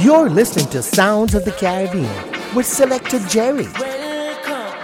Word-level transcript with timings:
You're 0.00 0.30
listening 0.30 0.68
to 0.68 0.80
Sounds 0.80 1.34
of 1.34 1.44
the 1.44 1.50
Caribbean 1.50 2.08
with 2.54 2.66
Selector 2.66 3.18
Jerry. 3.26 3.66
Welcome. 3.80 4.78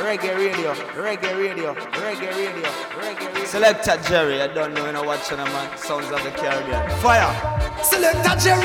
Reggae 0.00 0.34
radio, 0.34 0.72
reggae 0.94 1.36
radio, 1.36 1.74
reggae 1.74 2.30
radio, 2.34 2.70
reggae 2.96 3.26
radio. 3.26 3.44
Selector 3.44 4.00
Jerry, 4.08 4.40
I 4.40 4.46
don't 4.46 4.72
know, 4.72 4.86
you 4.86 4.92
know 4.92 5.02
watching 5.02 5.38
a 5.38 5.44
man. 5.44 5.76
Sounds 5.76 6.10
of 6.10 6.22
the 6.24 6.30
Caribbean. 6.30 6.88
Fire. 7.00 7.28
Selector 7.82 8.40
Jerry, 8.40 8.64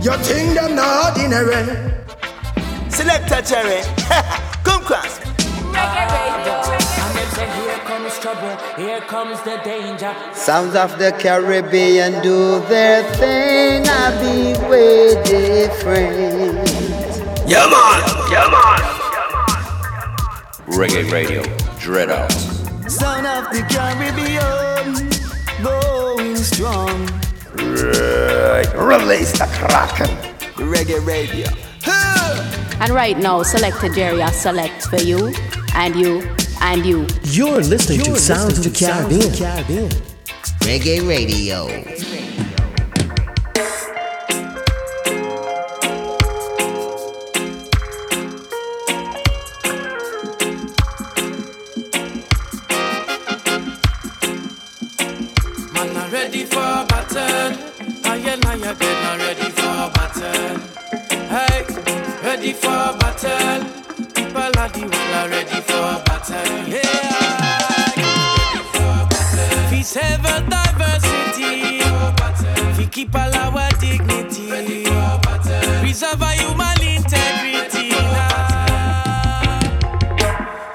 your 0.00 0.16
thing 0.24 0.54
them 0.54 0.74
not 0.74 1.18
ordinary. 1.18 1.92
Selector 2.88 3.42
Jerry, 3.42 3.82
come 4.64 4.82
cross. 4.84 5.18
Reggae 5.68 6.06
radio. 6.08 6.54
And 6.72 7.18
them 7.18 7.28
say 7.34 7.46
here 7.60 7.81
comes 8.02 8.18
trouble, 8.18 8.56
here 8.76 9.00
comes 9.02 9.40
the 9.42 9.60
danger. 9.62 10.12
Sounds 10.34 10.74
of 10.74 10.98
the 10.98 11.12
Caribbean 11.20 12.20
do 12.22 12.58
their 12.66 13.02
thing. 13.14 13.84
I 13.86 14.10
be 14.20 14.58
way 14.68 15.22
different. 15.22 16.68
Yeah 17.48 17.66
man, 17.70 18.02
yeah 18.32 18.48
man. 18.50 18.80
Reggae 20.66 21.10
Radio, 21.12 21.42
Dread 21.78 22.10
Out. 22.10 22.32
Sound 22.90 23.26
of 23.26 23.52
the 23.52 23.62
Caribbean, 23.70 25.08
going 25.62 26.36
strong. 26.36 27.06
Release 28.74 29.32
the 29.38 29.46
Kraken. 29.52 30.10
Reggae 30.56 31.06
radio. 31.06 31.46
And 32.80 32.92
right 32.92 33.16
now, 33.16 33.44
Selector 33.44 33.88
Jerry, 33.90 34.22
I 34.22 34.30
select 34.30 34.88
for 34.88 34.96
you, 34.96 35.32
and 35.76 35.94
you, 35.94 36.22
and 36.62 36.86
you. 36.86 37.06
You're 37.24 37.60
listening 37.60 38.00
You're 38.04 38.14
to 38.14 38.20
Sounds 38.20 38.58
of 38.58 38.64
the 38.64 38.70
listening 38.70 38.74
to 38.74 38.84
Sounds 38.84 39.08
Caribbean. 39.08 39.32
the 39.32 39.38
Caribbean. 39.38 39.90
Reggae 40.62 41.08
Radio. 41.08 41.66
Man, 55.72 55.96
I'm 55.96 56.10
ready 56.12 56.44
for 56.44 56.86
battle. 56.86 57.52
I 58.04 58.16
and 58.16 58.44
I 58.46 58.54
I'm 58.54 59.18
ready 59.18 59.50
for 59.50 59.90
battle. 59.96 60.60
Hey, 61.28 61.64
ready 62.22 62.52
for 62.52 62.96
battle. 62.98 63.91
People 64.32 64.58
are 64.58 64.68
the 64.70 64.80
world 64.80 64.94
are 64.94 65.28
ready 65.28 65.60
for 65.60 66.00
battle. 66.06 66.64
Yeah. 66.66 66.88
We 69.70 69.82
sever 69.82 70.40
diversity. 70.48 71.82
We 72.78 72.86
keep 72.86 73.14
all 73.14 73.34
our 73.34 73.68
dignity. 73.78 74.86
Preserve 75.80 76.22
our 76.22 76.32
human 76.32 76.80
integrity. 76.80 77.90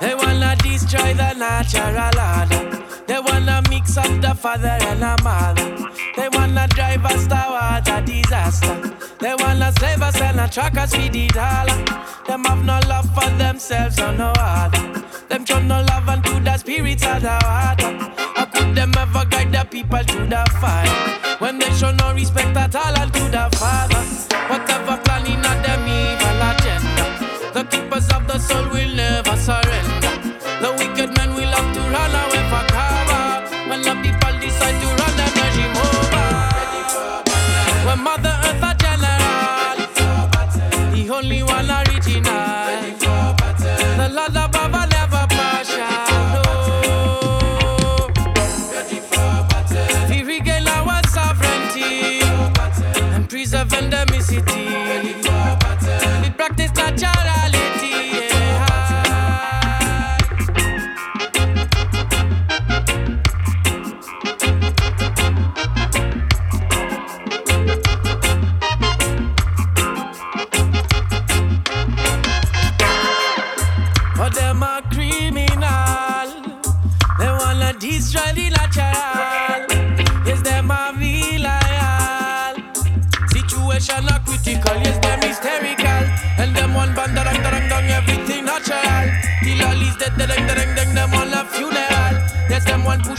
They 0.02 0.14
wanna 0.14 0.56
destroy 0.58 1.16
the 1.16 1.34
natural 1.34 1.98
order. 1.98 2.62
They 3.08 3.20
wanna 3.20 3.64
mix 3.72 3.98
up 3.98 4.22
the 4.22 4.36
father 4.36 4.78
and 4.82 5.02
the 5.02 5.18
mother. 5.24 5.90
They 6.16 6.30
wanna 6.32 6.68
drive 6.68 7.04
us 7.06 7.26
towards 7.26 7.90
a 7.90 8.02
disaster. 8.06 8.97
They 9.20 9.34
wanna 9.40 9.74
save 9.80 10.02
us 10.04 10.22
and 10.22 10.40
attract 10.40 10.78
us 10.78 10.96
with 10.96 11.12
the 11.12 11.28
dollar. 11.30 11.84
Them 12.28 12.44
have 12.46 12.64
no 12.64 12.80
love 12.88 13.10
for 13.16 13.30
themselves 13.38 14.00
or 14.00 14.12
no 14.12 14.32
other. 14.38 15.04
Them 15.28 15.44
show 15.44 15.60
no 15.60 15.82
love 15.82 16.08
unto 16.08 16.40
the 16.40 16.56
spirits 16.58 17.04
of 17.04 17.24
the 17.24 17.38
water. 17.44 17.92
How 18.36 18.46
could 18.46 18.76
them 18.76 18.92
ever 18.96 19.26
guide 19.26 19.52
the 19.52 19.66
people 19.72 20.04
to 20.04 20.20
the 20.34 20.44
fire? 20.62 21.38
When 21.40 21.58
they 21.58 21.72
show 21.72 21.92
no 21.92 22.14
respect 22.14 22.56
at 22.56 22.76
all 22.76 22.96
unto 23.00 23.24
the 23.30 23.50
Father. 23.58 24.04
Whatever 24.50 24.98
planning 25.04 25.40
of 25.40 25.58
them 25.66 25.82
evil 25.88 26.42
agenda. 26.50 27.06
The 27.54 27.64
keepers 27.72 28.08
of 28.10 28.28
the 28.28 28.38
soul 28.38 28.70
will 28.70 28.94
never 28.96 29.36
surrender. 29.36 29.67
decidir. 54.46 54.87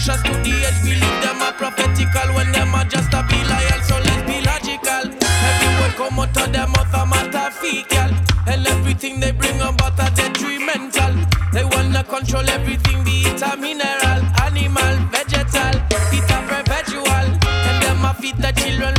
Them 0.09 0.17
one 0.17 0.17
push 0.17 0.17
us 0.17 0.23
to 0.23 0.33
the 0.43 0.55
edge. 0.65 0.83
Believe 0.83 1.21
them 1.23 1.43
a 1.43 1.53
prophetical. 1.53 2.35
When 2.35 2.53
them 2.53 2.75
a 2.75 2.85
just 2.85 3.13
a 3.13 3.23
be 3.29 3.37
loyal. 3.45 3.81
So 3.83 3.97
let's 3.97 4.23
be 4.25 4.41
logical. 4.41 5.05
Every 5.49 5.71
word 5.81 5.95
come 5.97 6.19
out 6.19 6.37
of 6.37 6.53
them 6.53 6.73
mouth 6.73 7.35
a 7.35 7.51
fecal. 7.51 8.11
And 8.47 8.67
everything 8.67 9.21
they 9.21 9.33
bring 9.33 9.61
about 9.61 9.99
a 9.99 10.11
detrimental. 10.15 11.15
They 11.53 11.65
wanna 11.65 12.05
control 12.05 12.49
everything, 12.49 13.05
be 13.05 13.25
it 13.29 13.43
a 13.43 13.57
mineral, 13.57 14.23
animal, 14.45 14.95
vegetal, 15.13 15.77
it 16.17 16.31
a 16.31 16.39
perpetual. 16.49 17.27
And 17.45 17.83
them 17.83 18.05
a 18.05 18.15
feed 18.15 18.37
the 18.37 18.53
children 18.53 18.97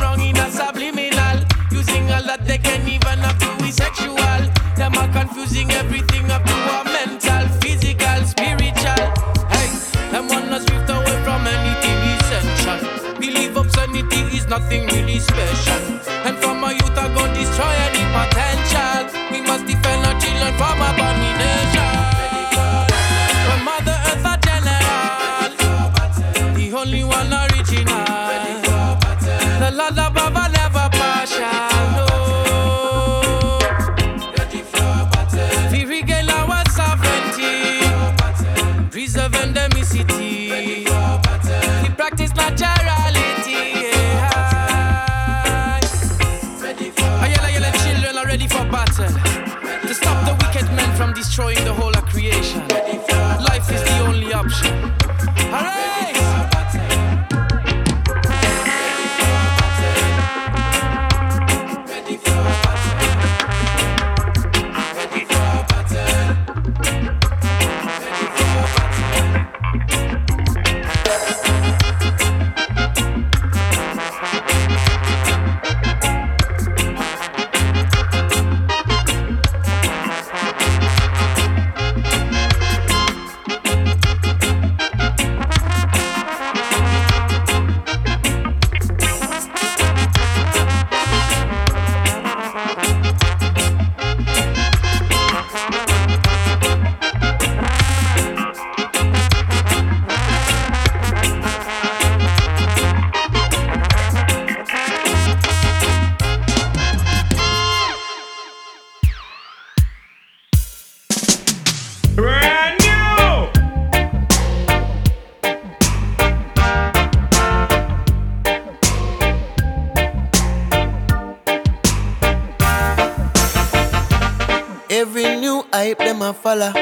hype, 126.33 126.43
follow. 126.43 126.73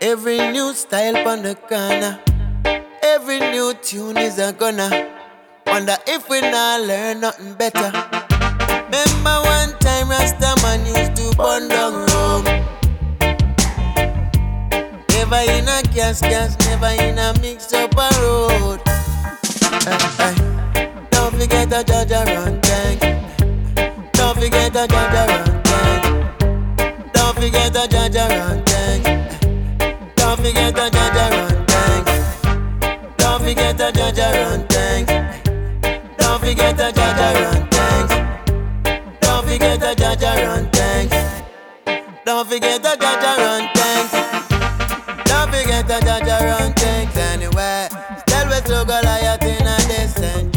Every 0.00 0.38
new 0.38 0.72
style 0.74 1.16
on 1.28 1.42
the 1.42 1.54
corner. 1.54 2.18
Every 3.02 3.40
new 3.40 3.74
tune 3.74 4.16
is 4.16 4.38
a 4.38 4.52
gonna. 4.52 5.08
Wonder 5.66 5.96
if 6.06 6.28
we 6.28 6.40
not 6.40 6.80
learn 6.82 7.20
nothing 7.20 7.54
better. 7.54 7.92
Remember 8.84 9.36
one 9.44 9.78
time 9.78 10.08
Rasta 10.10 10.54
man 10.62 10.84
used 10.86 11.16
to 11.16 11.36
burn 11.36 11.68
down 11.68 12.06
Rome. 12.06 12.44
Never 15.10 15.42
in 15.50 15.68
a 15.68 15.82
gas, 15.94 16.20
gas, 16.20 16.56
never 16.66 16.92
in 17.02 17.18
a 17.18 17.32
mix 17.40 17.72
up 17.72 17.94
a 17.96 18.10
road. 18.20 18.80
Don't 21.10 21.34
forget 21.38 21.70
the 21.70 21.82
judge 21.86 22.10
run 22.10 22.60
thing. 22.60 22.98
Don't 24.12 24.38
forget 24.38 24.72
the 24.72 24.86
judge 24.86 25.48
run 25.48 25.61
forget 27.42 27.72
the 27.72 27.86
judge 27.88 28.14
run 28.14 28.62
thing. 28.62 29.02
Don't 30.14 30.38
forget 30.38 30.74
the 30.78 30.86
judge 30.94 31.18
run 31.34 31.66
thing. 31.72 32.04
Don't 33.16 33.42
forget 33.42 33.76
the 33.76 33.90
judge 33.90 34.18
run 34.18 34.60
thing. 34.68 35.06
Don't 36.18 36.40
forget 36.40 36.76
the 36.76 36.92
judge 36.98 37.38
run 37.42 37.62
thing. 37.74 38.06
Don't 39.20 39.44
forget 39.44 39.80
the 39.80 39.92
judge 39.96 40.22
run 40.22 40.70
thing. 40.70 41.08
Don't 42.24 42.48
forget 42.48 42.80
the 42.80 42.94
judge 43.02 43.42
run 43.42 43.64
thing. 43.74 44.06
Don't 45.26 45.50
forget 45.50 45.84
the 45.88 45.98
judge 46.06 46.44
run 46.46 46.72
things 46.74 47.16
anyway. 47.16 47.88
Still 48.22 48.46
we 48.50 48.54
still 48.62 48.84
Goliath 48.84 49.42
in 49.42 49.66
a 49.66 49.76
distant 49.90 50.54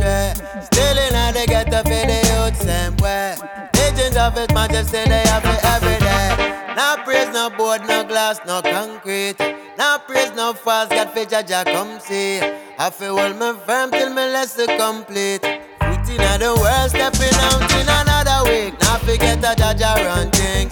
Still 0.69 0.97
in 1.05 1.15
a 1.15 1.33
the 1.33 1.45
ghetto 1.47 1.81
for 1.81 2.03
the 2.09 2.19
youth 2.29 2.61
same 2.61 2.95
way. 2.97 3.54
Legends 3.95 4.17
of 4.17 4.33
His 4.33 4.49
Majesty 4.53 5.07
they 5.07 5.23
have 5.23 5.45
it 5.45 5.63
every 5.63 5.97
day. 6.03 6.75
No 6.75 6.97
praise, 7.05 7.29
no 7.33 7.49
board, 7.49 7.81
no 7.87 8.03
glass, 8.03 8.41
no 8.45 8.61
concrete. 8.61 9.39
No 9.77 9.99
praise, 10.05 10.33
no 10.35 10.51
false, 10.51 10.89
God 10.89 11.11
for 11.11 11.23
Jah 11.23 11.41
Jah 11.41 11.63
come 11.63 11.97
see. 12.01 12.41
I 12.77 12.89
feel 12.89 13.17
hold 13.17 13.37
me 13.37 13.53
firm 13.65 13.91
till 13.91 14.09
me 14.09 14.23
lesson 14.35 14.67
complete. 14.77 15.43
Feet 15.43 16.09
in 16.11 16.39
the 16.43 16.51
world, 16.59 16.89
stepping 16.89 17.39
out 17.47 17.71
in 17.71 17.87
another 17.87 18.43
week. 18.51 18.77
Not 18.81 18.99
forget 18.99 19.39
the 19.39 19.55
Jah 19.55 19.73
Jah 19.73 19.95
run 20.03 20.29
things. 20.31 20.71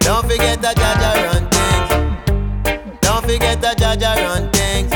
Don't 0.00 0.28
forget 0.28 0.60
the 0.60 0.74
Jah 0.76 0.94
Jah 1.00 1.16
run 1.24 1.48
things. 1.48 3.00
Don't 3.00 3.24
forget 3.24 3.58
the 3.62 3.74
Jah 3.74 3.96
Jah 3.96 4.20
run 4.20 4.50
things. 4.52 4.90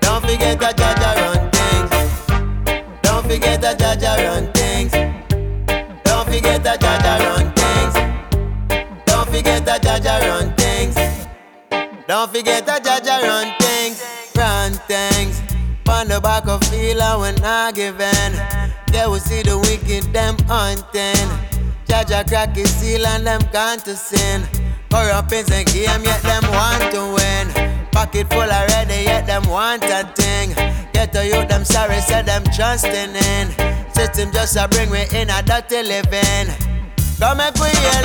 Don't 0.00 0.22
forget 0.22 0.58
the 0.58 0.72
Jah 0.76 0.94
Jah 0.98 1.14
run 1.22 1.50
things. 1.52 3.02
Don't 3.02 3.22
forget 3.22 3.60
the 3.60 3.76
Jah 3.78 3.94
Jah 3.94 4.16
run 4.24 4.52
things. 4.52 4.59
Don't 6.40 6.54
forget 6.54 6.64
the 6.64 6.78
Jah 6.80 6.98
Jah 7.02 7.18
run 7.28 7.52
things. 7.52 7.94
Don't 9.04 9.28
forget 9.28 9.64
the 9.66 9.78
Jah 9.78 10.00
Jah 10.00 10.26
run 10.26 10.54
things. 10.56 10.94
Don't 12.08 12.30
forget 12.32 12.64
the 12.64 12.80
Jah 12.82 13.00
Jah 13.04 13.20
run 13.28 13.52
things. 13.60 14.02
Run 14.34 14.72
things. 14.88 15.42
On 15.86 16.08
the 16.08 16.18
back 16.18 16.48
of 16.48 16.64
feeler 16.68 17.18
when 17.18 17.36
I 17.44 17.72
give 17.72 18.00
in. 18.00 18.32
They 18.86 19.06
will 19.06 19.18
see 19.18 19.42
the 19.42 19.58
wicked 19.58 20.14
them 20.14 20.38
hunting. 20.48 21.28
Jah 21.86 22.04
Jah 22.08 22.24
crack 22.26 22.56
his 22.56 22.74
seal 22.74 23.06
and 23.06 23.26
them 23.26 23.42
gone 23.52 23.78
to 23.80 23.94
sin. 23.94 24.40
Corrupt 24.90 25.32
in 25.32 25.44
the 25.44 25.62
game, 25.70 26.02
yet 26.02 26.22
them 26.22 26.42
want 26.56 26.90
to 26.94 27.02
win. 27.20 27.88
Pocket 27.92 28.30
full 28.30 28.40
already, 28.40 29.04
yet 29.04 29.26
them 29.26 29.44
want 29.44 29.84
a 29.84 30.10
thing. 30.16 30.54
Get 30.94 31.12
to 31.12 31.22
you, 31.22 31.44
them 31.46 31.66
sorry, 31.66 32.00
said 32.00 32.24
them 32.24 32.44
trusting 32.44 33.14
in. 33.14 33.79
System 34.00 34.32
just 34.32 34.56
a 34.56 34.66
bring 34.66 34.90
me 34.90 35.04
in 35.12 35.28
a 35.28 35.42
dirty 35.42 35.82
living. 35.82 36.48
Come 37.18 37.36
make 37.36 37.54
we 37.56 37.68
hear. 37.68 38.00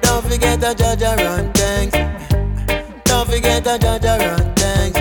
Don't 0.00 0.24
forget 0.24 0.58
the 0.58 0.72
judge 0.72 1.02
run 1.02 1.52
things. 1.52 1.92
Don't 3.04 3.28
forget 3.28 3.62
the 3.62 3.76
judge 3.76 4.04
run 4.04 4.54
things. 4.54 4.94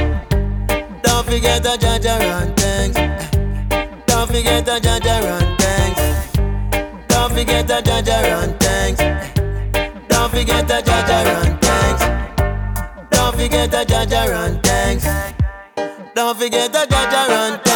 Don't 1.01 1.25
forget 1.25 1.63
the 1.63 1.77
judge 1.77 2.05
run 2.05 2.53
things. 2.55 2.93
Don't 4.05 4.27
forget 4.27 4.65
the 4.65 4.79
judge 4.81 5.05
run 5.07 5.55
things. 5.55 5.95
Don't 7.07 7.31
forget 7.31 7.65
the 7.65 7.81
judge 7.81 8.09
run 8.09 8.57
things. 8.59 8.99
Don't 10.09 10.29
forget 10.29 10.67
the 10.67 10.81
judge 10.81 11.25
run 11.31 11.57
things. 11.63 12.01
Don't 13.09 13.33
forget 13.33 13.71
the 13.71 13.85
judge 13.85 14.11
run 14.11 14.61
things. 14.61 15.05
Don't 16.15 16.37
forget 16.37 16.73
the 16.73 16.85
judge 16.85 17.29
run 17.29 17.59
things. 17.59 17.68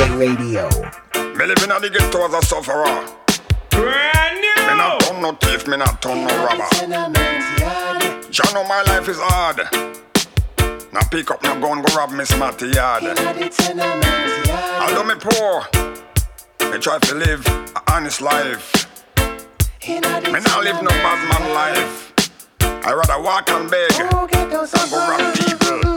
Reggae 0.00 0.18
Radio. 0.18 0.68
Me 1.36 1.46
live 1.46 1.62
in 1.62 1.70
a 1.70 1.78
the 1.78 1.90
ghetto 1.90 2.24
as 2.24 2.32
a 2.32 2.40
sufferer. 2.46 2.84
Brand 3.68 4.40
new. 4.40 4.68
Me 4.68 4.76
not 4.78 5.00
turn 5.00 5.20
no 5.20 5.32
thief, 5.32 5.66
me 5.68 5.76
not 5.76 6.00
turn 6.00 6.26
no 6.26 6.44
robber. 6.44 6.68
Jah 8.30 8.50
know 8.54 8.64
my 8.64 8.82
life 8.82 9.08
is 9.08 9.18
hard. 9.20 9.58
Now 10.92 11.02
pick 11.10 11.30
up 11.30 11.42
no 11.42 11.60
gun, 11.60 11.82
go 11.82 11.94
rob 11.94 12.12
me 12.12 12.24
smarty 12.24 12.68
yard. 12.68 13.02
Although 14.80 15.04
me 15.04 15.14
poor, 15.20 15.66
me 16.72 16.78
try 16.78 16.98
to 16.98 17.14
live 17.14 17.46
a 17.76 17.92
honest 17.92 18.22
life. 18.22 18.86
Me 19.86 20.00
not 20.00 20.64
live 20.64 20.82
no 20.82 20.90
bad 21.04 21.20
man 21.28 21.52
life. 21.52 22.12
I 22.60 22.92
rather 22.94 23.22
walk 23.22 23.50
and 23.50 23.70
beg 23.70 23.90
than 23.90 24.90
go 24.90 24.96
rob 24.96 25.34
people. 25.34 25.89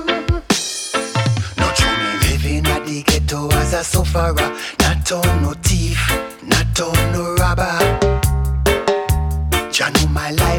A 3.83 3.85
sufferer. 3.85 4.49
Not 4.79 5.11
on 5.11 5.41
no 5.41 5.53
thief, 5.61 5.99
not 6.43 6.79
on 6.79 6.97
no 7.13 7.35
robber. 7.41 7.77
Jah 9.71 9.89
know 9.93 10.07
my 10.07 10.31
life 10.31 10.52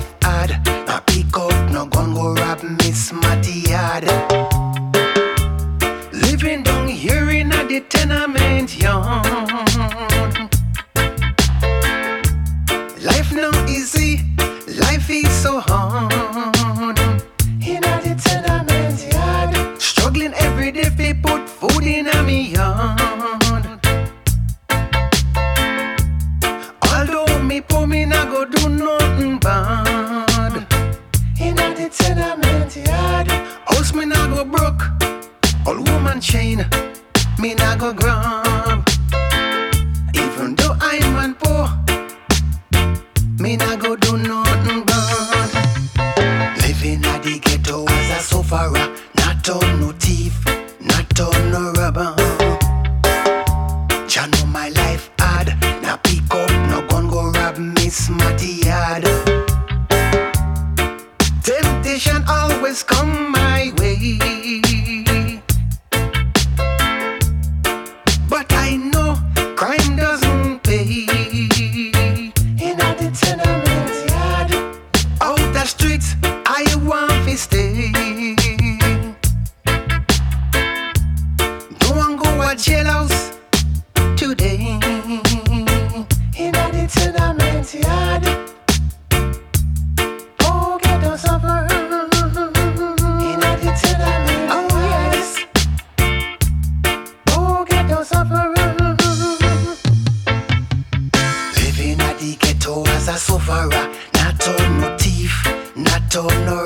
bad. 29.45 30.67
In 31.39 31.59
a 31.59 31.75
the 31.75 31.89
tenement 31.91 32.75
yard, 32.75 33.29
house 33.69 33.93
me 33.95 34.07
nah 34.07 34.27
go 34.35 34.45
broke. 34.45 34.85
All 35.67 35.77
woman 35.77 36.21
chain, 36.21 36.65
me 37.39 37.55
nah 37.55 37.77
go 37.77 37.93
grab. 37.93 38.89
Even 40.15 40.55
though 40.57 40.77
I'm 40.81 41.13
man 41.17 41.35
poor, 41.35 41.69
me 43.39 43.57
nah 43.57 43.77
go 43.77 43.97
do 43.97 44.17
nothing 44.17 44.83
bad. 44.85 45.51
Living 46.63 47.05
at 47.05 47.23
the 47.23 47.39
ghetto 47.39 47.85
as 47.87 48.11
a 48.19 48.21
sufferer, 48.23 48.89
not 49.19 49.49
on 49.51 49.81
no 49.81 49.93
thief, 49.93 50.35
has 62.75 62.83
come 62.83 63.24
not 106.23 106.64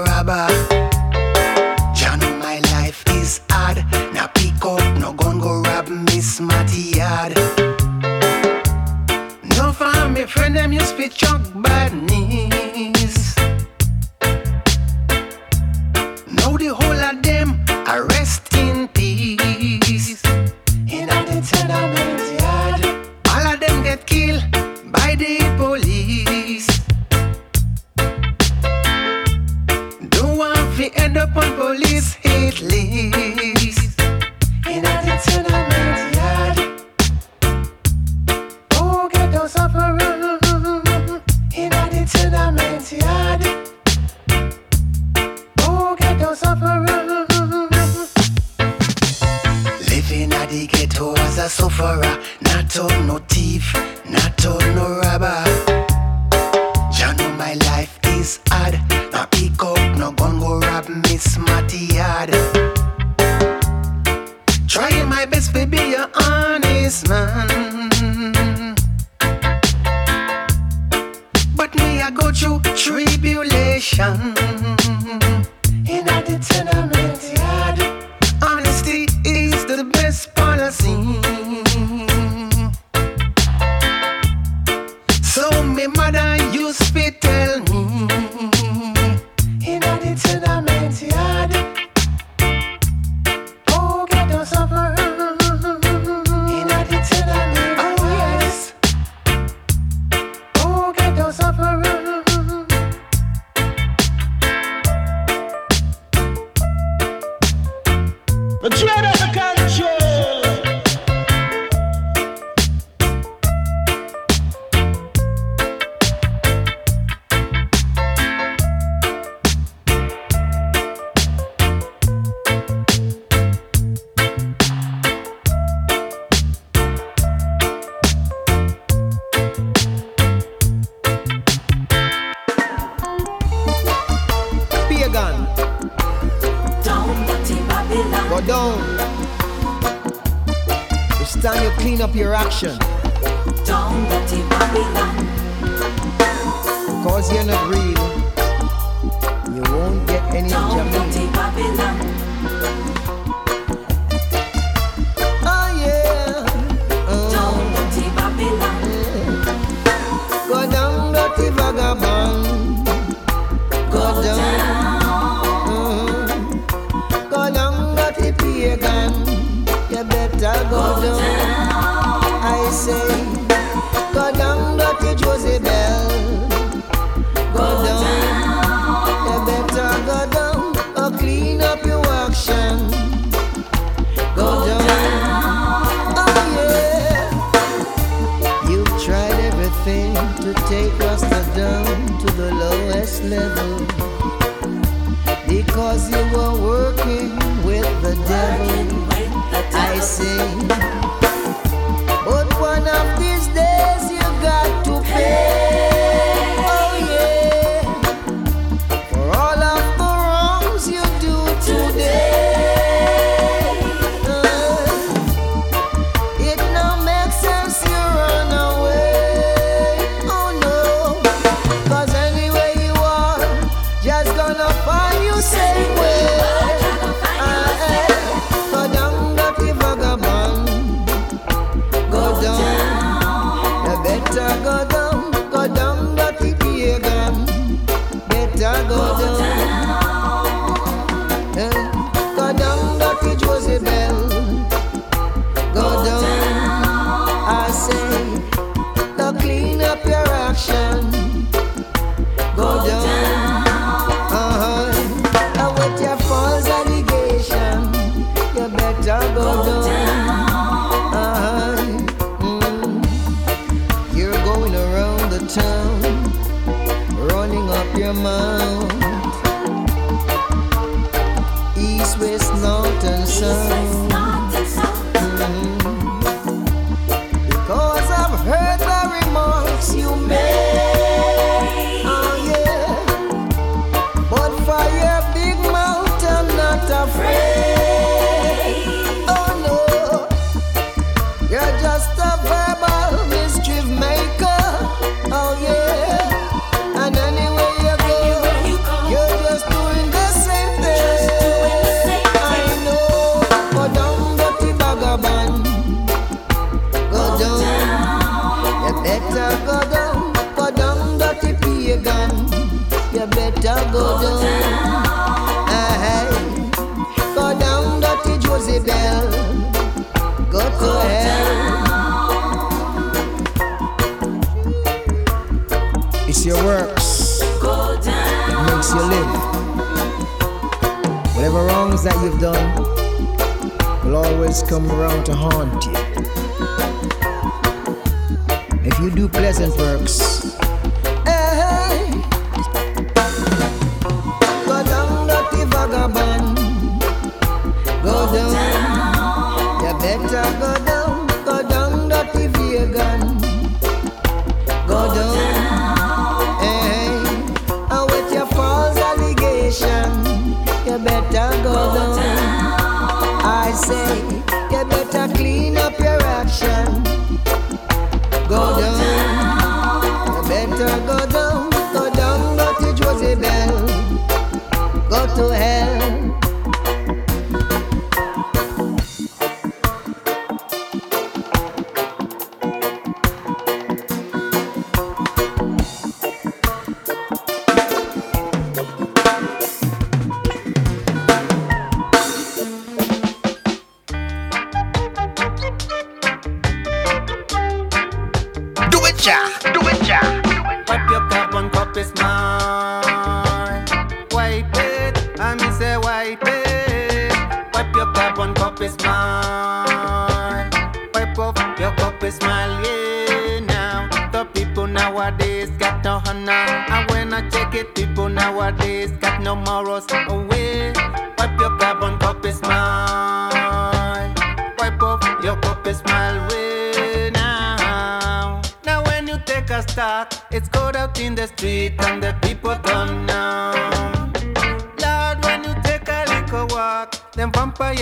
as 51.81 52.05
a 52.05 52.21
not 52.43 52.79
on 52.79 53.07
no 53.07 53.19
thief, 53.29 53.88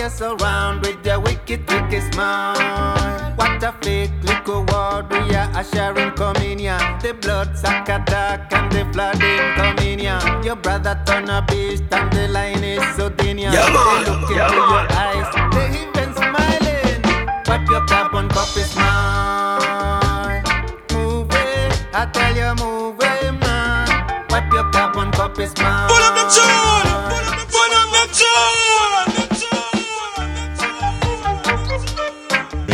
mess 0.07 0.21
around 0.21 0.81
with 0.81 1.03
the 1.03 1.19
wicked, 1.19 1.69
wicked 1.69 2.13
smile. 2.13 3.33
What 3.35 3.61
a 3.61 3.73
fake 3.81 4.11
little 4.23 4.63
world 4.71 5.11
we 5.11 5.35
are 5.35 5.63
sharing 5.63 6.11
communion. 6.11 6.79
The 7.01 7.13
blood 7.13 7.57
suck 7.57 7.89
attack 7.89 8.53
and 8.53 8.71
the 8.71 8.85
flooding 8.93 9.47
communion. 9.59 10.43
Your 10.43 10.55
brother 10.55 10.97
turn 11.05 11.29
a 11.29 11.41
beast 11.49 11.86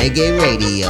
Reggae 0.03 0.37
Radio. 0.37 0.89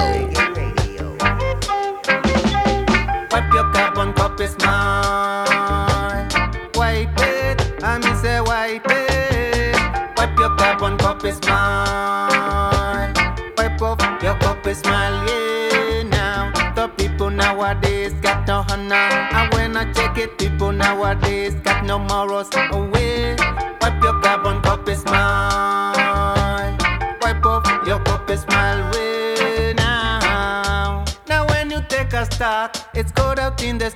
Wipe 3.32 3.54
your 3.54 3.71
cup, 3.71 3.95
on 3.95 4.12
cup 4.13 4.41
is 4.41 4.58
mine. 4.58 6.30
Wipe 6.73 7.19
it, 7.19 7.84
I 7.84 7.99
mean 8.02 8.15
say 8.15 8.41
wipe 8.41 8.88
it. 8.89 9.76
Wipe 10.17 10.36
your 10.39 10.56
cup, 10.58 10.82
on 10.82 10.97
cup 10.97 11.23
is 11.26 11.39
mine. 11.41 13.13
Wipe 13.56 13.80
off 13.84 14.02
your 14.23 14.34
cup 14.39 14.65
is 14.65 14.84
mine, 14.84 15.28
yeah. 15.28 16.02
Now 16.10 16.52
the 16.73 16.88
people 16.88 17.30
nowadays 17.30 18.13
got 18.13 18.47
no 18.47 18.65
honor, 18.71 18.95
and 18.95 19.54
when 19.54 19.78
I 19.78 19.93
check 19.93 20.17
it, 20.17 20.39
people 20.39 20.71
nowadays 20.71 21.54
got 21.63 21.86
no 21.86 21.99
morals. 21.99 22.43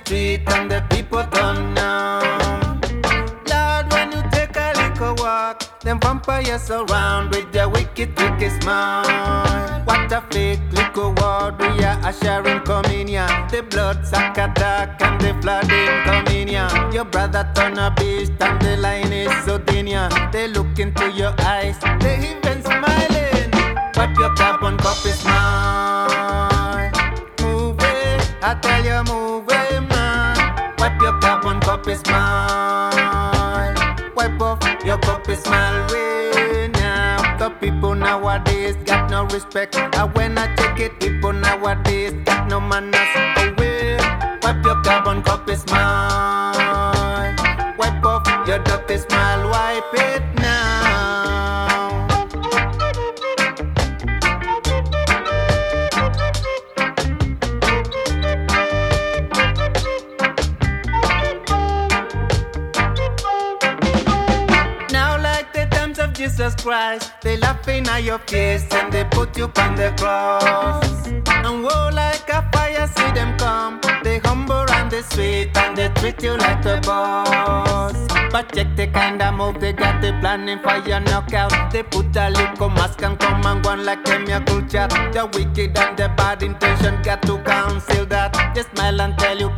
street 0.08 0.40
and 0.54 0.70
the 0.70 0.80
people 0.88 1.22
don't 1.32 1.74
know, 1.74 2.22
Lord, 3.50 3.84
when 3.92 4.10
you 4.10 4.22
take 4.30 4.56
a 4.56 4.72
little 4.80 5.14
walk, 5.22 5.80
them 5.80 6.00
vampires 6.00 6.70
around 6.70 7.28
with 7.34 7.52
their 7.52 7.68
wicked, 7.68 8.18
wicked 8.18 8.62
smile. 8.62 9.82
What 9.84 10.10
a 10.10 10.22
fake 10.30 10.60
little 10.72 11.12
world 11.20 11.60
we 11.60 11.84
are 11.84 12.00
ushering 12.08 12.22
sharing 12.22 12.60
communion. 12.64 13.28
The 13.50 13.62
blood 13.68 14.06
sack 14.06 14.38
attack 14.38 15.02
and 15.02 15.20
the 15.20 15.34
flooding 15.42 15.96
communion. 16.08 16.70
Your 16.90 17.04
brother 17.04 17.44
turn 17.54 17.76
a 17.78 17.90
beast 17.90 18.32
and 18.40 18.58
the 18.62 18.78
line 18.78 19.12
is 19.12 19.32
so 19.44 19.58
thin. 19.58 19.88
They 20.32 20.48
look 20.48 20.78
into 20.78 21.10
your 21.12 21.34
eyes 21.40 21.76
respect. 39.32 39.76
And 39.76 40.14
when 40.14 40.38
I 40.38 40.54
take 40.56 40.80
it, 40.80 41.00
people 41.00 41.32
nowadays 41.32 42.12
got 42.24 42.48
no 42.48 42.60
manners. 42.60 42.94
Oh 42.94 43.54
Away, 43.56 43.96
wipe 44.42 44.64
your 44.64 44.82
carbon 44.82 45.22
copies, 45.22 45.64
man. 45.66 46.27
burning 80.48 80.62
fire 80.62 81.00
knockout. 81.00 81.72
They 81.72 81.82
put 81.82 82.16
a 82.16 82.30
little 82.30 82.70
mask 82.70 83.02
and 83.02 83.18
come 83.18 83.44
and 83.44 83.64
one 83.64 83.84
like 83.84 84.04
chemia 84.04 84.44
culture. 84.46 84.88
The 85.12 85.28
wicked 85.34 85.76
and 85.76 85.96
the 85.96 86.08
bad 86.16 86.42
intention 86.42 87.02
got 87.02 87.22
to 87.22 87.38
cancel 87.42 88.06
that. 88.06 88.54
Just 88.54 88.70
smile 88.74 89.00
and 89.00 89.18
tell 89.18 89.38
you 89.38 89.50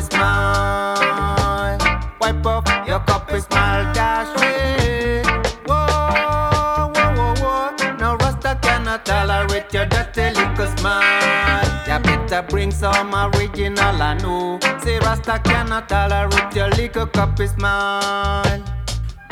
copy 0.00 0.16
smile. 0.16 1.78
Wipe 2.20 2.46
off 2.46 2.88
your 2.88 3.00
copy 3.00 3.40
smile, 3.40 3.92
dash 3.92 4.40
way. 4.40 5.22
Whoa, 5.66 6.92
whoa, 6.94 7.14
whoa, 7.16 7.34
whoa. 7.42 7.96
No 7.98 8.16
Rasta 8.16 8.58
cannot 8.62 9.04
tolerate 9.04 9.72
your 9.72 9.86
dirty 9.86 10.30
little 10.34 10.66
smile. 10.76 11.64
You 11.86 11.98
better 11.98 12.42
bring 12.48 12.70
some 12.70 13.14
original, 13.14 14.02
I 14.02 14.14
know. 14.18 14.58
Say 14.82 14.98
Rasta 15.00 15.40
cannot 15.44 15.88
tolerate 15.88 16.54
your 16.54 16.68
little 16.70 17.06
copy 17.06 17.46
smile. 17.46 18.62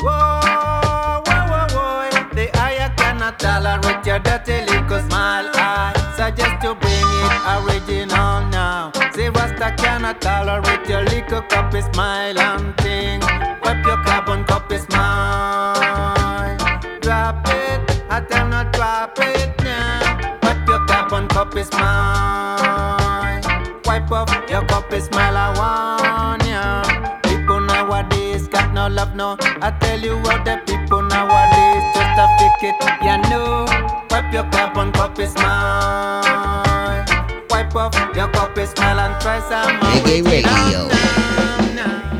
Whoa, 0.01 0.39
whoa, 1.25 1.45
whoa, 1.49 1.67
whoa. 1.73 2.29
The 2.33 2.49
higher 2.53 2.93
cannot 2.95 3.39
tolerate 3.39 4.05
your 4.05 4.19
dirty 4.19 4.65
little 4.65 4.99
smile. 5.09 5.49
I 5.53 5.93
suggest 6.15 6.63
you 6.63 6.75
bring 6.75 7.09
it 7.25 7.39
original 7.55 8.47
now. 8.49 8.91
Rasta 9.31 9.73
cannot 9.77 10.21
tolerate 10.21 10.87
your 10.87 11.03
little 11.03 11.41
copy 11.43 11.81
smile 11.81 12.39
and 12.39 12.75
thing. 12.77 13.19
Wipe 13.63 13.85
your 13.85 14.03
carbon 14.03 14.43
copy 14.45 14.77
smile. 14.77 16.57
Drop 17.01 17.47
it, 17.47 18.03
I 18.09 18.21
tell 18.29 18.47
not 18.47 18.73
drop 18.73 19.17
it 19.19 19.51
now. 19.63 20.39
Wipe 20.43 20.67
your 20.67 20.85
carbon 20.85 21.27
copy 21.27 21.63
smile. 21.63 23.41
Wipe 23.85 24.11
off 24.11 24.49
your 24.49 24.65
copy 24.65 24.99
smile, 24.99 25.37
I 25.37 25.47
want 25.57 26.43
ya. 26.45 26.83
People 27.23 27.59
nowadays 27.61 28.47
got 28.47 28.73
no 28.73 28.87
love, 28.87 29.15
no. 29.15 29.37
I 29.61 29.71
tell 29.79 29.99
you 29.99 30.17
what 30.17 30.45
the 30.45 30.61
people 30.65 31.01
nowadays 31.03 31.83
just 31.93 32.19
a 32.19 32.27
fake 32.37 32.73
it, 32.73 32.75
you 33.03 33.17
know. 33.29 33.65
Wipe 34.09 34.33
your 34.33 34.43
carbon 34.51 34.91
copy 34.91 35.25
smile. 35.25 36.63
Wipe 36.63 36.68
off 37.75 37.95
your 38.15 38.27
copy 38.29 38.65
smile 38.65 38.99
and 38.99 39.21
try 39.21 39.39
some 39.41 39.79
Reggae 39.79 40.25
Radio. 40.25 42.18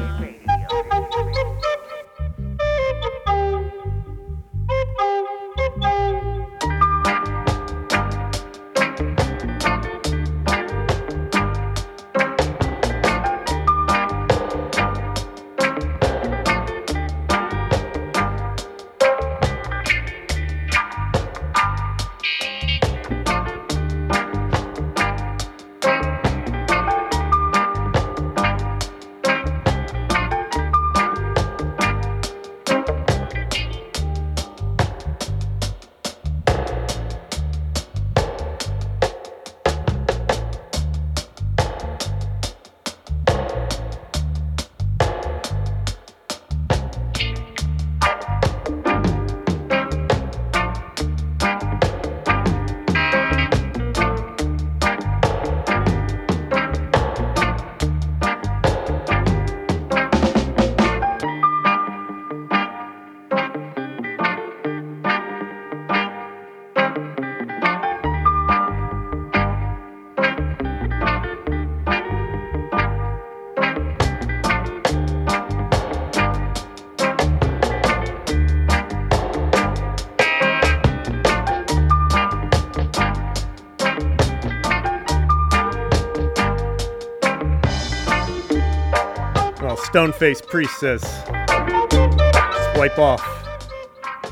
Stoneface 90.00 90.48
Priest 90.48 90.80
says, 90.80 91.02
just 91.02 92.78
wipe 92.78 92.98
off 92.98 93.22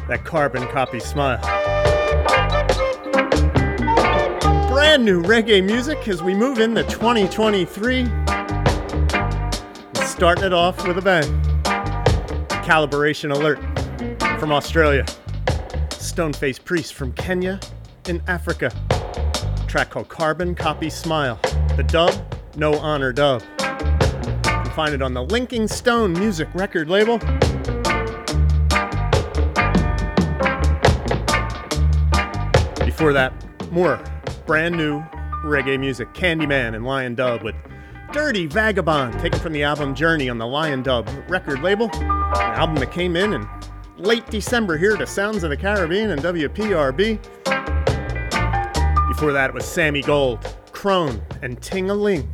that 0.08 0.22
carbon 0.24 0.66
copy 0.70 1.02
smile. 1.02 1.42
Brand 4.70 5.04
new 5.04 5.22
reggae 5.22 5.62
music 5.62 6.08
as 6.08 6.24
we 6.24 6.34
move 6.34 6.60
into 6.60 6.84
2023. 6.84 8.06
We're 8.06 10.06
starting 10.06 10.46
it 10.46 10.54
off 10.54 10.88
with 10.88 11.00
a 11.00 11.02
bang. 11.02 11.26
Calibration 12.64 13.36
alert 13.36 13.60
from 14.40 14.54
Australia. 14.54 15.04
Stoneface 15.90 16.64
Priest 16.64 16.94
from 16.94 17.12
Kenya 17.12 17.60
in 18.08 18.24
Africa. 18.30 18.72
track 19.68 19.90
called 19.90 20.08
Carbon 20.08 20.56
Copy 20.56 20.90
Smile. 20.90 21.38
The 21.76 21.84
dub, 21.84 22.14
No 22.56 22.76
Honor 22.76 23.12
Dub. 23.12 23.44
Find 24.78 24.94
it 24.94 25.02
on 25.02 25.16
the 25.16 25.24
Linking 25.24 25.68
Stone 25.68 26.14
music 26.14 26.48
record 26.54 26.88
label. 26.88 27.18
Before 32.86 33.12
that, 33.12 33.34
more 33.72 34.00
brand 34.46 34.78
new 34.78 35.02
reggae 35.44 35.80
music. 35.80 36.14
Candyman 36.14 36.76
and 36.76 36.86
Lion 36.86 37.16
Dub 37.16 37.42
with 37.42 37.56
Dirty 38.14 38.46
Vagabond, 38.46 39.20
taken 39.20 39.40
from 39.40 39.52
the 39.52 39.64
album 39.64 39.96
Journey 39.96 40.30
on 40.30 40.38
the 40.38 40.46
Lion 40.46 40.84
Dub 40.84 41.10
record 41.28 41.64
label. 41.64 41.90
An 41.96 42.54
album 42.54 42.76
that 42.76 42.92
came 42.92 43.16
in 43.16 43.34
in 43.34 43.50
late 43.98 44.28
December 44.28 44.78
here 44.78 44.96
to 44.96 45.08
Sounds 45.08 45.44
of 45.44 45.50
the 45.50 45.58
Caribbean 45.58 46.12
and 46.12 46.22
WPRB. 46.22 47.18
Before 49.08 49.34
that, 49.34 49.50
it 49.50 49.54
was 49.56 49.66
Sammy 49.66 50.04
Gold, 50.04 50.56
Crone, 50.72 51.20
and 51.42 51.60
Ting 51.64 51.90
a 51.90 51.96
Ling 51.96 52.30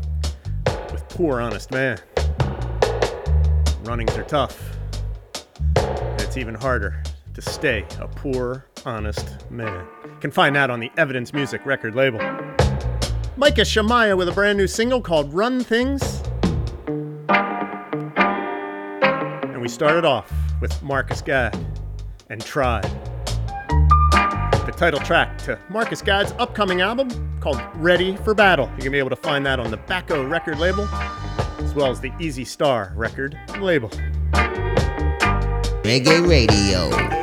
with 0.92 1.08
Poor 1.08 1.40
Honest 1.40 1.72
Man. 1.72 2.02
Runnings 3.94 4.18
are 4.18 4.24
tough. 4.24 4.60
And 5.76 6.20
it's 6.20 6.36
even 6.36 6.56
harder 6.56 7.04
to 7.36 7.42
stay 7.44 7.86
a 8.00 8.08
poor, 8.08 8.66
honest 8.88 9.48
man. 9.52 9.86
You 10.04 10.18
can 10.20 10.32
find 10.32 10.56
that 10.56 10.72
on 10.72 10.80
the 10.80 10.90
Evidence 10.98 11.32
Music 11.32 11.64
record 11.64 11.94
label. 11.94 12.18
Micah 13.38 13.64
Shemaiah 13.64 14.18
with 14.18 14.30
a 14.30 14.32
brand 14.32 14.58
new 14.58 14.66
single 14.66 15.00
called 15.00 15.32
Run 15.32 15.64
Things. 15.64 16.24
And 19.44 19.62
we 19.62 19.70
started 19.70 20.06
off 20.06 20.34
with 20.60 20.82
Marcus 20.82 21.22
Gad 21.22 21.56
and 22.32 22.44
Tribe. 22.44 22.90
The 24.66 24.74
title 24.76 25.02
track 25.02 25.38
to 25.44 25.60
Marcus 25.70 26.02
Gad's 26.02 26.32
upcoming 26.40 26.82
album 26.82 27.40
called 27.42 27.62
Ready 27.76 28.18
for 28.18 28.34
Battle. 28.34 28.66
You're 28.70 28.78
going 28.78 28.86
to 28.86 28.90
be 28.90 28.98
able 28.98 29.12
to 29.12 29.16
find 29.18 29.46
that 29.46 29.60
on 29.60 29.70
the 29.70 29.78
Baco 29.78 30.28
record 30.28 30.58
label 30.58 30.88
as 31.64 31.74
well 31.74 31.92
as 31.92 32.00
the 32.00 32.12
Easy 32.20 32.46
Star 32.46 32.92
record 32.96 33.38
label. 33.60 33.90
Reggae 35.84 36.28
Radio. 36.28 37.23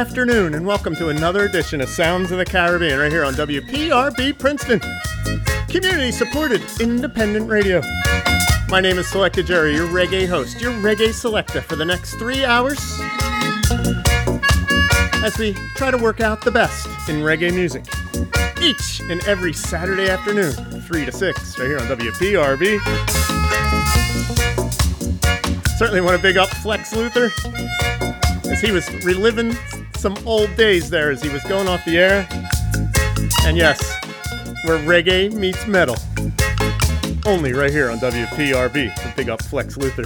Afternoon, 0.00 0.54
and 0.54 0.64
welcome 0.64 0.96
to 0.96 1.10
another 1.10 1.44
edition 1.44 1.82
of 1.82 1.88
Sounds 1.90 2.32
of 2.32 2.38
the 2.38 2.44
Caribbean 2.46 2.98
right 2.98 3.12
here 3.12 3.22
on 3.22 3.34
WPRB 3.34 4.38
Princeton. 4.38 4.80
Community 5.68 6.10
supported 6.10 6.62
independent 6.80 7.46
radio. 7.46 7.82
My 8.70 8.80
name 8.80 8.96
is 8.96 9.08
Selecta 9.08 9.44
Jerry, 9.44 9.74
your 9.74 9.86
reggae 9.88 10.26
host, 10.26 10.58
your 10.58 10.72
reggae 10.72 11.12
selecta 11.12 11.60
for 11.60 11.76
the 11.76 11.84
next 11.84 12.14
three 12.14 12.46
hours 12.46 12.78
as 15.22 15.36
we 15.36 15.52
try 15.76 15.90
to 15.90 15.98
work 15.98 16.22
out 16.22 16.40
the 16.40 16.50
best 16.50 16.86
in 17.10 17.16
reggae 17.16 17.54
music. 17.54 17.84
Each 18.62 19.00
and 19.10 19.22
every 19.24 19.52
Saturday 19.52 20.08
afternoon, 20.08 20.52
3 20.80 21.04
to 21.04 21.12
6, 21.12 21.58
right 21.58 21.66
here 21.68 21.78
on 21.78 21.86
WPRB. 21.88 22.80
Certainly 25.76 26.00
want 26.00 26.16
to 26.16 26.22
big 26.22 26.38
up 26.38 26.48
Flex 26.48 26.96
Luther 26.96 27.30
as 28.46 28.62
he 28.62 28.72
was 28.72 28.90
reliving 29.04 29.54
some 30.00 30.16
old 30.26 30.56
days 30.56 30.88
there 30.88 31.10
as 31.10 31.22
he 31.22 31.28
was 31.28 31.42
going 31.42 31.68
off 31.68 31.84
the 31.84 31.98
air. 31.98 32.26
And 33.44 33.54
yes, 33.54 33.78
where 34.64 34.78
reggae 34.78 35.30
meets 35.30 35.66
metal. 35.66 35.96
Only 37.26 37.52
right 37.52 37.70
here 37.70 37.90
on 37.90 37.98
WPRB. 37.98 38.98
So 38.98 39.12
big 39.14 39.28
up 39.28 39.42
Flex 39.42 39.76
Luther. 39.76 40.04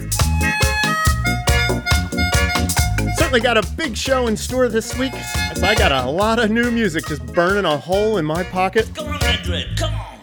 Certainly 3.16 3.40
got 3.40 3.56
a 3.56 3.62
big 3.76 3.96
show 3.96 4.26
in 4.26 4.36
store 4.36 4.68
this 4.68 4.98
week 4.98 5.12
as 5.14 5.62
I 5.62 5.76
got 5.76 5.92
a 5.92 6.10
lot 6.10 6.40
of 6.40 6.50
new 6.50 6.72
music 6.72 7.06
just 7.06 7.24
burning 7.26 7.64
a 7.64 7.76
hole 7.76 8.18
in 8.18 8.24
my 8.24 8.42
pocket. 8.42 8.90
Come 8.96 9.06
on, 9.06 9.20
Madrid, 9.20 9.78
come 9.78 9.94
on. 9.94 10.14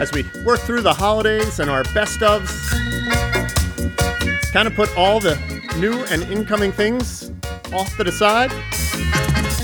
As 0.00 0.10
we 0.12 0.24
work 0.44 0.58
through 0.58 0.80
the 0.80 0.92
holidays 0.92 1.60
and 1.60 1.70
our 1.70 1.84
best 1.94 2.18
ofs, 2.20 2.61
kind 4.52 4.68
of 4.68 4.74
put 4.74 4.94
all 4.98 5.18
the 5.18 5.34
new 5.78 6.04
and 6.10 6.22
incoming 6.24 6.70
things 6.72 7.32
off 7.72 7.96
to 7.96 8.04
the 8.04 8.12
side. 8.12 8.50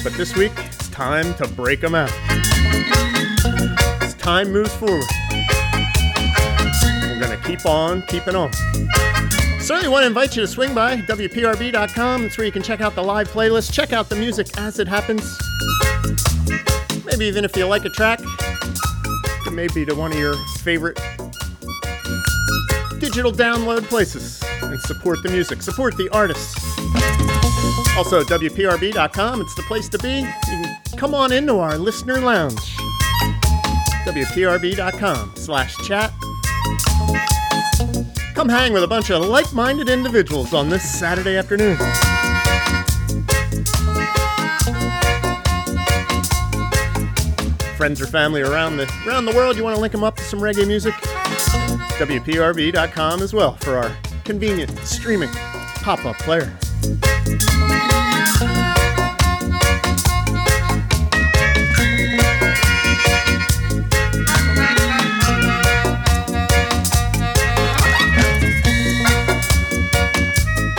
But 0.02 0.14
this 0.14 0.34
week, 0.34 0.52
it's 0.56 0.88
time 0.88 1.34
to 1.34 1.46
break 1.48 1.82
them 1.82 1.94
out. 1.94 2.10
As 4.02 4.14
time 4.14 4.50
moves 4.50 4.74
forward, 4.74 5.04
we're 7.02 7.20
going 7.20 7.38
to 7.38 7.42
keep 7.46 7.66
on 7.66 8.02
keeping 8.02 8.34
on. 8.34 8.50
Certainly 9.60 9.88
want 9.88 10.04
to 10.04 10.06
invite 10.06 10.34
you 10.34 10.42
to 10.42 10.48
swing 10.48 10.74
by 10.74 10.96
WPRB.com. 10.96 12.22
That's 12.22 12.38
where 12.38 12.46
you 12.46 12.52
can 12.52 12.62
check 12.62 12.80
out 12.80 12.94
the 12.94 13.02
live 13.02 13.28
playlist, 13.28 13.72
check 13.72 13.92
out 13.92 14.08
the 14.08 14.16
music 14.16 14.56
as 14.56 14.78
it 14.78 14.88
happens. 14.88 15.38
Maybe 17.04 17.26
even 17.26 17.44
if 17.44 17.54
you 17.56 17.66
like 17.66 17.84
a 17.84 17.90
track, 17.90 18.20
it 18.22 19.52
may 19.52 19.68
be 19.68 19.84
to 19.84 19.94
one 19.94 20.12
of 20.12 20.18
your 20.18 20.34
favorite 20.60 20.98
digital 22.98 23.30
download 23.32 23.84
places 23.84 24.37
and 24.70 24.80
support 24.82 25.22
the 25.22 25.30
music, 25.30 25.62
support 25.62 25.96
the 25.96 26.08
artists. 26.10 26.54
Also, 27.96 28.22
WPRB.com, 28.22 29.40
it's 29.40 29.54
the 29.54 29.62
place 29.62 29.88
to 29.88 29.98
be. 29.98 30.20
You 30.20 30.26
can 30.46 30.78
come 30.96 31.14
on 31.14 31.32
into 31.32 31.58
our 31.58 31.76
listener 31.76 32.20
lounge. 32.20 32.76
WPRB.com 34.06 35.32
slash 35.34 35.76
chat. 35.78 36.12
Come 38.34 38.48
hang 38.48 38.72
with 38.72 38.84
a 38.84 38.86
bunch 38.88 39.10
of 39.10 39.24
like 39.24 39.52
minded 39.52 39.88
individuals 39.88 40.54
on 40.54 40.68
this 40.68 40.88
Saturday 40.98 41.36
afternoon. 41.36 41.76
Friends 47.76 48.00
or 48.00 48.06
family 48.06 48.42
around 48.42 48.76
the 48.76 48.88
around 49.06 49.24
the 49.24 49.32
world, 49.34 49.56
you 49.56 49.64
want 49.64 49.74
to 49.74 49.80
link 49.80 49.92
them 49.92 50.04
up 50.04 50.16
to 50.16 50.22
some 50.22 50.38
reggae 50.38 50.66
music? 50.66 50.94
WPRB.com 51.98 53.22
as 53.22 53.34
well 53.34 53.56
for 53.56 53.76
our 53.76 53.96
convenient 54.28 54.70
streaming 54.80 55.30
pop 55.76 56.04
up 56.04 56.14
player. 56.18 56.52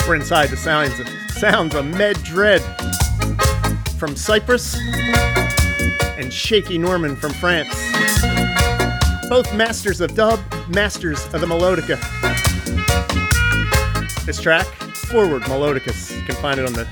We're 0.07 0.13
inside 0.13 0.49
the 0.49 0.55
sounds 0.55 0.99
of, 0.99 1.07
sounds 1.31 1.73
of 1.73 1.87
Med 1.87 2.21
Dread 2.21 2.61
from 3.97 4.15
Cyprus 4.15 4.77
and 6.19 6.31
Shaky 6.31 6.77
Norman 6.77 7.15
from 7.15 7.31
France. 7.33 7.73
Both 9.27 9.51
masters 9.55 10.01
of 10.01 10.13
dub, 10.13 10.39
masters 10.69 11.25
of 11.33 11.41
the 11.41 11.47
melodica. 11.47 11.99
This 14.29 14.39
track, 14.39 14.67
Forward 15.09 15.41
Melodicas, 15.41 16.15
you 16.15 16.23
can 16.23 16.35
find 16.35 16.59
it 16.59 16.65
on 16.67 16.73
the 16.73 16.83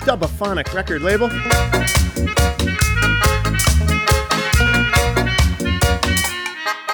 Dubophonic 0.00 0.74
record 0.74 1.00
label. 1.00 1.30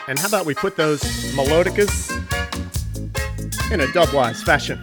And 0.06 0.16
how 0.16 0.28
about 0.28 0.46
we 0.46 0.54
put 0.54 0.76
those 0.76 1.02
melodicas 1.34 2.12
in 3.72 3.80
a 3.80 3.86
dubwise 3.86 4.40
fashion? 4.44 4.78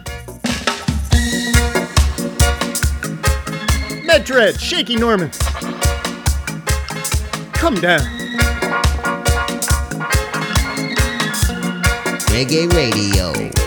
Med 4.04 4.24
Dread, 4.24 4.60
Shaky 4.60 4.96
Norman. 4.96 5.30
Come 7.54 7.76
down. 7.76 8.00
Reggae 12.28 12.70
Radio. 12.74 13.65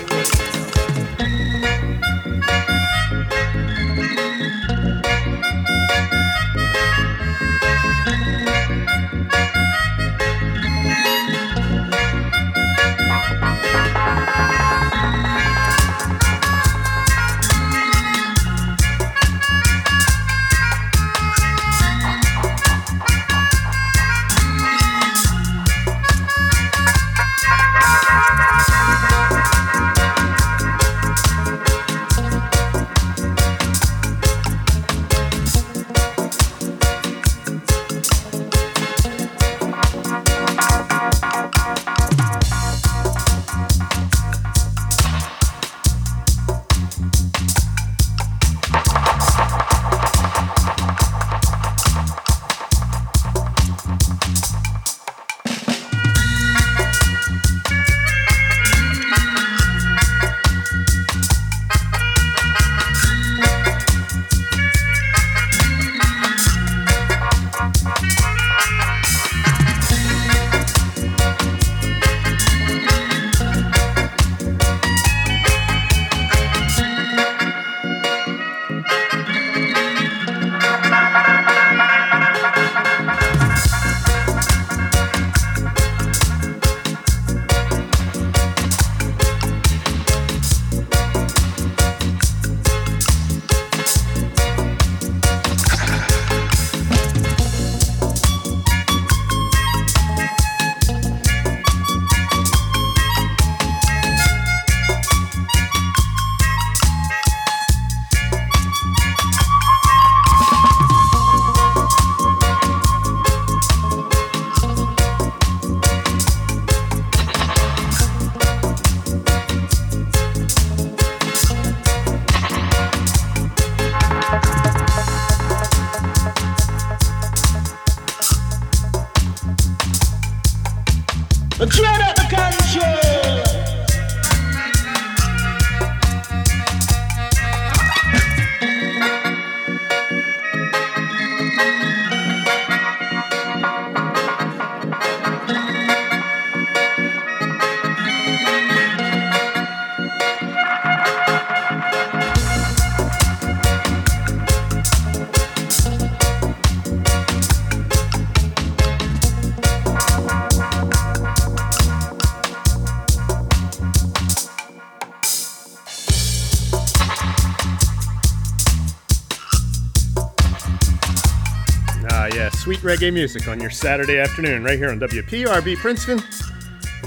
Reggae 172.90 173.14
music 173.14 173.48
on 173.48 173.60
your 173.60 173.70
Saturday 173.70 174.18
afternoon, 174.18 174.64
right 174.64 174.76
here 174.76 174.90
on 174.90 175.00
WPRB 175.00 175.78
Princeton 175.78 176.20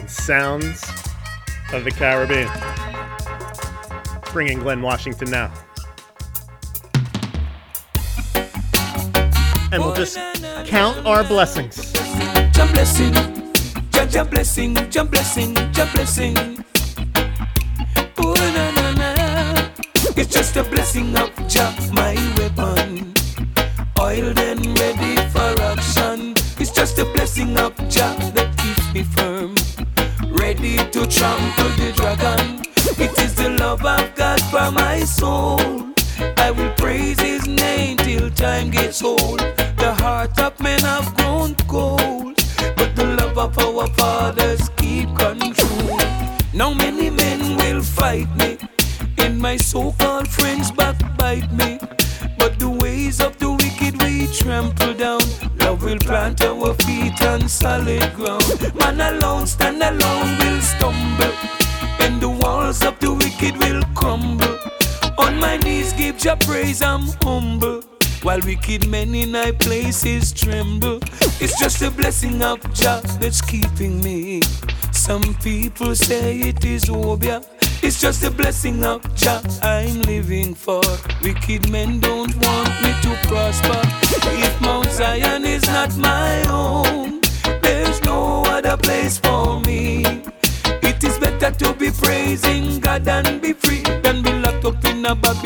Sounds 0.07 0.81
of 1.73 1.83
the 1.83 1.91
Caribbean. 1.91 2.49
Bringing 4.33 4.61
Glen 4.61 4.81
Washington 4.81 5.29
now. 5.33 5.53
And 9.73 9.83
we'll 9.83 9.93
just 9.93 10.19
count 10.67 11.05
our 11.05 11.25
blessings. 11.25 11.91
Jah 12.53 12.71
blessing, 12.73 13.13
Jah 13.91 14.25
blessing, 14.25 14.77
Jah 14.89 15.05
blessing, 15.05 15.55
Jah 15.73 15.91
blessing. 15.93 16.65
Just 72.23 72.39
blessing 72.39 72.43
of 72.45 72.75
Jah 72.75 73.01
that's 73.19 73.41
keeping 73.41 74.01
me. 74.01 74.43
Some 74.93 75.35
people 75.43 75.97
say 75.97 76.39
it 76.39 76.65
is 76.65 76.89
obeah. 76.89 77.43
It's 77.83 78.01
just 78.01 78.23
a 78.23 78.31
blessing 78.31 78.85
of 78.85 79.03
Jah 79.17 79.43
I'm 79.61 80.03
living 80.03 80.55
for. 80.55 80.83
Wicked 81.21 81.69
men 81.69 81.99
don't 81.99 82.33
want 82.37 82.71
me 82.83 82.95
to 83.03 83.19
prosper. 83.27 83.81
If 84.39 84.61
Mount 84.61 84.89
Zion 84.91 85.45
is 85.45 85.67
not 85.67 85.97
my 85.97 86.43
home, 86.47 87.23
there's 87.61 88.01
no 88.03 88.45
other 88.45 88.77
place 88.77 89.19
for 89.19 89.59
me. 89.63 90.05
It 90.85 91.03
is 91.03 91.19
better 91.19 91.51
to 91.51 91.75
be 91.75 91.91
praising 91.91 92.79
God 92.79 93.09
and 93.09 93.41
be 93.41 93.53
free 93.53 93.83
than 94.05 94.23
be 94.23 94.33
locked 94.33 94.65
up 94.65 94.85
in 94.85 95.05
a 95.07 95.17
Babylon 95.17 95.42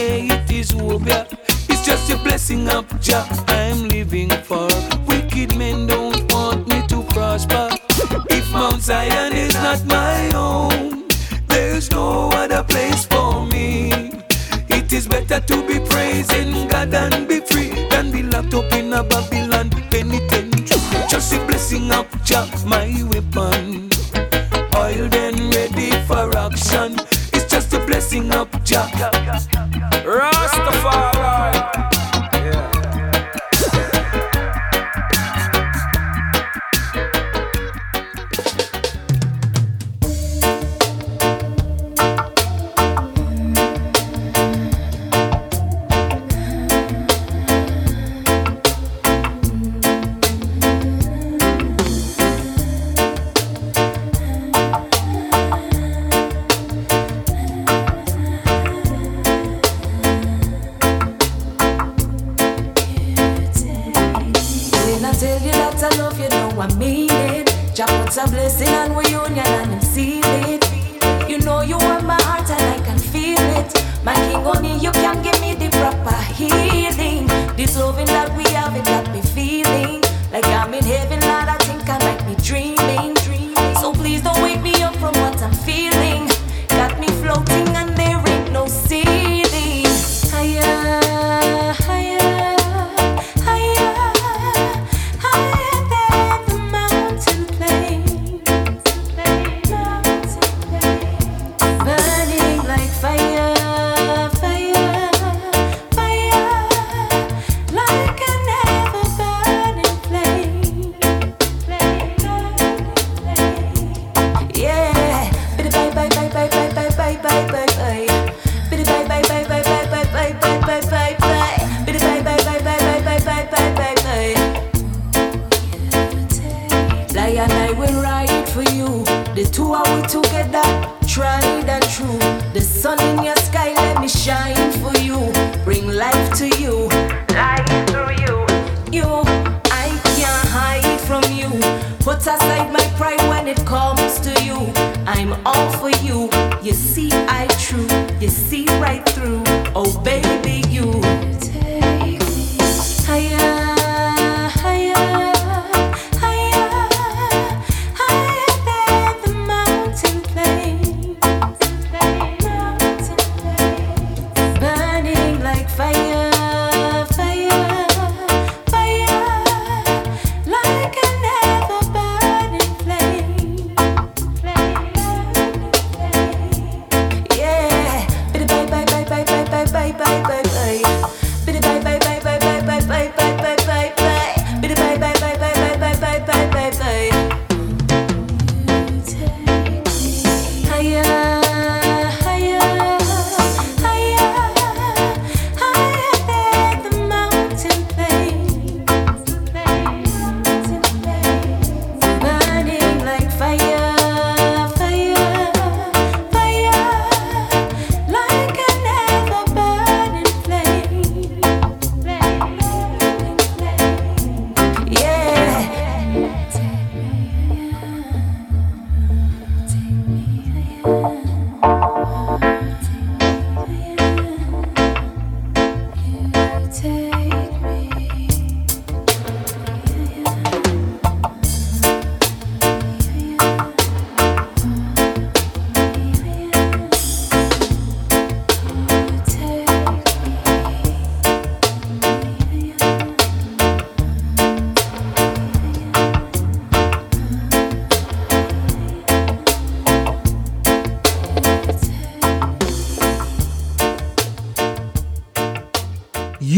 say 0.00 0.26
it 0.36 0.50
is 0.50 0.72
obeah. 0.74 1.26
It's 1.70 1.84
just 1.84 2.10
a 2.10 2.16
blessing 2.24 2.68
of 2.68 2.84
Jah 3.00 3.26
I'm 3.48 3.88
living 3.88 4.30
for. 4.48 4.68
Wicked 5.08 5.50
men 5.56 5.86
don't 5.86 6.22
want 6.32 6.68
me 6.70 6.78
to 6.92 6.98
prosper. 7.14 7.68
If 8.36 8.46
Mount 8.52 8.80
Zion 8.88 9.32
is 9.46 9.54
not 9.66 9.80
my 9.86 10.20
own, 10.48 11.08
there's 11.48 11.90
no 11.90 12.30
other 12.42 12.62
place 12.72 13.04
for 13.12 13.46
me. 13.52 13.68
It 14.78 14.92
is 14.92 15.06
better 15.06 15.40
to 15.50 15.56
be 15.68 15.78
praising 15.92 16.68
God 16.68 16.94
and 16.94 17.28
be 17.28 17.40
free 17.40 17.72
than 17.90 18.10
be 18.10 18.22
locked 18.22 18.54
up 18.54 18.72
in 18.72 18.92
a 18.92 19.02
Babylon 19.04 19.68
penitentiary. 19.90 21.00
Just 21.12 21.34
a 21.34 21.38
blessing 21.46 21.90
of 21.92 22.06
Jah, 22.24 22.48
my 22.66 22.88
weapon. 23.10 23.69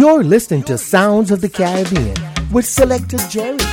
You're 0.02 0.24
listening 0.24 0.64
to 0.64 0.76
Sounds 0.78 1.30
of 1.30 1.40
the 1.40 1.48
Caribbean 1.48 2.16
with 2.50 2.66
Selector 2.66 3.18
Jerry. 3.28 3.71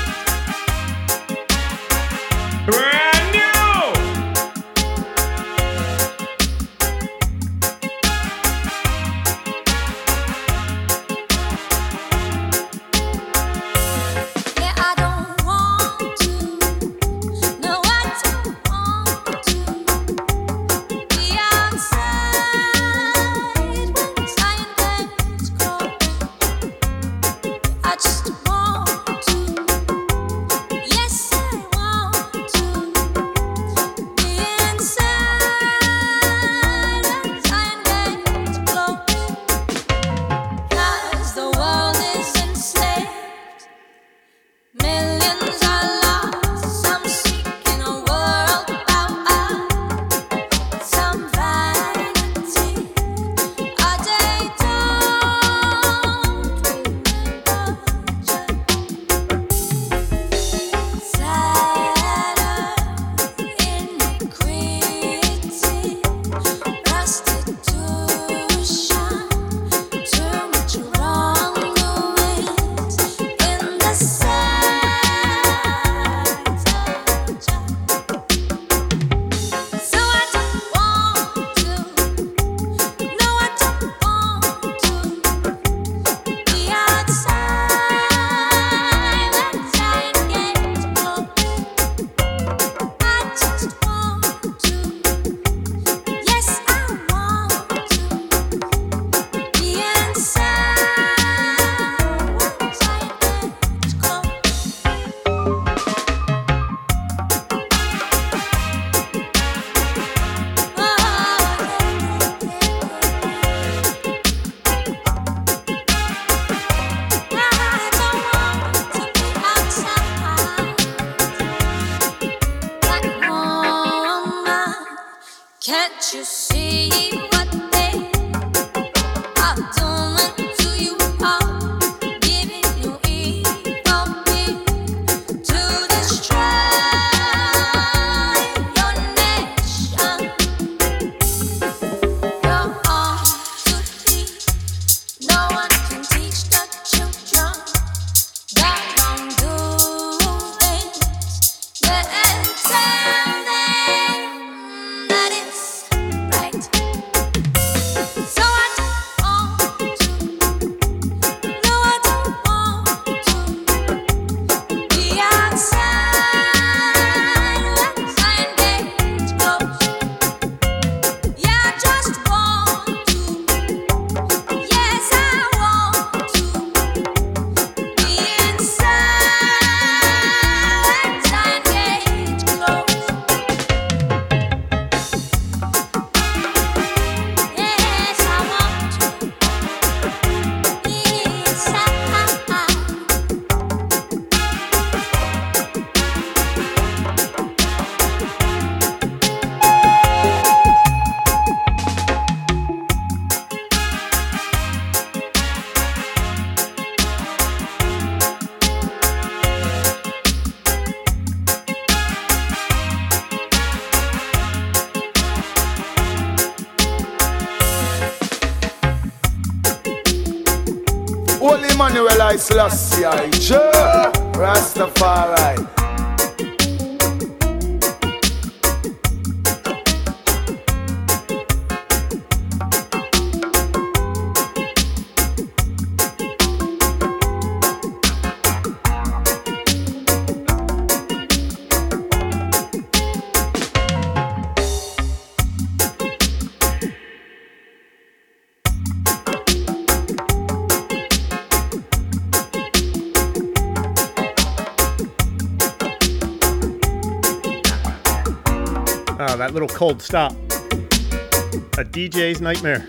Little 259.59 259.77
cold 259.77 260.01
stop. 260.01 260.31
A 260.31 261.83
DJ's 261.83 262.39
nightmare. 262.39 262.79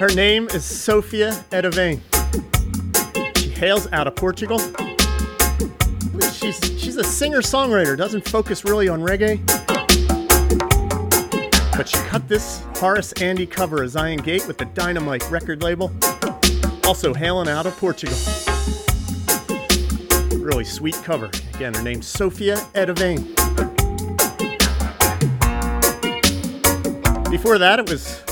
Her 0.00 0.12
name 0.16 0.48
is 0.48 0.64
Sofia 0.64 1.30
Edavane. 1.52 2.00
She 3.36 3.50
hails 3.50 3.86
out 3.92 4.08
of 4.08 4.16
Portugal. 4.16 4.58
She's 6.32 6.58
she's 6.80 6.96
a 6.96 7.04
singer-songwriter, 7.04 7.96
doesn't 7.96 8.28
focus 8.28 8.64
really 8.64 8.88
on 8.88 9.02
reggae. 9.02 9.38
But 11.76 11.88
she 11.88 11.98
cut 12.08 12.26
this 12.28 12.64
Horace 12.78 13.12
Andy 13.12 13.46
cover 13.46 13.84
of 13.84 13.90
Zion 13.90 14.20
Gate 14.20 14.48
with 14.48 14.58
the 14.58 14.64
Dynamite 14.64 15.30
record 15.30 15.62
label. 15.62 15.92
Also 16.84 17.14
hailing 17.14 17.48
out 17.48 17.66
of 17.66 17.76
Portugal. 17.76 18.16
Really 20.40 20.64
sweet 20.64 20.96
cover. 21.04 21.30
Again, 21.54 21.74
her 21.74 21.82
name's 21.82 22.08
Sophia 22.08 22.56
Edavane. 22.74 23.45
Before 27.36 27.58
that, 27.58 27.78
it 27.78 27.90
was 27.90 28.22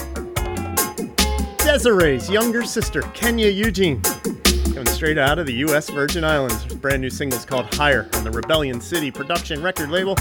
Desiree's 1.59 2.30
younger 2.30 2.62
sister, 2.62 3.02
Kenya 3.12 3.48
Eugene, 3.48 4.00
coming 4.00 4.86
straight 4.86 5.18
out 5.18 5.38
of 5.38 5.44
the 5.44 5.52
U.S. 5.57 5.90
Virgin 5.90 6.24
Islands. 6.24 6.64
Brand 6.76 7.02
new 7.02 7.11
single's 7.11 7.44
called 7.44 7.66
Higher 7.74 8.09
on 8.14 8.24
the 8.24 8.30
Rebellion 8.30 8.80
City 8.80 9.11
production 9.11 9.62
record 9.62 9.90
label. 9.90 10.14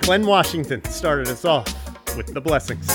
Glen 0.00 0.24
Washington 0.24 0.82
started 0.84 1.28
us 1.28 1.44
off 1.44 1.66
with 2.16 2.32
the 2.32 2.40
blessings. 2.40 2.88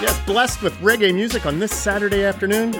Yes, 0.00 0.24
blessed 0.24 0.62
with 0.62 0.74
reggae 0.74 1.12
music 1.12 1.46
on 1.46 1.58
this 1.58 1.72
Saturday 1.72 2.22
afternoon. 2.22 2.76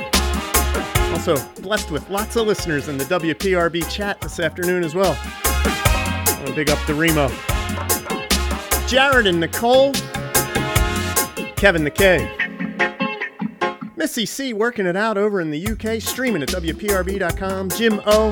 Also 1.10 1.36
blessed 1.60 1.90
with 1.90 2.08
lots 2.08 2.36
of 2.36 2.46
listeners 2.46 2.86
in 2.86 2.98
the 2.98 3.04
WPRB 3.06 3.90
chat 3.90 4.20
this 4.20 4.38
afternoon 4.38 4.84
as 4.84 4.94
well. 4.94 5.18
I 5.24 6.34
want 6.36 6.46
to 6.46 6.54
big 6.54 6.70
up 6.70 6.78
the 6.86 6.94
Remo. 6.94 7.32
Jared 8.88 9.26
and 9.26 9.38
Nicole. 9.38 9.92
Kevin 11.56 11.84
the 11.84 11.92
K. 11.94 12.26
Missy 13.96 14.24
C 14.24 14.54
working 14.54 14.86
it 14.86 14.96
out 14.96 15.18
over 15.18 15.42
in 15.42 15.50
the 15.50 15.66
UK, 15.66 16.00
streaming 16.00 16.42
at 16.42 16.48
WPRB.com. 16.48 17.68
Jim 17.68 18.00
O. 18.06 18.30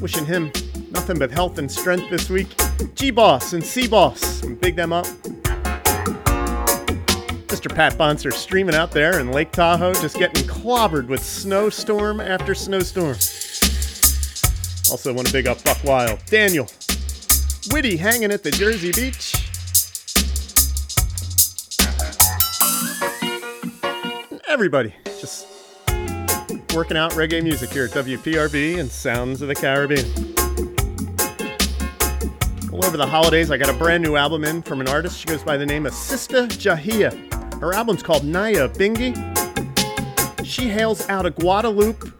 Wishing 0.00 0.24
him 0.24 0.50
nothing 0.90 1.18
but 1.18 1.30
health 1.30 1.58
and 1.58 1.70
strength 1.70 2.08
this 2.08 2.30
week. 2.30 2.48
G 2.94 3.10
Boss 3.10 3.52
and 3.52 3.62
C 3.62 3.86
Boss. 3.86 4.40
Big 4.40 4.74
them 4.74 4.90
up. 4.90 5.04
Mr. 7.48 7.74
Pat 7.74 7.98
Bonser 7.98 8.32
streaming 8.32 8.74
out 8.74 8.90
there 8.90 9.20
in 9.20 9.32
Lake 9.32 9.52
Tahoe, 9.52 9.92
just 9.92 10.16
getting 10.16 10.48
clobbered 10.48 11.08
with 11.08 11.22
snowstorm 11.22 12.20
after 12.20 12.54
snowstorm. 12.54 13.16
Also, 14.90 15.12
want 15.12 15.26
to 15.26 15.32
big 15.34 15.46
up 15.46 15.62
Buck 15.62 15.84
Wild. 15.84 16.24
Daniel. 16.24 16.66
Witty 17.70 17.98
hanging 17.98 18.32
at 18.32 18.42
the 18.42 18.50
Jersey 18.50 18.92
Beach. 18.92 19.47
Everybody 24.58 24.92
just 25.20 25.46
working 26.74 26.96
out 26.96 27.12
reggae 27.12 27.40
music 27.44 27.70
here 27.70 27.84
at 27.84 27.92
WPRB 27.92 28.80
and 28.80 28.90
Sounds 28.90 29.40
of 29.40 29.46
the 29.46 29.54
Caribbean. 29.54 30.04
Well, 32.72 32.84
over 32.84 32.96
the 32.96 33.06
holidays, 33.06 33.52
I 33.52 33.56
got 33.56 33.70
a 33.70 33.72
brand 33.72 34.02
new 34.02 34.16
album 34.16 34.42
in 34.42 34.62
from 34.62 34.80
an 34.80 34.88
artist. 34.88 35.20
She 35.20 35.26
goes 35.26 35.44
by 35.44 35.56
the 35.56 35.64
name 35.64 35.86
of 35.86 35.92
Sista 35.92 36.48
Jahia. 36.48 37.60
Her 37.60 37.72
album's 37.72 38.02
called 38.02 38.24
Naya 38.24 38.68
Bingi. 38.68 39.14
She 40.44 40.68
hails 40.68 41.08
out 41.08 41.24
of 41.24 41.36
Guadeloupe. 41.36 42.12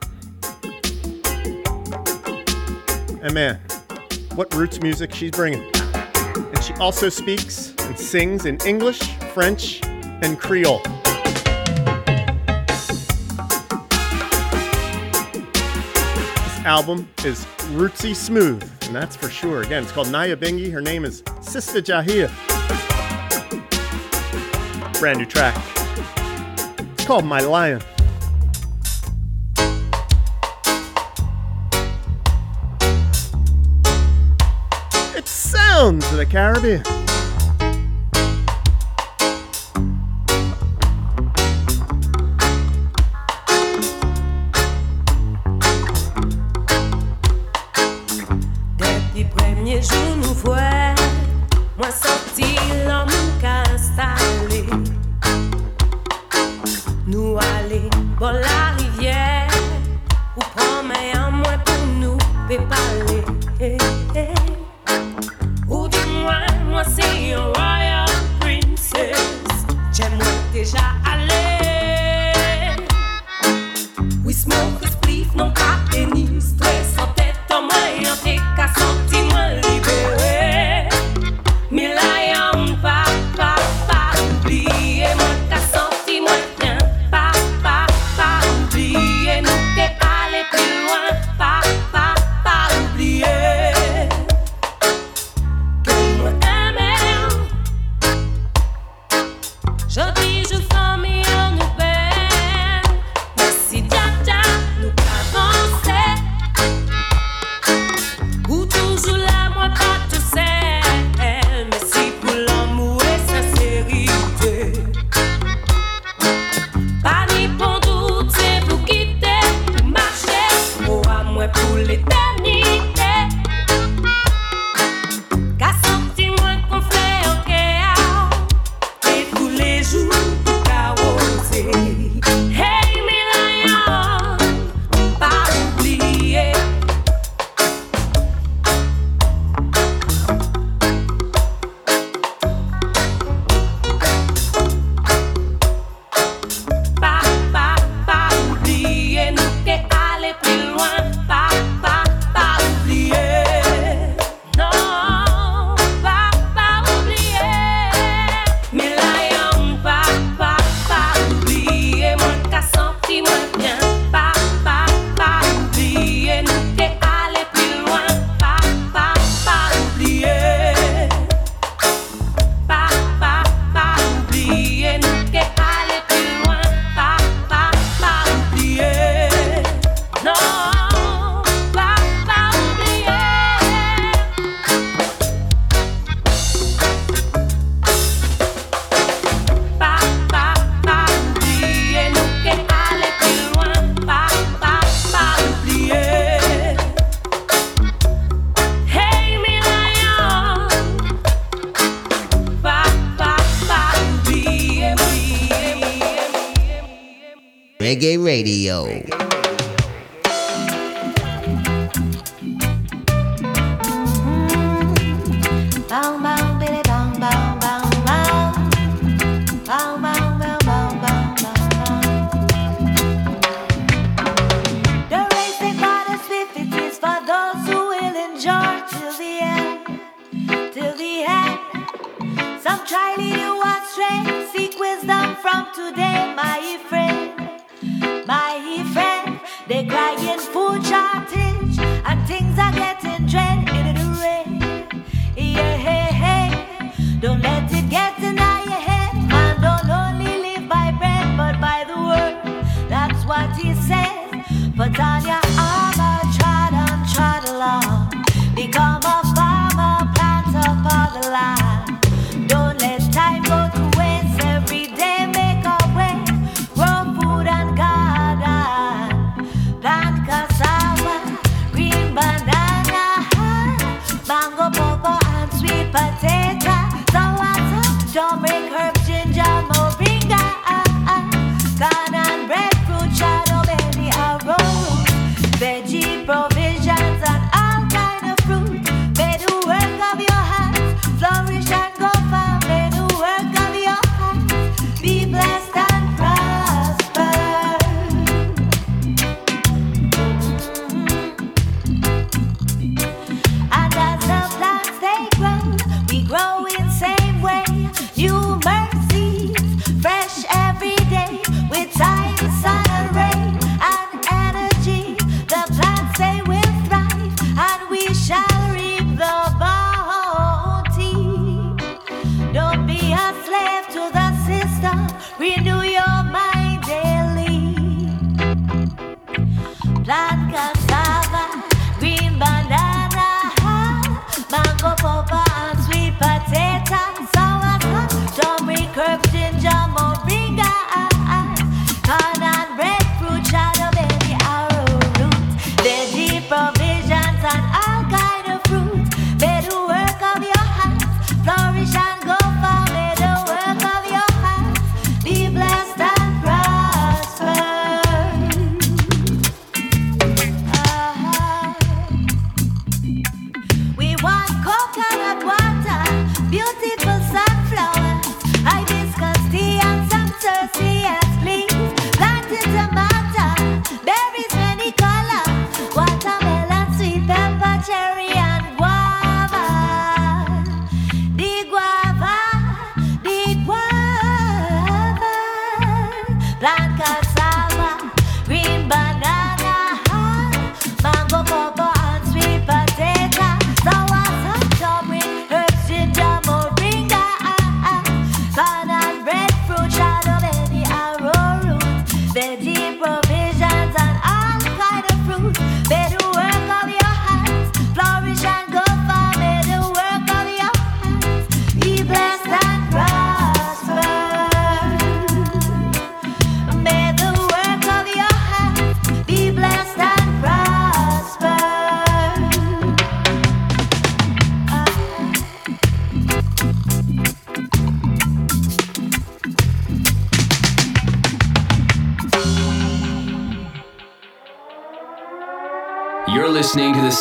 And 3.21 3.35
man, 3.35 3.57
what 4.37 4.55
roots 4.55 4.81
music 4.81 5.13
she's 5.13 5.33
bringing. 5.33 5.69
And 5.75 6.63
she 6.63 6.73
also 6.75 7.09
speaks 7.09 7.75
and 7.81 7.99
sings 7.99 8.47
in 8.47 8.59
English, 8.65 9.01
French, 9.35 9.81
and 9.85 10.39
Creole. 10.39 10.81
Album 16.69 17.09
is 17.25 17.47
rootsy 17.73 18.15
smooth, 18.15 18.63
and 18.83 18.95
that's 18.95 19.17
for 19.17 19.31
sure. 19.31 19.63
Again, 19.63 19.83
it's 19.83 19.91
called 19.91 20.13
Naya. 20.13 20.37
Her 20.37 20.83
name 20.83 21.07
is 21.07 21.23
Sister 21.41 21.81
Jahia. 21.81 22.29
Brand 25.01 25.19
new 25.19 25.25
track. 25.25 25.57
It's 26.93 27.07
called 27.07 27.25
My 27.25 27.41
Lion. 27.41 27.81
It 35.17 35.27
sounds 35.27 36.11
the 36.11 36.27
Caribbean. 36.27 36.98
Nous 50.21 50.35
voyons, 50.35 50.95
moi 51.77 51.91
sortir 51.91 52.61
l'homme 52.87 53.09
castaller. 53.41 54.67
Nous 57.07 57.39
allons 57.39 57.89
dans 58.19 58.33
la 58.33 58.75
rivière, 58.77 59.49
où 60.37 60.41
promène 60.41 61.17
en 61.19 61.31
moi 61.31 61.53
pour 61.65 61.87
nous 62.01 62.19
déparler. 62.49 63.18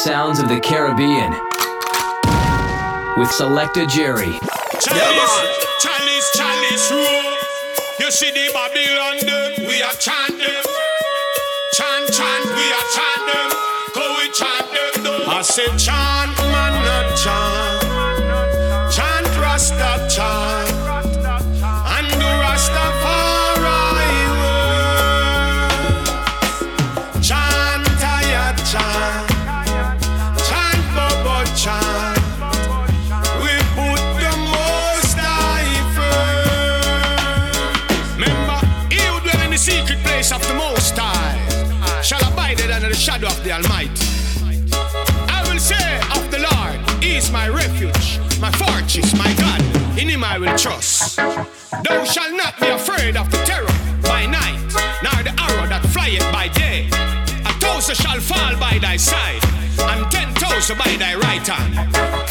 sounds 0.07 0.39
of 0.39 0.47
the 0.47 0.57
Caribbean 0.61 1.31
with 3.17 3.29
Selector 3.29 3.85
Jerry. 3.87 4.39
Chinese, 4.79 5.35
Chinese, 5.81 6.31
Chinese 6.33 6.91
rule. 6.91 7.35
You 7.99 8.09
see 8.09 8.31
the 8.31 8.49
Babylon 8.53 9.17
them, 9.25 9.67
we 9.67 9.83
are. 9.83 9.91
Chant, 9.99 10.39
chant, 12.13 12.45
we 12.55 12.71
are. 12.71 12.87
Go 13.93 14.15
we 14.17 14.31
chant 14.31 14.71
them 14.71 15.03
though. 15.03 15.25
I 15.27 15.41
said 15.41 15.77
chant. 15.77 16.46
of 40.31 40.45
the 40.47 40.53
Most 40.55 40.97
High 40.97 42.01
shall 42.01 42.19
abide 42.31 42.59
under 42.59 42.89
the 42.89 42.95
shadow 42.95 43.27
of 43.27 43.43
the 43.43 43.51
Almighty. 43.51 44.05
I 45.31 45.45
will 45.47 45.59
say 45.59 45.97
of 46.17 46.29
the 46.31 46.39
Lord, 46.39 47.03
He 47.03 47.15
is 47.15 47.31
my 47.31 47.47
refuge, 47.47 48.19
my 48.41 48.51
fortress, 48.51 49.15
my 49.17 49.33
God. 49.35 49.61
In 49.97 50.09
Him 50.09 50.23
I 50.23 50.37
will 50.37 50.57
trust. 50.57 51.15
Thou 51.15 52.03
shalt 52.03 52.33
not 52.33 52.59
be 52.59 52.67
afraid 52.67 53.15
of 53.15 53.31
the 53.31 53.37
terror 53.45 53.77
by 54.03 54.25
night, 54.25 54.59
nor 55.01 55.23
the 55.23 55.33
arrow 55.39 55.67
that 55.67 55.85
flieth 55.93 56.29
by 56.33 56.49
day. 56.49 56.87
A 57.45 57.53
thousand 57.59 57.95
shall 57.95 58.19
fall 58.19 58.57
by 58.59 58.79
thy 58.79 58.97
side, 58.97 59.43
and 59.79 60.11
ten 60.11 60.33
thousand 60.35 60.77
by 60.77 60.95
thy 60.97 61.15
right 61.15 61.47
hand 61.47 62.26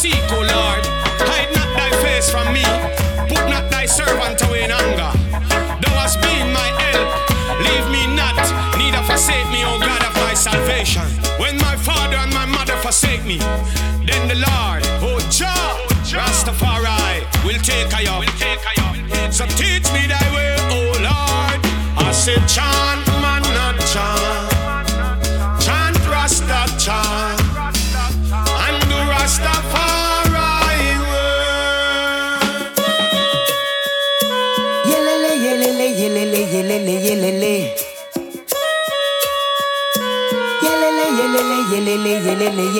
face 0.00 0.14
I 0.30 0.47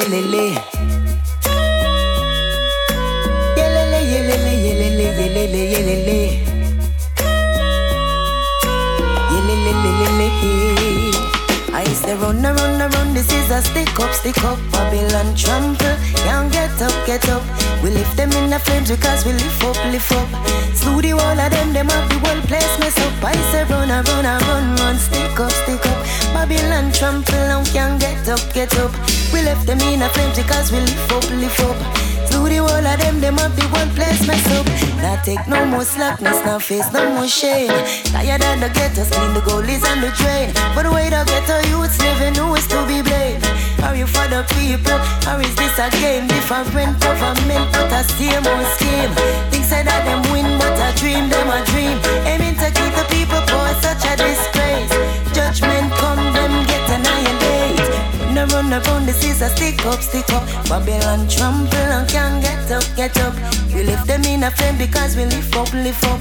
yelele, 0.09 0.55
yelele. 3.57 4.01
Yelele, 4.01 4.01
yelele, 4.13 4.53
yelele, 4.65 5.07
yelele, 5.19 5.63
yelele. 5.73 6.21
Yelele. 9.31 9.79
I 11.75 11.85
say 11.85 12.15
run, 12.17 12.45
a 12.45 12.55
run, 12.55 12.81
a 12.81 12.89
run, 12.89 13.15
this 13.15 13.31
is 13.33 13.51
a 13.51 13.61
stick 13.63 14.01
up, 14.01 14.13
stick 14.15 14.43
up, 14.45 14.59
Babylon 14.73 15.35
trample. 15.37 15.97
Can't 16.25 16.51
get 16.53 16.81
up, 16.83 17.07
get 17.07 17.29
up. 17.29 17.43
We 17.83 17.91
lift 17.91 18.17
them 18.17 18.33
in 18.33 18.51
the 18.51 18.59
flames 18.59 18.91
because 18.91 19.25
we 19.25 19.33
lift 19.33 19.63
up, 19.65 19.77
lift 19.93 20.13
up. 20.13 20.29
Slew 20.99 21.11
the 21.11 21.15
wall 21.15 21.39
of 21.39 21.51
them, 21.53 21.73
them 21.73 21.87
have 21.87 22.09
the 22.11 22.19
whole 22.27 22.43
place 22.51 22.75
mess 22.81 22.99
up. 22.99 23.23
I 23.23 23.37
say 23.55 23.63
run, 23.71 23.89
a 23.89 24.03
run, 24.03 24.27
a 24.27 24.35
run, 24.51 24.75
run, 24.83 24.97
stick 24.99 25.39
up, 25.39 25.53
stick 25.63 25.87
up. 25.87 25.99
Babylon 26.35 26.91
trample 26.91 27.39
and 27.39 27.67
can't 27.71 28.01
get 28.01 28.27
up, 28.27 28.43
get 28.53 28.75
up. 28.83 28.91
We 29.33 29.43
left 29.43 29.65
them 29.67 29.79
in 29.87 30.03
a 30.03 30.09
flames 30.11 30.37
because 30.37 30.73
we 30.73 30.81
lift 30.81 31.13
up, 31.13 31.23
lift 31.31 31.61
up. 31.63 31.79
Slew 32.27 32.49
the 32.51 32.59
whole 32.59 32.83
of 32.83 32.99
them, 32.99 33.21
them 33.21 33.39
have 33.39 33.55
the 33.55 33.63
whole 33.71 33.87
place 33.95 34.27
mess 34.27 34.43
up. 34.59 34.67
Now 34.99 35.23
take 35.23 35.47
no 35.47 35.65
more 35.67 35.85
slackness, 35.87 36.43
now 36.45 36.59
face 36.59 36.91
no 36.91 37.07
more 37.15 37.29
shame. 37.29 37.71
Tired 38.11 38.43
of 38.43 38.59
the 38.59 38.69
ghettos, 38.75 39.11
clean 39.15 39.35
the 39.39 39.41
goalies 39.47 39.87
and 39.87 40.03
the 40.03 40.11
drain. 40.19 40.51
But 40.75 40.83
the 40.83 40.91
way 40.91 41.11
the 41.15 41.23
ghetto 41.31 41.63
youths 41.71 42.03
living, 42.03 42.35
who 42.35 42.59
is 42.59 42.67
to 42.75 42.83
be 42.91 43.07
blamed? 43.07 43.47
Are 43.87 43.95
you 43.95 44.07
for 44.11 44.27
the 44.27 44.43
people, 44.59 44.99
or 45.31 45.39
is 45.47 45.55
this 45.55 45.79
a 45.79 45.95
game? 46.03 46.27
Different 46.27 46.75
government, 46.99 47.71
but 47.71 47.87
a 47.95 48.03
same 48.03 48.43
old 48.43 48.67
scheme. 48.75 49.58
Say 49.69 49.85
that 49.85 50.01
them 50.09 50.25
win, 50.33 50.49
but 50.57 50.81
a 50.81 50.97
dream, 50.97 51.29
them 51.29 51.53
a 51.53 51.61
dream. 51.69 52.01
Aiming 52.25 52.57
to 52.57 52.73
keep 52.73 52.89
the 52.97 53.05
people 53.13 53.37
poor, 53.53 53.69
such 53.85 54.01
a 54.09 54.17
disgrace. 54.17 54.89
Judgment 55.37 55.93
come, 56.01 56.25
them 56.33 56.65
get 56.65 56.89
annihilate. 56.89 58.33
No 58.33 58.49
run 58.49 58.73
around, 58.73 59.05
this 59.05 59.21
is 59.29 59.43
a 59.43 59.53
stick 59.53 59.85
up, 59.85 60.01
stick 60.01 60.25
up. 60.33 60.49
Babylon 60.73 61.29
trample 61.29 61.93
and 61.93 62.09
can't 62.09 62.41
get 62.41 62.65
up, 62.73 62.87
get 62.97 63.13
up. 63.21 63.37
We 63.69 63.85
lift 63.85 64.07
them 64.07 64.25
in 64.25 64.43
a 64.45 64.51
flame 64.51 64.79
because 64.79 65.17
we 65.17 65.27
lift 65.27 65.55
up, 65.55 65.71
lift 65.75 66.03
up. 66.05 66.21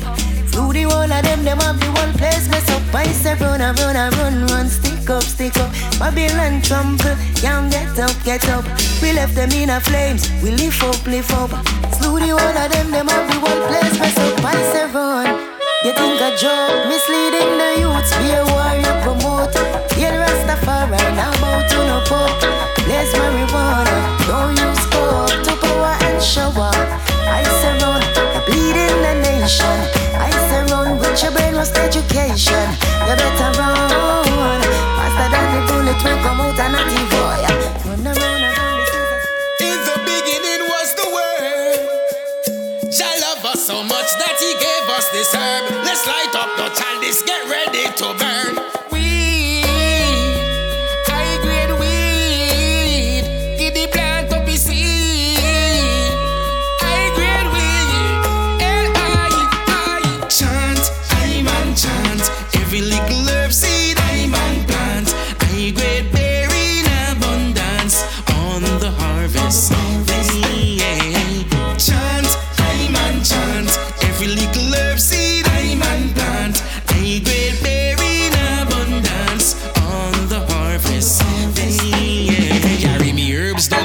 Through 0.52 0.74
the 0.74 0.84
whole 0.84 1.08
of 1.08 1.24
them, 1.24 1.48
them 1.48 1.60
have 1.64 1.80
the 1.80 1.88
one 1.95 2.12
place 2.20 2.52
mess 2.52 2.68
up. 2.68 2.84
I 2.93 3.08
say 3.16 3.36
run, 3.39 3.62
a 3.62 3.72
run, 3.80 3.95
a 3.95 4.12
run, 4.20 4.45
run, 4.52 4.68
stick 4.68 5.10
up, 5.10 5.24
stick 5.24 5.56
up. 5.56 5.72
Babylon 6.00 6.60
trample, 6.62 7.16
can't 7.39 7.72
get 7.72 7.95
up, 7.95 8.12
get 8.28 8.43
up. 8.50 8.66
We 9.02 9.14
left 9.14 9.36
them 9.36 9.52
in 9.56 9.70
a 9.70 9.80
flames, 9.80 10.28
we 10.43 10.52
lift 10.52 10.84
up, 10.84 11.00
lift 11.08 11.32
up. 11.32 11.76
Through 12.08 12.24
the 12.24 12.32
whole 12.39 12.39
of 12.39 12.72
them, 12.72 12.88
them 12.95 13.08
have 13.12 13.28
the 13.28 13.36
one 13.43 13.60
place 13.68 13.99
mess 13.99 14.16
up. 14.16 14.39
Say 14.72 14.88
run. 14.95 15.28
You 15.84 15.91
think 15.91 16.24
a 16.24 16.32
joke, 16.39 16.88
misleading 16.88 17.60
the 17.60 17.84
youths, 17.84 18.16
be 18.16 18.32
a 18.32 18.47
warrior 18.47 18.95
promote. 19.03 19.51
Yeah, 19.99 20.16
Rastafari, 20.16 21.03
now 21.20 21.36
about 21.36 21.68
to 21.68 21.78
no 21.84 21.99
poke. 22.08 22.47
Let's 22.88 23.12
marijuana, 23.12 23.97
don't 24.24 24.55
use 24.55 24.86
coke 24.88 25.36
to 25.36 25.53
power 25.60 25.99
and 26.08 26.24
shower. 26.24 26.72
I 27.28 27.43
say 27.60 27.76
run, 27.84 27.99
the 28.32 28.39
bleeding 28.47 28.99
the 29.03 29.14
nation. 29.28 29.78
I 30.16 30.32
say 30.47 30.64
run 30.72 30.95
with 30.99 31.20
your 31.22 31.36
brainless 31.36 31.76
education. 31.76 32.68
You 33.03 33.20
better 33.20 33.51
run, 33.60 34.64
faster 34.95 35.28
than 35.28 35.45
the 35.51 35.60
bullet 35.68 35.99
will 36.08 36.20
come 36.24 36.39
out 36.39 36.55
and 36.55 36.72
not 36.72 36.88
boy. 37.12 37.47
Herb. 45.34 45.72
Let's 45.84 46.05
light 46.05 46.36
up 46.36 46.55
the 46.57 46.70
chalice, 46.76 47.24
get 47.24 47.49
ready 47.49 47.86
to 47.97 48.13
burn. 48.18 48.76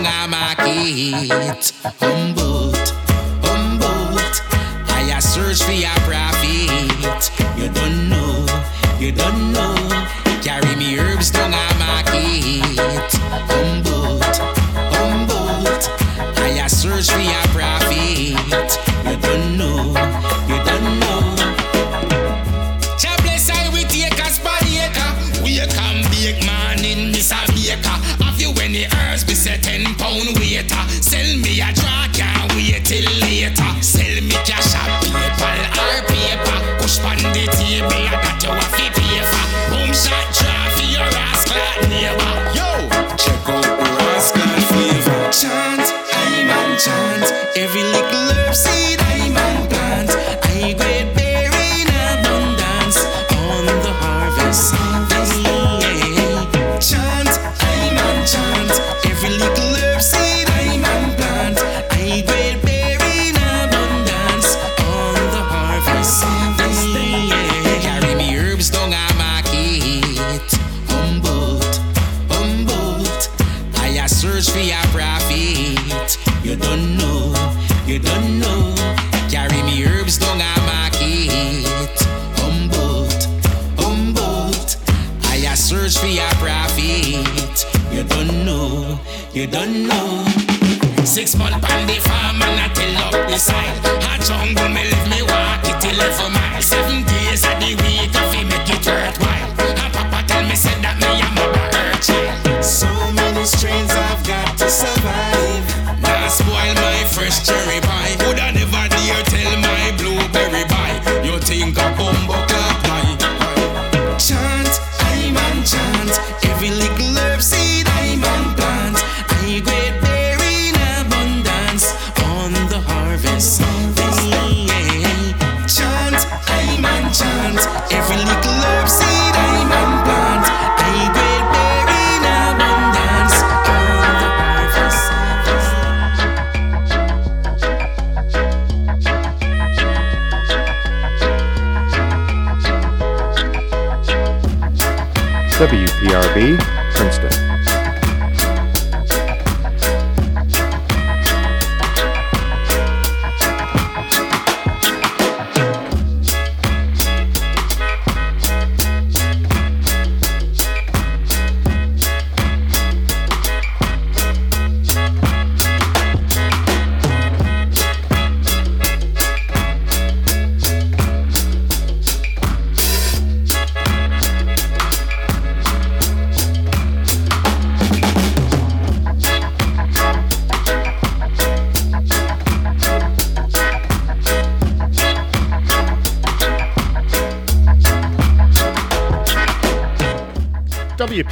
Down 0.02 0.34
a. 0.34 1.72
Humboldt, 2.00 2.41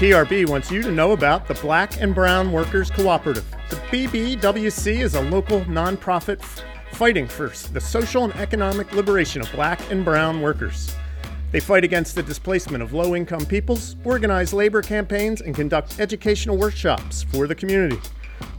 WPRB 0.01 0.49
wants 0.49 0.71
you 0.71 0.81
to 0.81 0.91
know 0.91 1.13
about 1.13 1.47
the 1.47 1.53
Black 1.53 2.01
and 2.01 2.15
Brown 2.15 2.53
Workers 2.53 2.91
Cooperative. 2.91 3.45
The 3.69 3.77
BBWC 3.77 4.99
is 4.99 5.15
a 5.15 5.21
local 5.21 5.61
nonprofit 5.65 6.41
f- 6.41 6.63
fighting 6.93 7.29
for 7.29 7.53
the 7.75 7.81
social 7.83 8.25
and 8.25 8.35
economic 8.37 8.95
liberation 8.95 9.43
of 9.43 9.53
black 9.53 9.79
and 9.91 10.03
brown 10.03 10.41
workers. 10.41 10.97
They 11.53 11.61
fight 11.61 11.85
against 11.85 12.15
the 12.15 12.23
displacement 12.23 12.83
of 12.83 12.95
low 12.95 13.15
income 13.15 13.45
peoples, 13.45 13.97
organize 14.03 14.55
labor 14.55 14.81
campaigns, 14.81 15.43
and 15.43 15.55
conduct 15.55 16.01
educational 16.01 16.57
workshops 16.57 17.25
for 17.25 17.47
the 17.47 17.55
community. 17.55 18.01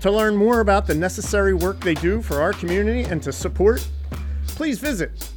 To 0.01 0.11
learn 0.11 0.35
more 0.35 0.59
about 0.59 0.85
the 0.85 0.93
necessary 0.93 1.55
work 1.55 1.79
they 1.79 1.95
do 1.95 2.21
for 2.21 2.39
our 2.39 2.53
community 2.53 3.05
and 3.05 3.23
to 3.23 3.33
support, 3.33 3.83
please 4.45 4.77
visit 4.77 5.27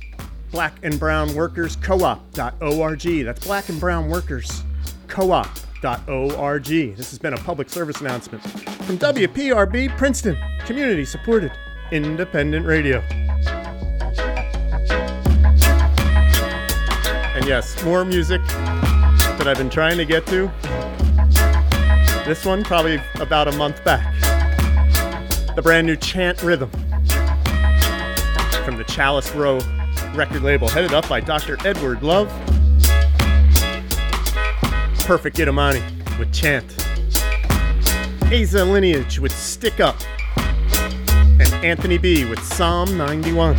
blackandbrownworkerscoop.org. 0.53 3.25
That's 3.25 3.47
Black 3.47 3.71
and 3.71 3.81
Brown 3.81 4.11
Workers 4.11 4.63
Co-op 5.09 5.49
org. 5.85 6.65
This 6.65 7.11
has 7.11 7.19
been 7.19 7.35
a 7.35 7.39
public 7.39 7.69
service 7.69 8.01
announcement 8.01 8.43
from 8.43 8.97
WPRB 8.99 9.97
Princeton, 9.99 10.37
community 10.61 11.05
supported 11.05 11.53
independent 11.93 12.65
radio. 12.67 13.01
And 17.35 17.45
yes, 17.45 17.83
more 17.85 18.05
music 18.05 18.43
that 18.47 19.47
I've 19.47 19.59
been 19.59 19.69
trying 19.69 19.99
to 19.99 20.05
get 20.05 20.27
to. 20.27 20.51
This 22.25 22.47
one 22.47 22.65
probably 22.65 23.01
about 23.17 23.49
a 23.49 23.53
month 23.53 23.85
back. 23.85 24.15
The 25.55 25.63
brand 25.63 25.87
new 25.87 25.97
Chant 25.97 26.43
Rhythm 26.43 26.71
from 28.65 28.79
the 28.79 28.85
Chalice 28.89 29.31
Row 29.35 29.61
record 30.15 30.43
label, 30.43 30.69
headed 30.69 30.95
up 30.95 31.09
by 31.09 31.21
Dr. 31.21 31.59
Edward 31.67 32.03
Love 32.03 32.33
Perfect 35.05 35.37
Giddimani 35.37 35.83
with 36.19 36.33
Chant. 36.33 36.65
Asa 38.33 38.65
Lineage 38.65 39.19
with 39.19 39.33
Stick 39.33 39.79
Up. 39.79 39.97
And 40.35 41.53
Anthony 41.63 41.99
B 41.99 42.25
with 42.25 42.43
Psalm 42.43 42.97
91. 42.97 43.55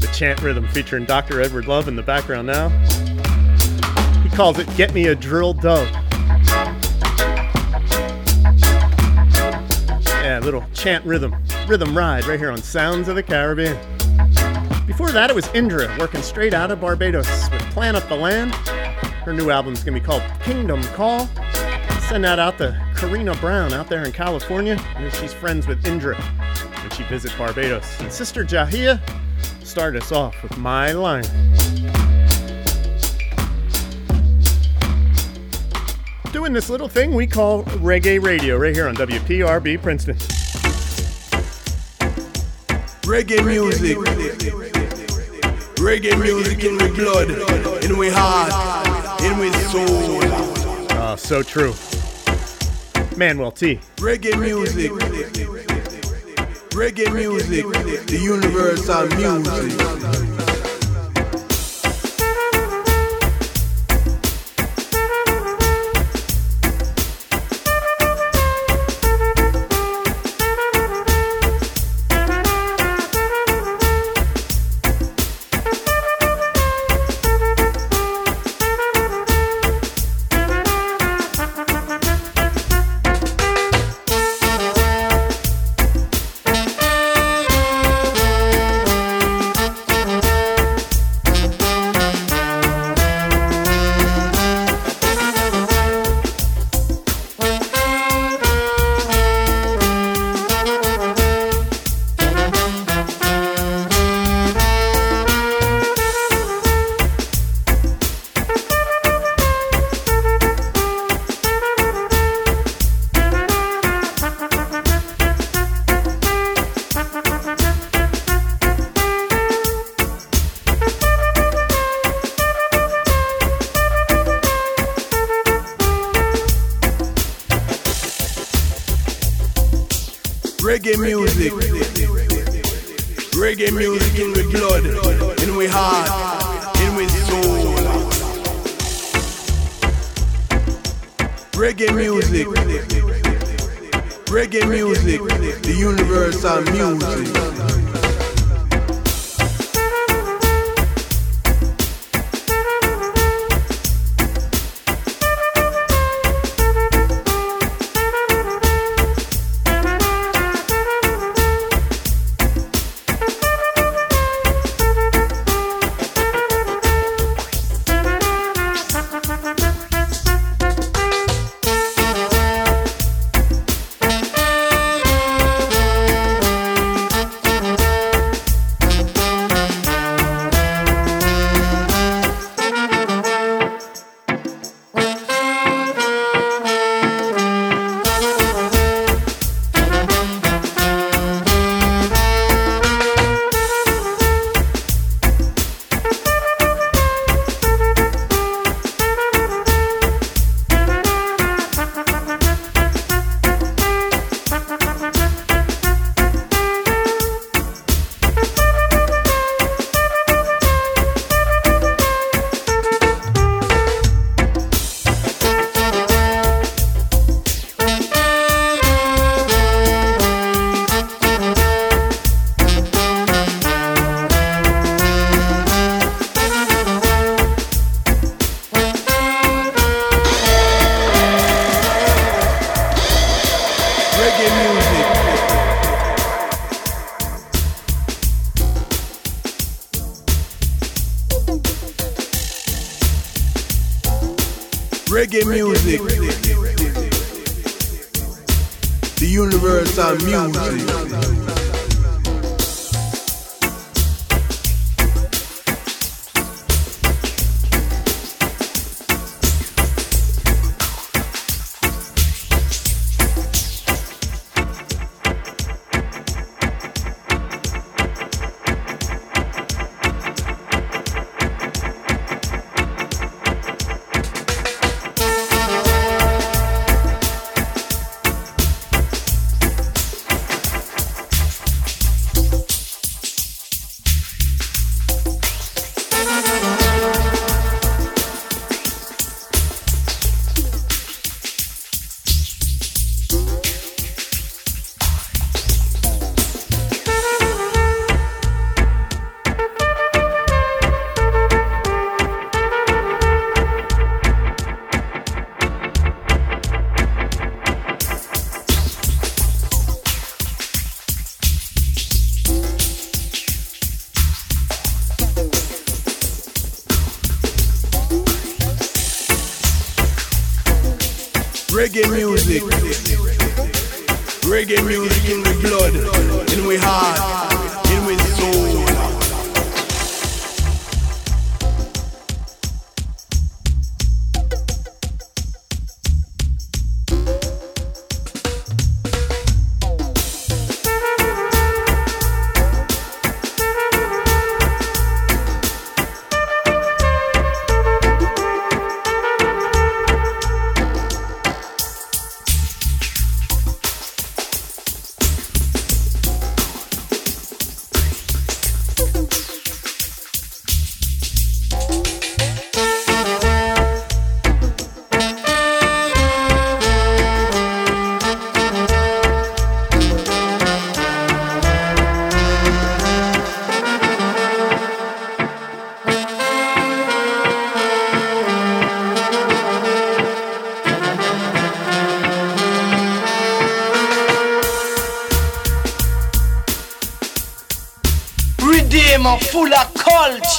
The 0.00 0.10
chant 0.12 0.42
rhythm 0.42 0.68
featuring 0.68 1.06
Dr. 1.06 1.40
Edward 1.40 1.66
Love 1.66 1.88
in 1.88 1.96
the 1.96 2.02
background 2.02 2.48
now. 2.48 2.68
He 4.22 4.28
calls 4.36 4.58
it 4.58 4.68
Get 4.76 4.92
Me 4.92 5.06
a 5.06 5.14
Drill 5.14 5.54
Dove. 5.54 5.88
Yeah, 10.22 10.40
little 10.42 10.66
chant 10.74 11.06
rhythm, 11.06 11.34
rhythm 11.66 11.96
ride 11.96 12.26
right 12.26 12.38
here 12.38 12.50
on 12.50 12.60
Sounds 12.60 13.08
of 13.08 13.14
the 13.14 13.22
Caribbean. 13.22 13.78
Before 14.90 15.12
that, 15.12 15.30
it 15.30 15.36
was 15.36 15.48
Indra 15.54 15.86
working 16.00 16.20
straight 16.20 16.52
out 16.52 16.72
of 16.72 16.80
Barbados 16.80 17.48
with 17.52 17.62
Plan 17.70 17.94
Up 17.94 18.08
the 18.08 18.16
Land. 18.16 18.52
Her 19.24 19.32
new 19.32 19.48
album's 19.48 19.84
gonna 19.84 20.00
be 20.00 20.04
called 20.04 20.24
Kingdom 20.42 20.82
Call. 20.94 21.28
Send 22.08 22.24
that 22.24 22.40
out 22.40 22.58
to 22.58 22.76
Karina 22.96 23.36
Brown 23.36 23.72
out 23.72 23.88
there 23.88 24.04
in 24.04 24.10
California. 24.10 24.76
she's 25.12 25.32
friends 25.32 25.68
with 25.68 25.86
Indra 25.86 26.16
when 26.20 26.90
she 26.90 27.04
visits 27.04 27.32
Barbados. 27.36 28.00
And 28.00 28.12
Sister 28.12 28.44
Jahia 28.44 29.00
started 29.64 30.02
us 30.02 30.10
off 30.10 30.42
with 30.42 30.58
My 30.58 30.90
Line. 30.90 31.22
Doing 36.32 36.52
this 36.52 36.68
little 36.68 36.88
thing 36.88 37.14
we 37.14 37.28
call 37.28 37.62
reggae 37.62 38.20
radio 38.20 38.56
right 38.56 38.74
here 38.74 38.88
on 38.88 38.96
WPRB 38.96 39.80
Princeton. 39.80 40.16
Reggae 43.06 43.46
music. 43.46 43.96
Reggae 43.96 44.69
music 45.80 46.64
in 46.64 46.76
my 46.76 46.88
blood, 46.90 47.30
in 47.82 47.96
my 47.96 48.10
heart, 48.12 49.22
in 49.22 49.38
my 49.38 49.50
soul. 49.70 50.20
Oh, 50.98 51.16
so 51.16 51.42
true. 51.42 51.74
Manuel 53.16 53.52
T. 53.52 53.80
Reggae 53.96 54.38
music. 54.38 54.90
Reggae 56.70 57.12
music, 57.14 57.66
the 58.06 58.18
universal 58.18 59.06
music. 59.16 60.39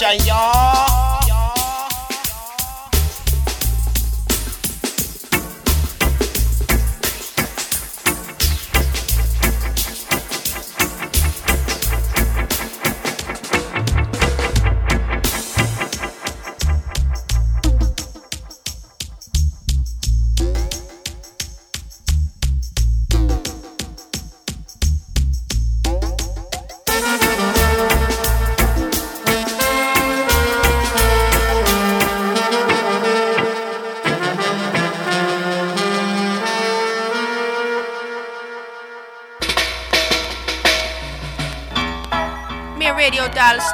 Shine, 0.02 0.18
y'all. 0.26 0.71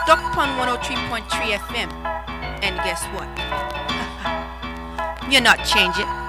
Stockton 0.04 0.50
103.3 0.58 1.58
FM. 1.58 1.92
And 2.64 2.76
guess 2.78 3.04
what? 3.16 3.28
You're 5.32 5.42
not 5.42 5.64
changing. 5.66 6.27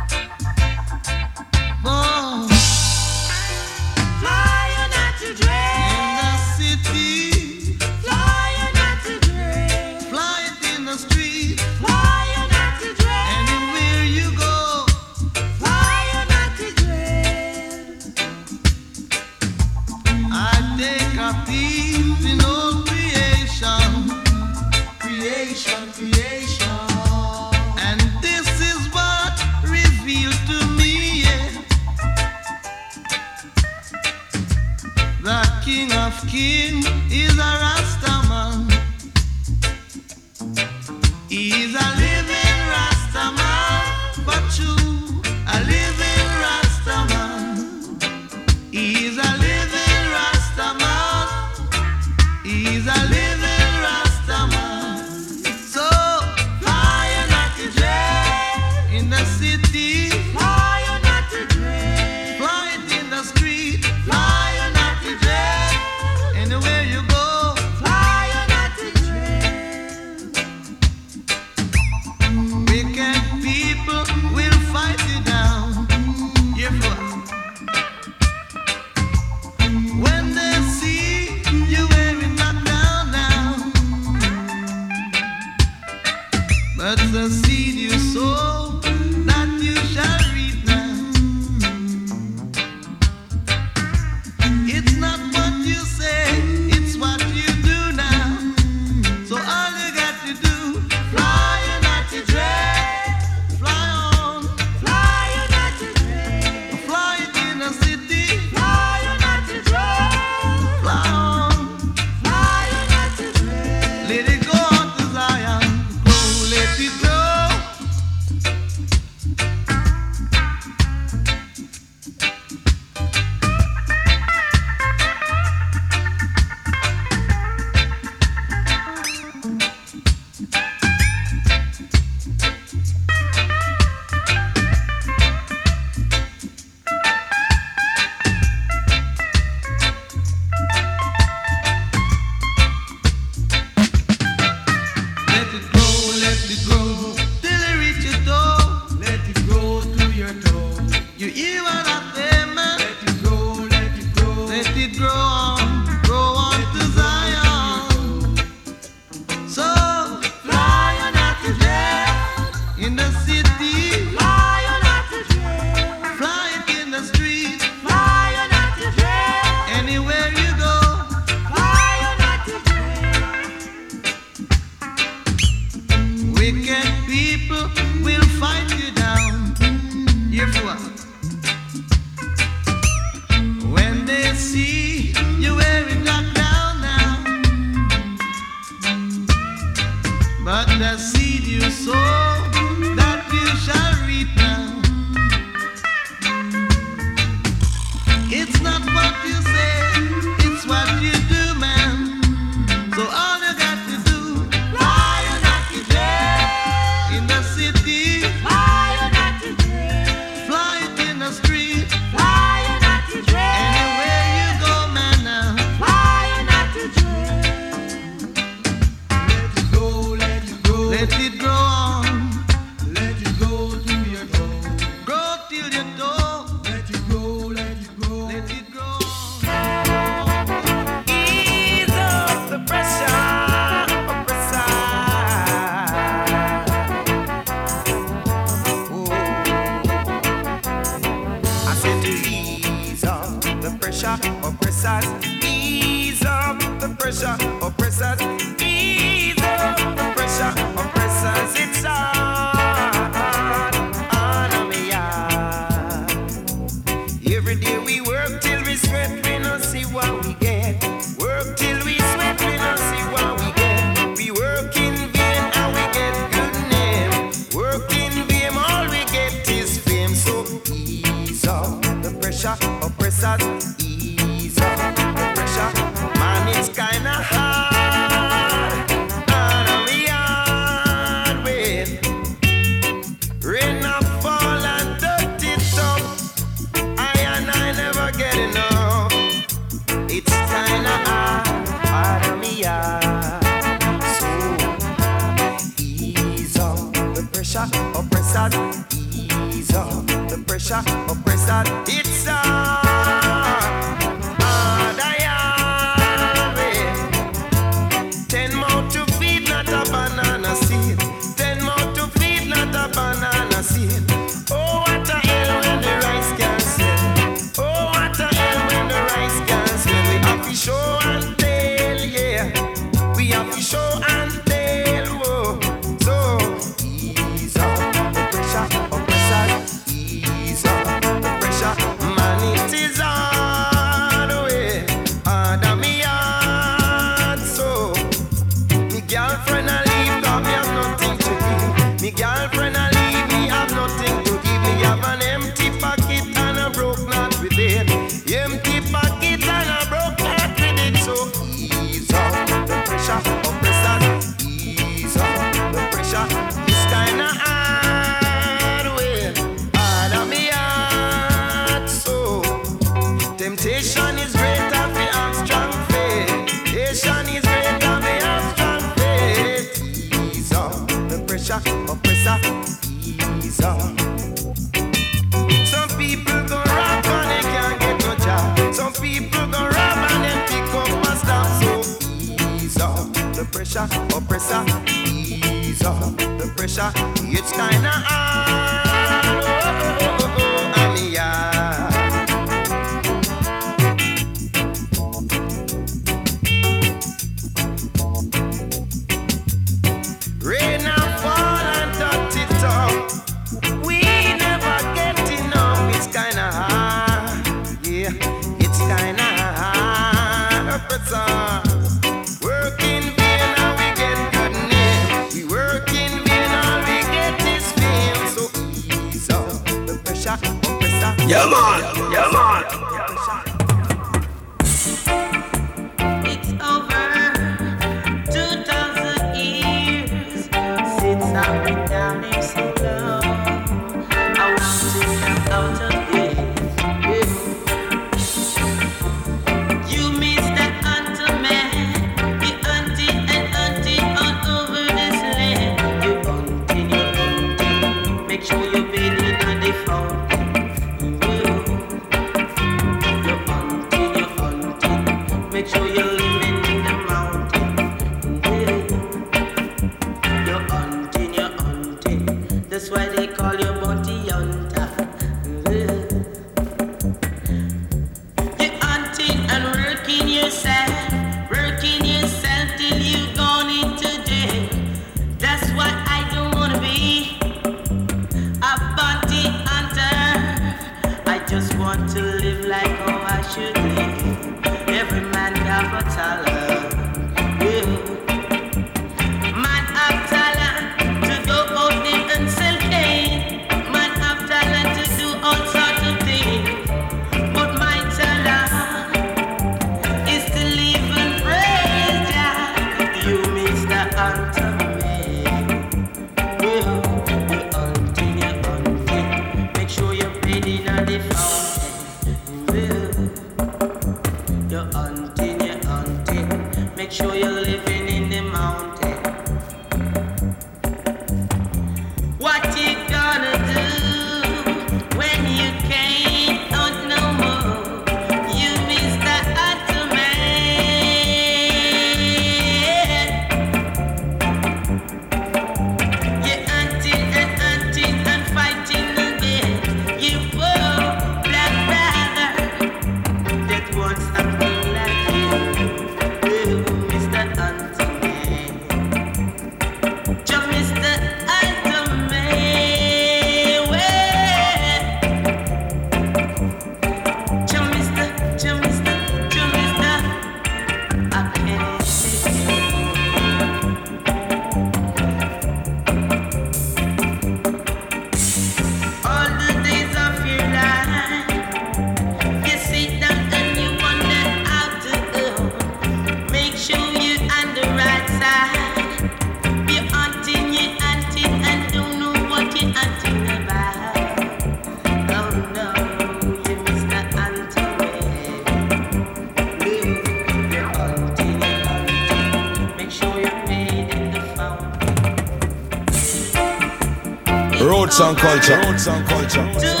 And 598.21 598.37
culture. 598.37 598.77
Roots 598.77 599.07
and 599.07 599.27
culture. 599.27 600.00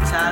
Man 0.00 0.27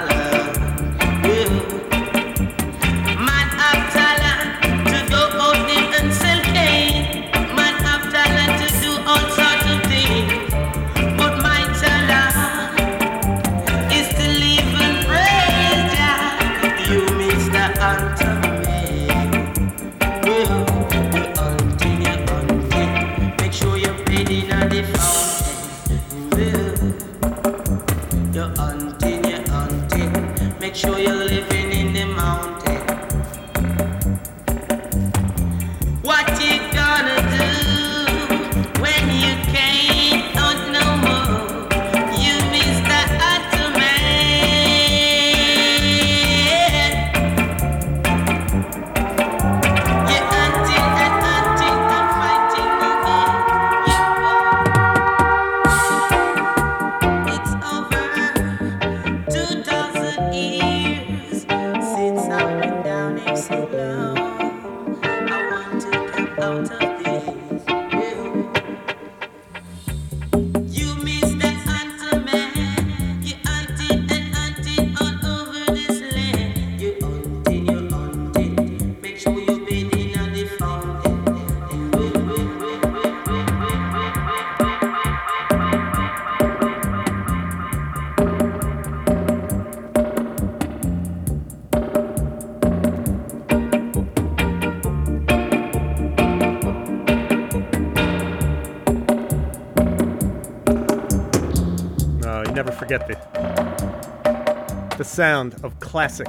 forget 102.99 103.31
the 103.31 104.97
the 104.97 105.05
sound 105.05 105.55
of 105.63 105.79
classic 105.81 106.29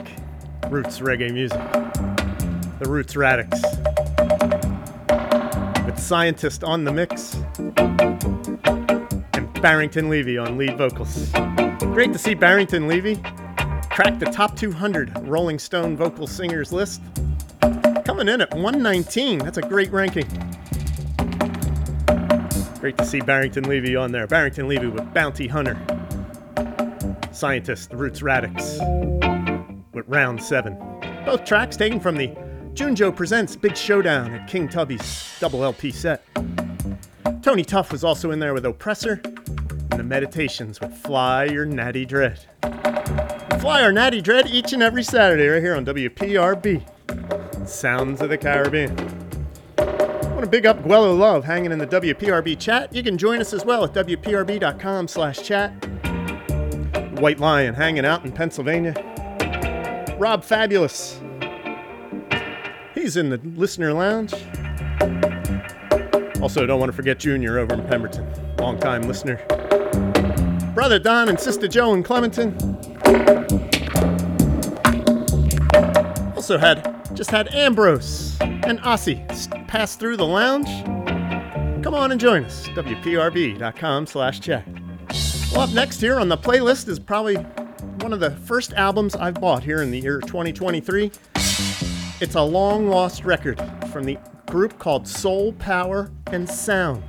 roots 0.70 1.00
reggae 1.00 1.32
music. 1.32 1.62
The 2.80 2.90
Roots 2.90 3.14
Radics. 3.14 3.64
With 5.86 5.98
scientist 5.98 6.64
on 6.64 6.84
the 6.84 6.92
mix 6.92 7.36
and 9.34 9.62
Barrington 9.62 10.10
Levy 10.10 10.38
on 10.38 10.58
lead 10.58 10.78
vocals. 10.78 11.32
Great 11.80 12.12
to 12.12 12.20
see 12.20 12.34
Barrington 12.34 12.88
Levy 12.88 13.16
crack 13.90 14.20
the 14.20 14.30
top 14.32 14.56
200 14.58 15.28
Rolling 15.28 15.58
Stone 15.58 15.96
vocal 15.96 16.28
singers 16.28 16.74
list. 16.74 17.02
Coming 18.04 18.28
in 18.28 18.42
at 18.42 18.54
119. 18.54 19.40
That's 19.40 19.58
a 19.58 19.62
great 19.62 19.92
ranking. 19.92 20.28
Great 22.80 22.98
to 22.98 23.06
see 23.06 23.22
Barrington 23.22 23.64
Levy 23.64 23.96
on 23.96 24.12
there. 24.12 24.28
Barrington 24.28 24.68
Levy 24.68 24.88
with 24.88 25.12
Bounty 25.14 25.48
Hunter. 25.48 25.97
Scientist, 27.38 27.94
Roots 27.94 28.22
Radics. 28.22 28.80
With 29.94 30.06
Round 30.08 30.42
7. 30.42 30.76
Both 31.24 31.46
tracks 31.46 31.78
taken 31.78 32.00
from 32.00 32.18
the 32.18 32.30
Junjo 32.74 33.16
Presents 33.16 33.56
Big 33.56 33.78
Showdown 33.78 34.34
at 34.34 34.50
King 34.50 34.68
Tubby's 34.68 35.36
double 35.40 35.64
LP 35.64 35.92
set. 35.92 36.24
Tony 37.44 37.64
Tuff 37.64 37.92
was 37.92 38.04
also 38.04 38.32
in 38.32 38.40
there 38.40 38.56
with 38.56 38.66
Oppressor 38.66 39.22
and 39.24 40.00
the 40.00 40.04
Meditations 40.04 40.82
with 40.82 40.92
Fly 40.98 41.46
Your 41.46 41.66
Natty 41.66 42.06
Dread. 42.06 42.40
Fly 43.60 43.82
Your 43.82 43.92
Natty 43.92 44.20
Dread 44.22 44.48
each 44.48 44.74
and 44.74 44.82
every 44.82 45.04
Saturday 45.04 45.48
right 45.48 45.62
here 45.62 45.76
on 45.76 45.86
WPRB. 45.86 47.68
Sounds 47.68 48.20
of 48.20 48.30
the 48.30 48.38
Caribbean. 48.38 48.98
I 49.78 49.84
want 50.34 50.42
to 50.42 50.48
big 50.48 50.66
up 50.66 50.84
Guello 50.84 51.18
Love 51.18 51.44
hanging 51.44 51.72
in 51.72 51.78
the 51.78 51.88
WPRB 51.88 52.60
chat. 52.60 52.94
You 52.96 53.04
can 53.04 53.16
join 53.16 53.42
us 53.42 53.54
as 53.54 53.64
well 53.64 53.84
at 53.84 53.94
WPRB.com 53.94 55.08
slash 55.08 55.44
chat. 55.44 55.74
White 57.20 57.40
Lion 57.40 57.74
hanging 57.74 58.06
out 58.06 58.26
in 58.26 58.32
Pennsylvania. 58.32 58.94
Rob 60.18 60.44
Fabulous. 60.44 61.20
He's 62.94 63.18
in 63.18 63.30
the 63.30 63.40
listener 63.56 63.94
lounge. 63.94 64.34
Also, 66.42 66.66
don't 66.66 66.80
want 66.80 66.92
to 66.92 66.96
forget 66.96 67.20
Junior 67.20 67.60
over 67.60 67.74
in 67.74 67.84
Pemberton. 67.88 68.28
Longtime 68.58 69.04
listener. 69.04 69.38
Brother 70.74 71.00
Don 71.00 71.30
and 71.30 71.40
Sister 71.40 71.68
Joe 71.68 71.94
in 71.94 72.04
Clementon. 72.04 72.56
Also 76.36 76.58
had 76.58 77.16
just 77.16 77.32
had 77.32 77.54
Ambrose 77.54 78.38
and 78.42 78.80
Ossie 78.82 79.68
pass 79.68 79.96
through 79.96 80.18
the 80.18 80.26
lounge. 80.26 80.68
Come 81.84 81.94
on 81.94 82.12
and 82.12 82.22
join 82.22 82.46
us. 82.46 82.68
WPRB.com 82.70 84.06
slash 84.06 84.40
chat. 84.40 84.68
Well, 85.52 85.62
up 85.62 85.72
next 85.72 86.02
here 86.02 86.20
on 86.20 86.30
the 86.30 86.38
playlist 86.38 86.88
is 86.88 87.00
probably 87.00 87.36
one 88.02 88.14
of 88.14 88.20
the 88.20 88.32
first 88.32 88.74
albums 88.74 89.16
I've 89.16 89.36
bought 89.36 89.64
here 89.64 89.82
in 89.82 89.92
the 89.92 90.00
year 90.00 90.20
2023. 90.20 91.12
It's 92.20 92.36
a 92.36 92.42
long 92.42 92.88
lost 92.88 93.24
record 93.26 93.60
from 93.92 94.04
the 94.04 94.18
group 94.46 94.78
called 94.78 95.08
Soul, 95.08 95.54
Power, 95.54 96.12
and 96.28 96.48
Sound. 96.48 97.04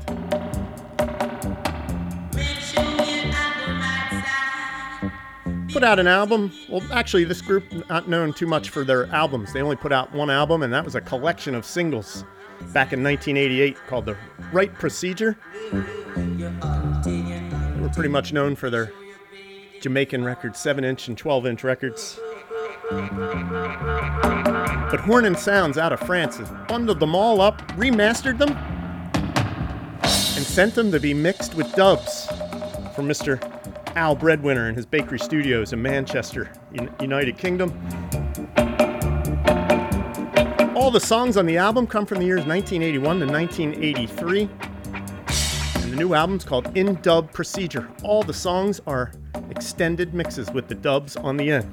Put 5.73 5.85
out 5.85 5.99
an 5.99 6.07
album. 6.07 6.53
Well, 6.69 6.83
actually, 6.93 7.25
this 7.25 7.43
group 7.43 7.65
not 7.89 8.09
known 8.09 8.33
too 8.33 8.47
much 8.47 8.71
for 8.71 8.85
their 8.85 9.07
albums. 9.07 9.53
They 9.53 9.63
only 9.63 9.77
put 9.77 9.93
out 9.93 10.13
one 10.13 10.31
album, 10.31 10.63
and 10.63 10.73
that 10.73 10.85
was 10.85 10.95
a 10.95 11.01
collection 11.01 11.55
of 11.55 11.65
singles 11.65 12.25
back 12.73 12.93
in 12.93 13.03
1988 13.03 13.77
called 13.87 14.07
The 14.07 14.17
Right 14.53 14.73
Procedure. 14.75 15.37
Pretty 17.95 18.09
much 18.09 18.33
known 18.33 18.55
for 18.55 18.71
their 18.71 18.93
Jamaican 19.81 20.25
records, 20.25 20.59
7 20.59 20.85
inch 20.85 21.09
and 21.09 21.19
12 21.19 21.47
inch 21.47 21.65
records. 21.65 22.19
But 24.91 25.01
Hornin' 25.01 25.37
Sounds 25.37 25.77
out 25.77 25.93
of 25.93 26.01
France 26.01 26.39
has 26.39 26.49
bundled 26.69 27.01
them 27.01 27.15
all 27.15 27.41
up, 27.41 27.61
remastered 27.73 28.39
them, 28.39 28.51
and 30.03 30.47
sent 30.47 30.75
them 30.75 30.91
to 30.93 30.99
be 31.01 31.13
mixed 31.13 31.55
with 31.55 31.71
dubs 31.75 32.27
from 32.95 33.07
Mr. 33.09 33.39
Al 33.97 34.15
Breadwinner 34.17 34.69
in 34.69 34.75
his 34.75 34.87
bakery 34.87 35.19
studios 35.19 35.73
in 35.73 35.83
Manchester, 35.83 36.51
United 37.01 37.37
Kingdom. 37.37 37.71
All 40.75 40.91
the 40.91 41.01
songs 41.01 41.37
on 41.37 41.45
the 41.47 41.59
album 41.59 41.87
come 41.87 42.07
from 42.07 42.19
the 42.19 42.25
years 42.25 42.47
1981 42.47 43.21
to 43.21 43.27
1983. 43.27 44.49
New 45.99 46.15
album's 46.15 46.45
called 46.45 46.77
In 46.77 46.95
Dub 47.03 47.33
Procedure. 47.33 47.91
All 48.05 48.23
the 48.23 48.33
songs 48.33 48.81
are 48.87 49.11
extended 49.51 50.15
mixes 50.15 50.49
with 50.49 50.69
the 50.69 50.77
dubs 50.77 51.17
on 51.17 51.37
the 51.37 51.51
end. 51.51 51.69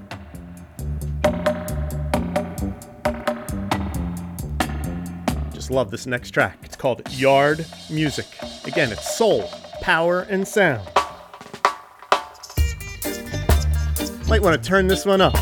Just 5.53 5.69
love 5.69 5.91
this 5.91 6.07
next 6.07 6.31
track. 6.31 6.57
It's 6.63 6.75
called 6.75 7.03
Yard 7.11 7.67
Music. 7.91 8.25
Again, 8.65 8.91
it's 8.91 9.15
soul, 9.15 9.47
power, 9.83 10.21
and 10.21 10.47
sound. 10.47 10.89
Might 14.27 14.41
want 14.41 14.59
to 14.59 14.67
turn 14.67 14.87
this 14.87 15.05
one 15.05 15.21
up. 15.21 15.35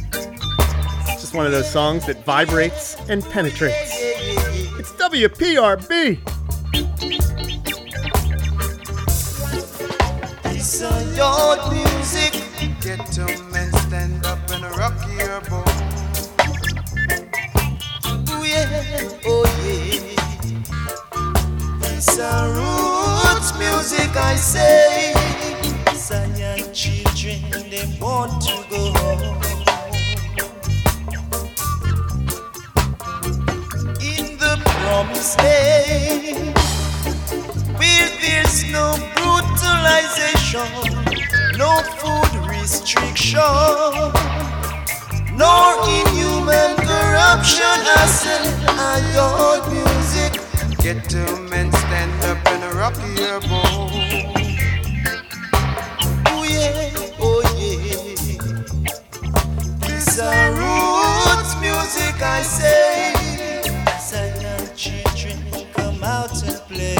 It's 0.00 1.20
just 1.20 1.34
one 1.34 1.44
of 1.44 1.52
those 1.52 1.70
songs 1.70 2.06
that 2.06 2.24
vibrates 2.24 2.96
and 3.10 3.22
penetrates. 3.22 3.98
It's 4.78 4.92
WPRB. 4.92 6.39
It's 11.22 11.70
music. 11.70 12.32
Get 12.80 13.04
to 13.12 13.26
men 13.52 13.70
stand 13.86 14.24
up 14.24 14.38
and 14.50 14.64
rock 14.78 14.94
your 15.18 15.40
boat. 15.50 15.68
Oh 18.30 18.42
yeah, 18.42 19.20
oh 19.26 19.44
yeah. 19.62 20.16
It's 21.92 22.16
a 22.18 22.48
roots 22.56 23.52
music, 23.58 24.16
I 24.16 24.34
say. 24.36 25.12
Zion 25.94 26.72
children, 26.72 27.68
they 27.68 27.84
want 28.00 28.40
to 28.42 28.54
go 28.70 28.92
home. 29.00 29.36
In 34.00 34.38
the 34.38 34.56
promised 34.64 35.38
land, 35.38 36.56
where 37.78 38.10
there's 38.22 38.64
no 38.72 38.96
brutalization, 39.16 41.09
no 41.60 41.82
food 42.00 42.32
restriction, 42.48 43.38
nor 45.36 45.66
inhuman 45.96 46.72
corruption. 46.88 47.76
I 48.00 48.06
said, 48.18 48.44
I 48.88 48.96
your 49.16 49.60
music. 49.68 50.32
Get 50.78 50.98
to 51.10 51.22
men, 51.50 51.70
stand 51.70 52.24
up 52.24 52.40
and 52.52 52.62
rock 52.80 52.96
your 53.14 53.40
boat. 53.40 53.92
Oh 56.32 56.44
yeah, 56.48 57.18
oh 57.20 57.42
yeah. 57.60 58.16
This 59.86 60.18
a 60.18 60.32
roots 60.56 61.52
music, 61.60 62.16
I 62.22 62.40
say. 62.40 63.12
Silent 64.00 64.74
children 64.76 65.38
come 65.74 66.02
out 66.02 66.42
and 66.42 66.58
play. 66.70 66.99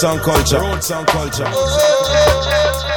Roots 0.00 0.14
and 0.14 0.22
culture. 0.22 0.60
Roots 0.60 0.90
and 0.90 1.06
culture. 1.08 2.89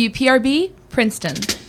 WPRB, 0.00 0.72
Princeton. 0.88 1.59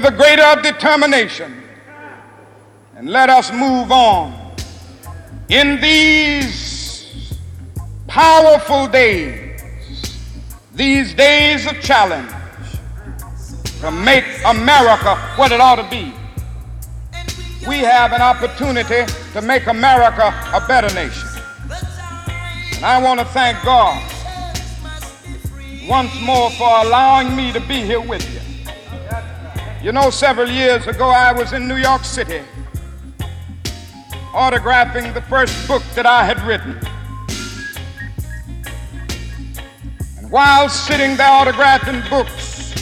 With 0.00 0.14
a 0.14 0.16
greater 0.16 0.62
determination 0.62 1.62
and 2.96 3.10
let 3.10 3.28
us 3.28 3.52
move 3.52 3.92
on. 3.92 4.54
In 5.50 5.80
these 5.80 7.36
powerful 8.06 8.86
days, 8.86 9.62
these 10.74 11.12
days 11.12 11.66
of 11.66 11.80
challenge, 11.82 12.30
to 13.80 13.90
make 13.90 14.24
America 14.46 15.16
what 15.36 15.52
it 15.52 15.60
ought 15.60 15.76
to 15.76 15.88
be. 15.90 16.12
We 17.68 17.78
have 17.80 18.12
an 18.12 18.22
opportunity 18.22 19.04
to 19.32 19.42
make 19.42 19.66
America 19.66 20.32
a 20.54 20.66
better 20.66 20.92
nation. 20.94 21.28
And 22.76 22.84
I 22.84 23.02
want 23.02 23.20
to 23.20 23.26
thank 23.26 23.62
God 23.64 24.02
once 25.86 26.18
more 26.22 26.50
for 26.52 26.86
allowing 26.86 27.36
me 27.36 27.52
to 27.52 27.60
be 27.60 27.82
here 27.82 28.00
with 28.00 28.22
you. 28.32 28.49
You 29.82 29.92
know, 29.92 30.10
several 30.10 30.50
years 30.50 30.86
ago, 30.86 31.08
I 31.08 31.32
was 31.32 31.54
in 31.54 31.66
New 31.66 31.76
York 31.76 32.04
City 32.04 32.42
autographing 34.34 35.14
the 35.14 35.22
first 35.22 35.66
book 35.66 35.82
that 35.94 36.04
I 36.04 36.22
had 36.22 36.38
written. 36.42 36.78
And 40.18 40.30
while 40.30 40.68
sitting 40.68 41.16
there 41.16 41.26
autographing 41.26 42.08
books, 42.10 42.74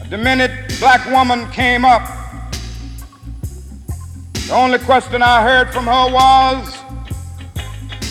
a 0.00 0.08
demented 0.08 0.50
black 0.80 1.06
woman 1.10 1.50
came 1.50 1.84
up. 1.84 2.02
The 4.46 4.54
only 4.54 4.78
question 4.78 5.20
I 5.20 5.42
heard 5.42 5.74
from 5.74 5.84
her 5.84 6.10
was, 6.10 6.78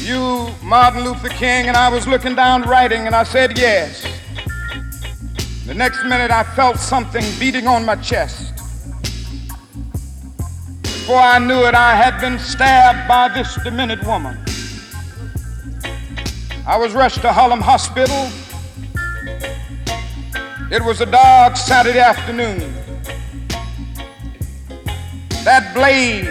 You, 0.02 0.54
Martin 0.64 1.04
Luther 1.04 1.30
King? 1.30 1.68
And 1.68 1.76
I 1.76 1.90
was 1.90 2.08
looking 2.08 2.36
down 2.36 2.62
writing 2.62 3.08
and 3.08 3.16
I 3.16 3.24
said, 3.24 3.58
Yes. 3.58 4.21
The 5.66 5.76
next 5.76 6.04
minute 6.04 6.32
I 6.32 6.44
felt 6.44 6.78
something 6.78 7.24
beating 7.40 7.68
on 7.68 7.86
my 7.86 7.96
chest. 7.96 8.56
Before 10.82 11.20
I 11.20 11.38
knew 11.38 11.66
it, 11.66 11.76
I 11.76 11.94
had 11.94 12.20
been 12.20 12.40
stabbed 12.40 13.08
by 13.08 13.28
this 13.30 13.56
demented 13.64 14.04
woman. 14.06 14.38
I 16.66 16.78
was 16.78 16.94
rushed 16.94 17.22
to 17.22 17.32
Harlem 17.32 17.62
Hospital. 17.62 18.30
It 20.72 20.84
was 20.84 21.02
a 21.02 21.06
dark 21.06 21.56
Saturday 21.56 22.00
afternoon. 22.00 22.74
That 25.44 25.74
blade 25.76 26.26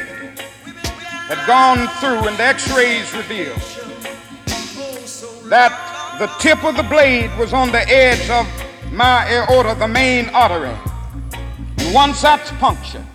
had 1.28 1.47
gone 1.47 1.86
through, 2.01 2.27
and 2.28 2.36
the 2.36 2.43
x 2.43 2.69
rays 2.77 3.15
revealed 3.15 3.61
that 5.51 6.16
the 6.19 6.27
tip 6.39 6.65
of 6.65 6.77
the 6.77 6.82
blade 6.82 7.31
was 7.39 7.52
on 7.52 7.70
the 7.70 7.89
edge 7.89 8.28
of 8.28 8.47
my 8.90 9.26
aorta, 9.32 9.74
the 9.78 9.88
main 9.88 10.28
artery. 10.30 10.76
And 11.78 11.94
once 11.94 12.22
that's 12.22 12.50
punctured, 12.52 13.06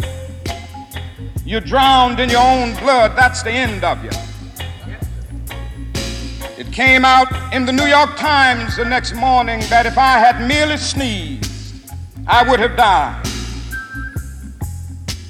you're 1.46 1.62
drowned 1.62 2.20
in 2.20 2.30
your 2.30 2.42
own 2.42 2.76
blood. 2.78 3.16
That's 3.16 3.44
the 3.44 3.52
end 3.52 3.84
of 3.84 4.04
you. 4.04 4.12
It 6.58 6.72
came 6.72 7.04
out 7.04 7.28
in 7.54 7.66
the 7.66 7.74
New 7.74 7.86
York 7.86 8.16
Times 8.16 8.78
the 8.78 8.86
next 8.86 9.14
morning 9.14 9.60
that 9.70 9.86
if 9.86 9.98
I 9.98 10.18
had 10.20 10.48
merely 10.48 10.78
sneezed, 10.78 11.92
I 12.28 12.50
would 12.50 12.60
have 12.60 12.78
died. 12.78 13.22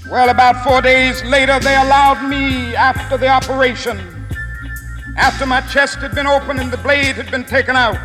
Well, 0.10 0.30
about 0.30 0.64
four 0.64 0.82
days 0.82 1.24
later, 1.24 1.60
they 1.60 1.76
allowed 1.76 2.30
me, 2.30 2.76
after 2.76 3.18
the 3.18 3.28
operation, 3.28 4.28
after 5.18 5.46
my 5.46 5.62
chest 5.62 5.98
had 5.98 6.14
been 6.14 6.28
opened 6.28 6.60
and 6.60 6.72
the 6.72 6.78
blade 6.78 7.16
had 7.16 7.32
been 7.32 7.44
taken 7.44 7.76
out, 7.76 7.98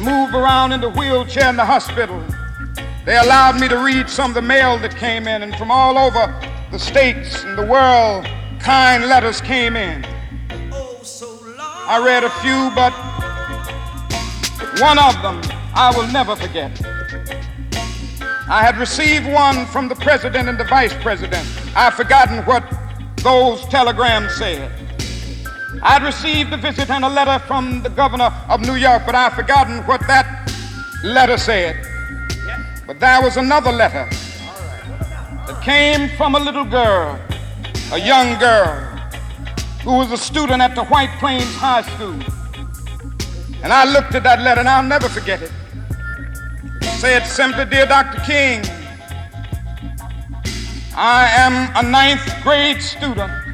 move 0.00 0.34
around 0.34 0.72
in 0.72 0.80
the 0.80 0.88
wheelchair 0.88 1.48
in 1.48 1.56
the 1.56 1.64
hospital. 1.64 2.24
They 3.04 3.18
allowed 3.18 3.60
me 3.60 3.68
to 3.68 3.78
read 3.78 4.08
some 4.08 4.30
of 4.30 4.34
the 4.34 4.42
mail 4.42 4.78
that 4.78 4.96
came 4.96 5.28
in, 5.28 5.42
and 5.42 5.54
from 5.56 5.70
all 5.70 5.98
over 5.98 6.34
the 6.70 6.78
states 6.78 7.44
and 7.44 7.58
the 7.58 7.66
world, 7.66 8.26
kind 8.60 9.06
letters 9.06 9.40
came 9.40 9.76
in. 9.76 10.04
I 11.86 12.00
read 12.04 12.24
a 12.24 12.30
few, 12.40 12.70
but 12.74 12.92
one 14.80 14.98
of 14.98 15.20
them 15.22 15.40
I 15.74 15.92
will 15.96 16.06
never 16.12 16.36
forget. 16.36 16.80
I 18.48 18.62
had 18.62 18.78
received 18.78 19.26
one 19.26 19.66
from 19.66 19.88
the 19.88 19.94
president 19.96 20.48
and 20.48 20.58
the 20.58 20.64
vice 20.64 20.94
president. 21.02 21.46
I've 21.76 21.94
forgotten 21.94 22.44
what 22.44 22.64
those 23.16 23.64
telegrams 23.66 24.34
said. 24.34 24.79
I'd 25.82 26.02
received 26.02 26.52
a 26.52 26.58
visit 26.58 26.90
and 26.90 27.04
a 27.04 27.08
letter 27.08 27.38
from 27.46 27.82
the 27.82 27.88
governor 27.88 28.30
of 28.50 28.60
New 28.60 28.74
York, 28.74 29.02
but 29.06 29.14
I've 29.14 29.32
forgotten 29.32 29.78
what 29.86 30.00
that 30.08 30.52
letter 31.02 31.38
said. 31.38 31.86
But 32.86 33.00
there 33.00 33.22
was 33.22 33.38
another 33.38 33.72
letter 33.72 34.06
that 35.46 35.62
came 35.62 36.10
from 36.18 36.34
a 36.34 36.38
little 36.38 36.66
girl, 36.66 37.18
a 37.92 37.98
young 37.98 38.38
girl, 38.38 38.78
who 39.82 39.96
was 39.96 40.12
a 40.12 40.18
student 40.18 40.60
at 40.60 40.74
the 40.74 40.84
White 40.84 41.18
Plains 41.18 41.54
High 41.54 41.82
School. 41.82 42.20
And 43.62 43.72
I 43.72 43.90
looked 43.90 44.14
at 44.14 44.22
that 44.24 44.40
letter 44.40 44.60
and 44.60 44.68
I'll 44.68 44.82
never 44.82 45.08
forget 45.08 45.40
it. 45.40 45.52
It 46.82 47.00
said 47.00 47.24
simply, 47.24 47.64
Dear 47.64 47.86
Dr. 47.86 48.20
King, 48.20 48.62
I 50.94 51.26
am 51.38 51.74
a 51.74 51.88
ninth 51.88 52.42
grade 52.42 52.82
student 52.82 53.49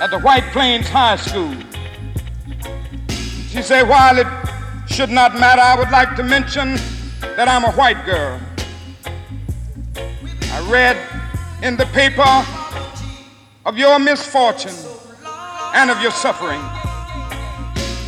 at 0.00 0.10
the 0.10 0.18
White 0.18 0.44
Plains 0.52 0.88
High 0.88 1.16
School. 1.16 1.54
She 3.48 3.62
said, 3.62 3.88
while 3.88 4.18
it 4.18 4.26
should 4.86 5.10
not 5.10 5.34
matter, 5.34 5.62
I 5.62 5.76
would 5.78 5.90
like 5.90 6.14
to 6.16 6.22
mention 6.22 6.74
that 7.20 7.48
I'm 7.48 7.64
a 7.64 7.72
white 7.72 8.04
girl. 8.04 8.40
I 9.96 10.70
read 10.70 10.96
in 11.62 11.76
the 11.76 11.86
paper 11.86 12.46
of 13.64 13.78
your 13.78 13.98
misfortune 13.98 14.74
and 15.74 15.90
of 15.90 16.00
your 16.02 16.10
suffering. 16.12 16.60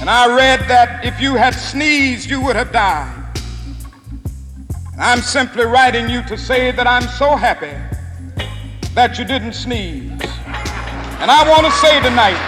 And 0.00 0.10
I 0.10 0.34
read 0.36 0.60
that 0.68 1.04
if 1.04 1.20
you 1.20 1.34
had 1.34 1.54
sneezed, 1.54 2.30
you 2.30 2.40
would 2.42 2.56
have 2.56 2.70
died. 2.70 3.14
And 4.92 5.02
I'm 5.02 5.20
simply 5.20 5.64
writing 5.64 6.08
you 6.08 6.22
to 6.24 6.36
say 6.36 6.70
that 6.70 6.86
I'm 6.86 7.08
so 7.08 7.34
happy 7.34 7.74
that 8.94 9.18
you 9.18 9.24
didn't 9.24 9.54
sneeze. 9.54 10.37
And 11.20 11.32
I 11.32 11.48
want 11.50 11.66
to 11.66 11.72
say 11.72 12.00
tonight, 12.00 12.38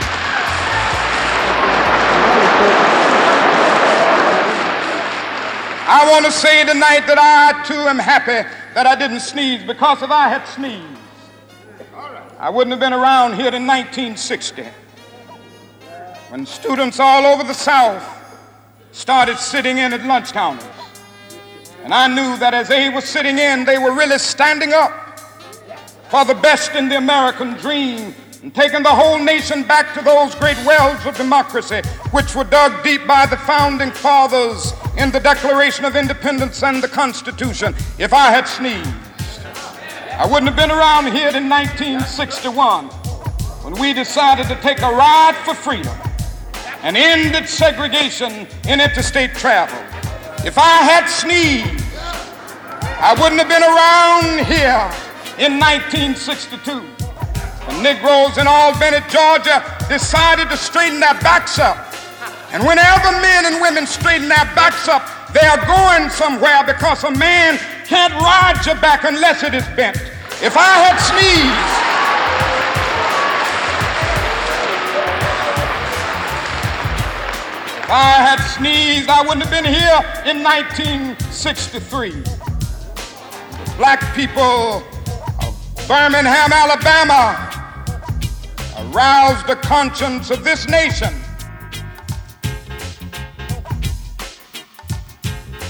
I 5.89 6.09
want 6.09 6.25
to 6.25 6.31
say 6.31 6.65
tonight 6.65 7.05
that 7.09 7.19
I 7.19 7.65
too 7.67 7.75
am 7.75 7.99
happy 7.99 8.49
that 8.75 8.87
I 8.87 8.95
didn't 8.95 9.21
sneeze 9.21 9.65
because 9.65 10.03
if 10.03 10.11
I 10.13 10.29
had 10.29 10.47
sneezed, 10.47 10.87
I 12.39 12.49
wouldn't 12.49 12.71
have 12.71 12.79
been 12.79 12.93
around 12.93 13.33
here 13.35 13.53
in 13.53 13.67
1960 13.67 14.63
when 16.29 16.47
students 16.47 17.01
all 17.01 17.27
over 17.27 17.43
the 17.43 17.53
South 17.53 18.05
started 18.93 19.37
sitting 19.39 19.79
in 19.79 19.93
at 19.93 20.05
lunch 20.05 20.31
counters. 20.31 20.69
And 21.83 21.93
I 21.93 22.07
knew 22.07 22.37
that 22.39 22.55
as 22.55 22.69
they 22.69 22.89
were 22.89 23.01
sitting 23.01 23.39
in, 23.39 23.65
they 23.65 23.79
were 23.79 23.93
really 23.93 24.19
standing 24.19 24.73
up 24.73 25.19
for 26.09 26.25
the 26.25 26.35
best 26.35 26.77
in 26.77 26.89
the 26.89 26.99
American 26.99 27.55
dream 27.55 28.15
and 28.43 28.55
taking 28.55 28.83
the 28.83 28.89
whole 28.89 29.19
nation 29.19 29.63
back 29.65 29.93
to 29.93 30.03
those 30.03 30.35
great 30.35 30.57
wells 30.65 31.05
of 31.05 31.17
democracy 31.17 31.83
which 32.11 32.35
were 32.35 32.45
dug 32.45 32.83
deep 32.83 33.07
by 33.07 33.27
the 33.27 33.37
founding 33.37 33.91
fathers 33.91 34.73
in 34.97 35.11
the 35.11 35.21
Declaration 35.21 35.85
of 35.85 35.95
Independence 35.95 36.63
and 36.63 36.83
the 36.83 36.89
Constitution. 36.89 37.75
If 37.99 38.15
I 38.15 38.31
had 38.31 38.49
sneezed, 38.49 38.89
I 40.19 40.27
wouldn't 40.27 40.49
have 40.49 40.57
been 40.57 40.71
around 40.71 41.13
here 41.13 41.29
in 41.37 41.49
1961 41.49 42.87
when 43.63 43.75
we 43.81 43.93
decided 43.93 44.47
to 44.49 44.57
take 44.63 44.81
a 44.81 44.91
ride 44.91 45.37
for 45.45 45.55
freedom 45.55 45.97
and 46.83 46.97
ended 46.97 47.47
segregation 47.47 48.47
in 48.67 48.81
interstate 48.81 49.35
travel. 49.35 49.79
If 50.47 50.57
I 50.57 50.79
had 50.79 51.07
sneezed, 51.07 51.85
I 53.03 53.15
wouldn't 53.21 53.41
have 53.41 53.49
been 53.49 53.63
around 53.63 54.47
here 54.47 54.89
in 55.39 55.59
1962 55.59 57.10
when 57.71 57.83
Negroes 57.83 58.39
in 58.39 58.47
Albany, 58.47 58.99
Georgia 59.09 59.63
decided 59.89 60.49
to 60.51 60.57
straighten 60.57 61.01
their 61.01 61.15
backs 61.21 61.59
up. 61.59 61.95
And 62.53 62.65
whenever 62.67 63.13
men 63.21 63.47
and 63.47 63.61
women 63.61 63.87
straighten 63.87 64.29
their 64.29 64.45
backs 64.57 64.89
up, 64.89 65.03
they 65.33 65.47
are 65.47 65.65
going 65.67 66.11
somewhere 66.11 66.65
because 66.67 67.05
a 67.05 67.11
man 67.13 67.59
can't 67.87 68.13
ride 68.15 68.61
your 68.67 68.75
back 68.77 69.05
unless 69.05 69.43
it 69.43 69.55
is 69.55 69.65
bent. 69.77 69.97
If 70.43 70.57
I 70.57 70.75
had 70.83 70.99
sneezed, 70.99 71.91
If 77.83 77.97
I 77.97 78.23
had 78.23 78.39
sneezed, 78.55 79.09
I 79.09 79.23
wouldn't 79.23 79.43
have 79.45 79.51
been 79.51 79.65
here 79.65 79.99
in 80.25 80.45
1963. 80.45 82.11
The 82.11 83.75
black 83.77 84.15
people 84.15 84.85
of 85.43 85.89
Birmingham, 85.89 86.53
Alabama 86.53 87.60
aroused 88.81 89.47
the 89.47 89.57
conscience 89.57 90.31
of 90.31 90.45
this 90.45 90.69
nation 90.69 91.13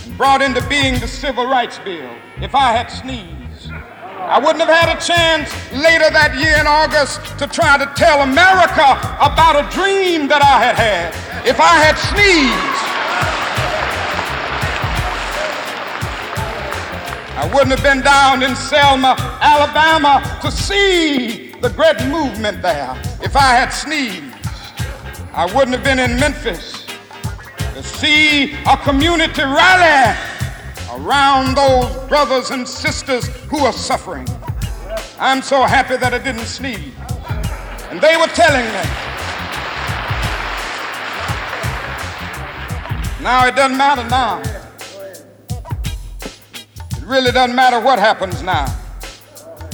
and 0.05 0.17
brought 0.17 0.43
into 0.43 0.67
being 0.69 0.99
the 1.01 1.09
Civil 1.09 1.47
Rights 1.47 1.79
Bill. 1.81 2.11
If 2.41 2.55
I 2.55 2.73
had 2.73 2.87
sneezed, 2.87 3.71
I 3.73 4.39
wouldn't 4.39 4.61
have 4.61 4.69
had 4.69 4.97
a 4.97 5.01
chance 5.01 5.51
later 5.73 6.09
that 6.11 6.39
year 6.39 6.57
in 6.61 6.67
August 6.67 7.39
to 7.39 7.47
try 7.47 7.77
to 7.79 7.87
tell 7.97 8.23
America 8.23 8.97
about 9.19 9.59
a 9.59 9.69
dream 9.75 10.29
that 10.29 10.43
I 10.43 10.63
had 10.63 10.77
had. 10.77 11.47
If 11.47 11.59
I 11.59 11.81
had 11.83 11.97
sneezed, 11.99 12.91
I 17.37 17.47
wouldn't 17.53 17.71
have 17.71 17.83
been 17.83 18.03
down 18.03 18.43
in 18.43 18.55
Selma, 18.55 19.17
Alabama 19.41 20.39
to 20.43 20.51
see 20.51 21.50
the 21.61 21.69
great 21.71 22.01
movement 22.09 22.63
there. 22.63 22.97
If 23.23 23.37
I 23.37 23.55
had 23.55 23.69
sneezed, 23.69 24.35
I 25.35 25.45
wouldn't 25.55 25.77
have 25.77 25.85
been 25.85 25.99
in 25.99 26.19
Memphis 26.19 26.87
to 27.75 27.83
see 27.83 28.55
a 28.65 28.77
community 28.79 29.43
rally 29.43 30.17
around 30.93 31.57
those 31.57 32.09
brothers 32.09 32.51
and 32.51 32.67
sisters 32.67 33.27
who 33.49 33.59
are 33.59 33.75
suffering. 33.75 34.27
I'm 35.19 35.43
so 35.43 35.63
happy 35.65 35.99
that 35.99 36.15
I 36.15 36.19
didn't 36.19 36.47
sneeze. 36.47 36.95
And 37.91 38.01
they 38.01 38.17
were 38.17 38.29
telling 38.29 38.65
me. 38.65 38.83
Now 43.23 43.47
it 43.47 43.55
doesn't 43.55 43.77
matter 43.77 44.09
now. 44.09 44.41
It 46.97 47.05
really 47.05 47.33
doesn't 47.33 47.55
matter 47.55 47.81
what 47.81 47.99
happens 47.99 48.43
now. 48.43 48.80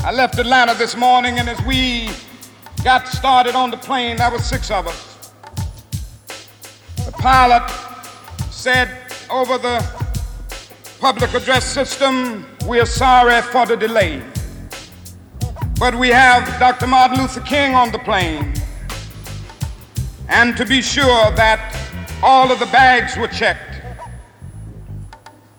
I 0.05 0.13
left 0.13 0.39
Atlanta 0.39 0.75
this 0.75 0.97
morning, 0.97 1.39
and 1.39 1.49
as 1.49 1.61
we 1.63 2.11
got 2.85 3.09
started 3.09 3.55
on 3.55 3.71
the 3.71 3.77
plane, 3.77 4.17
there 4.17 4.31
were 4.31 4.39
six 4.39 4.71
of 4.71 4.87
us. 4.87 5.33
The 7.05 7.13
pilot 7.13 7.69
said 8.51 8.89
over 9.31 9.59
the 9.59 9.85
public 11.01 11.35
address 11.35 11.65
system, 11.65 12.47
we're 12.67 12.87
sorry 12.87 13.43
for 13.43 13.67
the 13.67 13.77
delay. 13.77 14.23
But 15.79 15.95
we 15.95 16.09
have 16.09 16.47
Dr. 16.59 16.87
Martin 16.87 17.19
Luther 17.19 17.41
King 17.41 17.75
on 17.75 17.91
the 17.91 17.99
plane. 17.99 18.55
And 20.29 20.57
to 20.57 20.65
be 20.65 20.83
sure 20.83 21.31
that 21.33 21.77
all 22.23 22.51
of 22.51 22.59
the 22.59 22.67
bags 22.67 23.17
were 23.17 23.29
checked. 23.29 23.83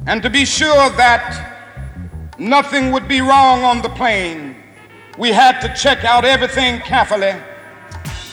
And 0.05 0.23
to 0.23 0.29
be 0.29 0.45
sure 0.45 0.89
that 0.91 1.56
nothing 2.37 2.91
would 2.91 3.07
be 3.07 3.21
wrong 3.21 3.63
on 3.63 3.81
the 3.81 3.89
plane, 3.89 4.55
we 5.17 5.29
had 5.29 5.59
to 5.61 5.73
check 5.73 6.03
out 6.03 6.25
everything 6.25 6.79
carefully. 6.81 7.33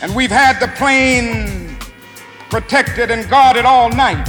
And 0.03 0.15
we've 0.15 0.31
had 0.31 0.61
the 0.61 0.69
plane 0.69 1.77
protected 2.51 3.11
and 3.11 3.29
guarded 3.29 3.65
all 3.65 3.89
night. 3.89 4.29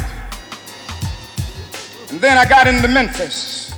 And 2.10 2.22
then 2.22 2.38
I 2.38 2.46
got 2.48 2.68
into 2.68 2.88
Memphis. 2.88 3.74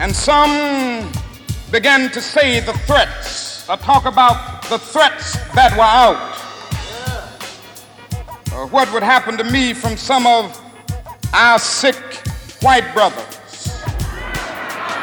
And 0.00 0.14
some 0.14 1.10
began 1.70 2.10
to 2.10 2.20
say 2.20 2.60
the 2.60 2.72
threats, 2.72 3.68
or 3.68 3.76
talk 3.76 4.04
about 4.04 4.62
the 4.68 4.78
threats 4.78 5.36
that 5.54 5.72
were 5.72 5.82
out. 5.82 6.32
Uh, 8.52 8.66
what 8.68 8.92
would 8.92 9.02
happen 9.02 9.36
to 9.36 9.44
me 9.44 9.72
from 9.72 9.96
some 9.96 10.26
of 10.26 10.60
our 11.32 11.58
sick 11.58 11.96
white 12.62 12.92
brothers? 12.94 13.35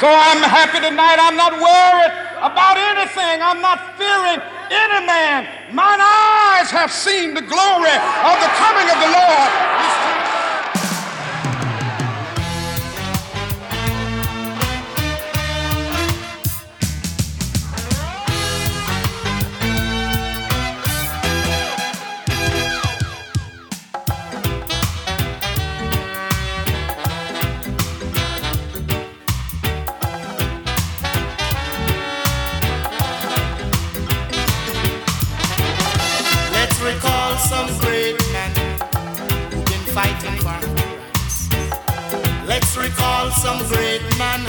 So 0.00 0.10
I'm 0.10 0.42
happy 0.42 0.82
tonight. 0.82 1.22
I'm 1.22 1.38
not 1.38 1.54
worried 1.54 2.12
about 2.42 2.74
anything. 2.74 3.38
I'm 3.38 3.62
not 3.62 3.94
fearing 3.94 4.42
any 4.66 5.06
man. 5.06 5.46
Mine 5.70 6.02
eyes 6.02 6.70
have 6.74 6.90
seen 6.90 7.30
the 7.30 7.46
glory 7.46 7.94
of 7.94 8.36
the 8.42 8.50
coming 8.58 8.90
of 8.90 8.98
the 8.98 9.10
Lord. 9.14 9.50
Some 43.44 43.58
great 43.68 44.00
men 44.16 44.40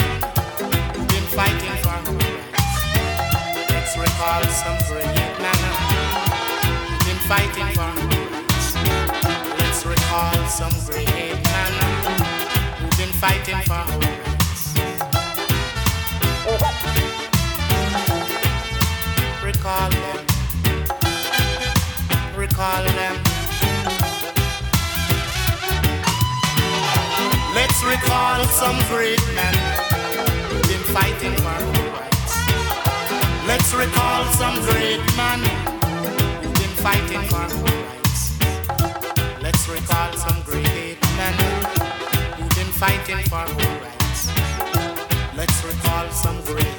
who've 0.57 1.07
been 1.09 1.27
fighting 1.35 1.75
for 1.83 1.89
our 1.89 2.01
rights. 2.15 2.75
Let's 3.69 3.97
recall 3.97 4.41
some 4.63 4.77
great 4.87 5.35
men 5.43 5.59
who've 6.87 7.05
been 7.05 7.19
fighting 7.27 7.67
for 7.75 7.81
our 7.81 7.95
rights. 8.07 8.73
Let's 9.59 9.85
recall 9.85 10.47
some 10.47 10.71
great 10.87 11.35
men 11.51 11.73
who've 12.79 12.97
been 12.97 13.11
fighting 13.19 13.59
for 13.67 13.73
our 13.73 13.99
rights. 13.99 14.14
Recall 27.85 28.43
some 28.45 28.77
great 28.89 29.21
men 29.35 29.53
been 30.67 30.83
fighting 30.95 31.35
for 31.43 31.57
rights. 31.93 32.33
Let's 33.45 33.73
recall 33.73 34.25
some 34.33 34.55
great 34.65 35.01
men 35.15 35.41
been 36.59 36.75
fighting 36.85 37.21
for 37.29 37.45
rights. 37.63 38.33
Let's 39.41 39.69
recall 39.69 40.13
some 40.13 40.41
great 40.43 40.97
men 41.15 41.35
who've 42.37 42.55
been 42.55 42.73
fighting 42.83 43.21
for 43.29 43.45
rights. 43.45 44.31
Let's 45.37 45.63
recall 45.63 46.09
some 46.09 46.41
great 46.41 46.74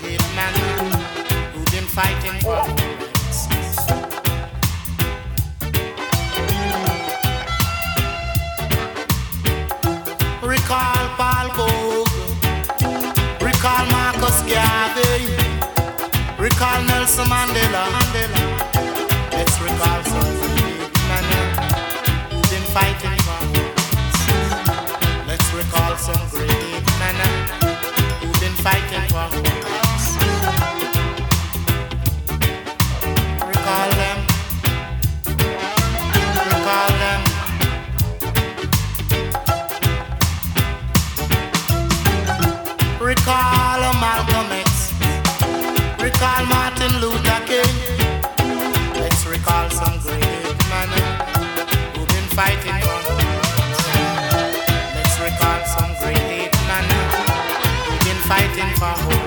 my 58.78 58.92
home. 58.92 59.25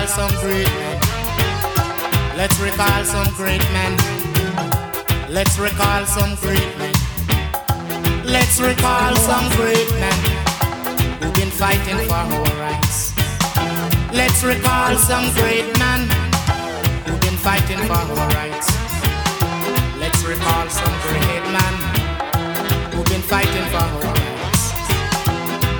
Recall 0.00 0.28
some 0.28 0.40
great 0.40 0.66
men. 0.66 1.00
Let's 2.36 2.58
recall 2.58 3.04
some 3.04 3.34
great 3.34 3.62
men. 3.72 3.96
Let's 5.28 5.58
recall 5.58 6.06
some 6.06 6.34
great 6.36 6.78
men. 6.78 6.94
Let's 8.24 8.60
recall 8.60 9.14
some 9.16 9.48
great 9.56 9.90
men 10.00 10.20
who've 11.20 11.34
been 11.34 11.50
fighting 11.50 11.98
for 12.08 12.14
our 12.14 12.44
rights. 12.58 13.12
Let's 14.12 14.42
recall 14.42 14.96
some 14.96 15.26
great 15.34 15.68
men 15.78 16.08
who've 17.04 17.20
been 17.20 17.36
fighting 17.36 17.78
for 17.86 17.92
our 17.92 18.28
rights. 18.38 18.68
Let's 19.98 20.24
recall 20.24 20.68
some 20.68 20.94
great 21.08 21.44
men 21.52 21.74
who've 22.92 23.06
been 23.06 23.22
fighting 23.22 23.66
for 23.72 23.82
our 23.84 24.00
rights. 24.00 24.62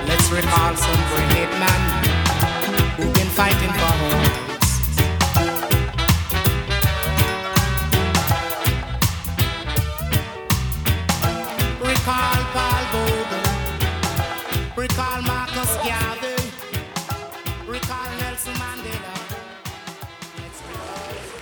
Let's 0.06 0.28
recall 0.30 0.76
some 0.76 1.00
great 1.14 1.50
men 1.64 1.80
who've 2.96 3.14
been 3.14 3.32
fighting 3.40 3.79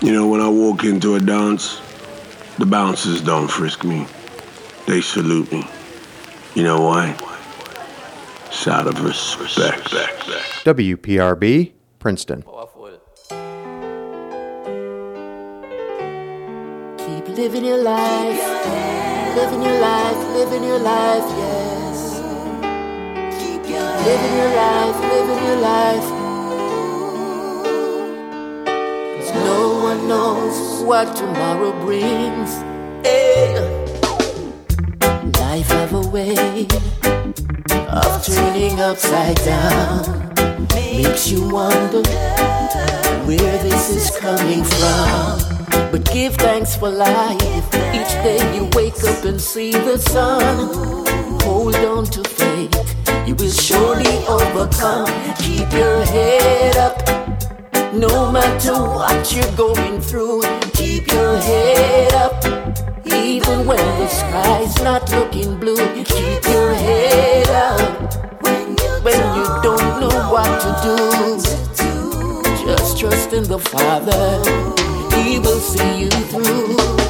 You 0.01 0.13
know, 0.13 0.29
when 0.29 0.41
I 0.41 0.49
walk 0.49 0.85
into 0.85 1.17
a 1.17 1.21
dance, 1.21 1.81
the 2.59 2.67
bouncers 2.67 3.21
don't 3.21 3.49
frisk 3.49 3.83
me. 3.83 4.07
They 4.87 5.01
salute 5.01 5.51
me. 5.51 5.69
You 6.55 6.63
know 6.63 6.81
why? 6.81 7.17
It's 8.47 8.69
out 8.69 8.87
of 8.87 9.01
respect. 9.03 9.89
WPRB, 10.65 11.73
Princeton. 11.99 12.43
Keep 16.99 17.29
living 17.37 17.65
your 17.65 17.83
life, 17.83 18.41
living 19.35 19.63
your 19.63 19.81
life, 19.81 20.17
living 20.33 20.63
your 20.63 20.79
life, 20.79 21.25
yes. 21.39 22.21
Living 24.07 24.37
your 24.37 24.55
life, 24.55 25.01
living 25.01 25.45
your 25.45 25.57
life. 25.57 26.18
Knows 30.09 30.83
what 30.85 31.15
tomorrow 31.15 31.71
brings. 31.85 32.55
Hey. 33.07 33.53
Life 35.39 35.69
have 35.69 35.93
a 35.93 36.09
way 36.09 36.67
of 37.89 38.25
turning 38.25 38.81
upside 38.81 39.37
down. 39.45 40.35
Makes 40.75 41.31
you 41.31 41.47
wonder 41.51 42.03
where 43.27 43.59
this 43.63 43.91
is 43.91 44.17
coming 44.17 44.65
from. 44.65 45.41
But 45.93 46.11
give 46.11 46.35
thanks 46.37 46.75
for 46.75 46.89
life. 46.89 47.67
Each 47.93 48.15
day 48.25 48.41
you 48.57 48.65
wake 48.73 49.05
up 49.05 49.25
and 49.27 49.39
see 49.39 49.73
the 49.73 49.99
sun. 49.99 50.73
Hold 51.43 51.77
on 51.77 52.05
to 52.07 52.25
faith. 52.25 52.75
You 53.29 53.35
will 53.35 53.51
surely 53.51 54.17
overcome. 54.27 55.07
Keep 55.37 55.71
your 55.73 56.03
head 56.07 56.77
up. 56.79 57.28
No 57.93 58.31
matter 58.31 58.75
what 58.75 59.33
you're 59.35 59.57
going 59.57 60.01
through, 60.01 60.43
keep 60.75 61.11
your 61.11 61.39
head 61.39 62.13
up. 62.13 62.45
Even 63.07 63.67
when 63.67 63.79
the 63.79 64.09
sky's 64.09 64.77
not 64.83 65.11
looking 65.11 65.59
blue, 65.59 66.05
keep 66.05 66.45
your 66.45 66.75
head 66.75 67.49
up. 67.49 68.43
When 68.43 69.21
you 69.37 69.45
don't 69.63 70.01
know 70.01 70.31
what 70.31 70.61
to 70.61 70.71
do, 70.85 72.67
just 72.67 72.99
trust 72.99 73.33
in 73.33 73.45
the 73.45 73.59
Father. 73.59 74.39
He 75.17 75.39
will 75.39 75.61
see 75.61 76.03
you 76.03 76.11
through. 76.11 77.08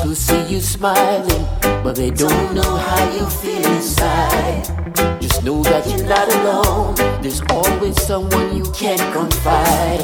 People 0.00 0.14
see 0.14 0.46
you 0.46 0.60
smiling, 0.62 1.46
but 1.60 1.94
they 1.94 2.08
don't 2.08 2.54
know 2.54 2.76
how 2.76 3.12
you 3.12 3.26
feel 3.26 3.62
inside. 3.66 4.64
Just 5.20 5.44
know 5.44 5.62
that 5.64 5.86
you're 5.86 6.08
not 6.08 6.26
alone. 6.36 6.94
There's 7.20 7.42
always 7.50 8.00
someone 8.00 8.56
you 8.56 8.64
can 8.72 8.96
confide. 9.12 10.00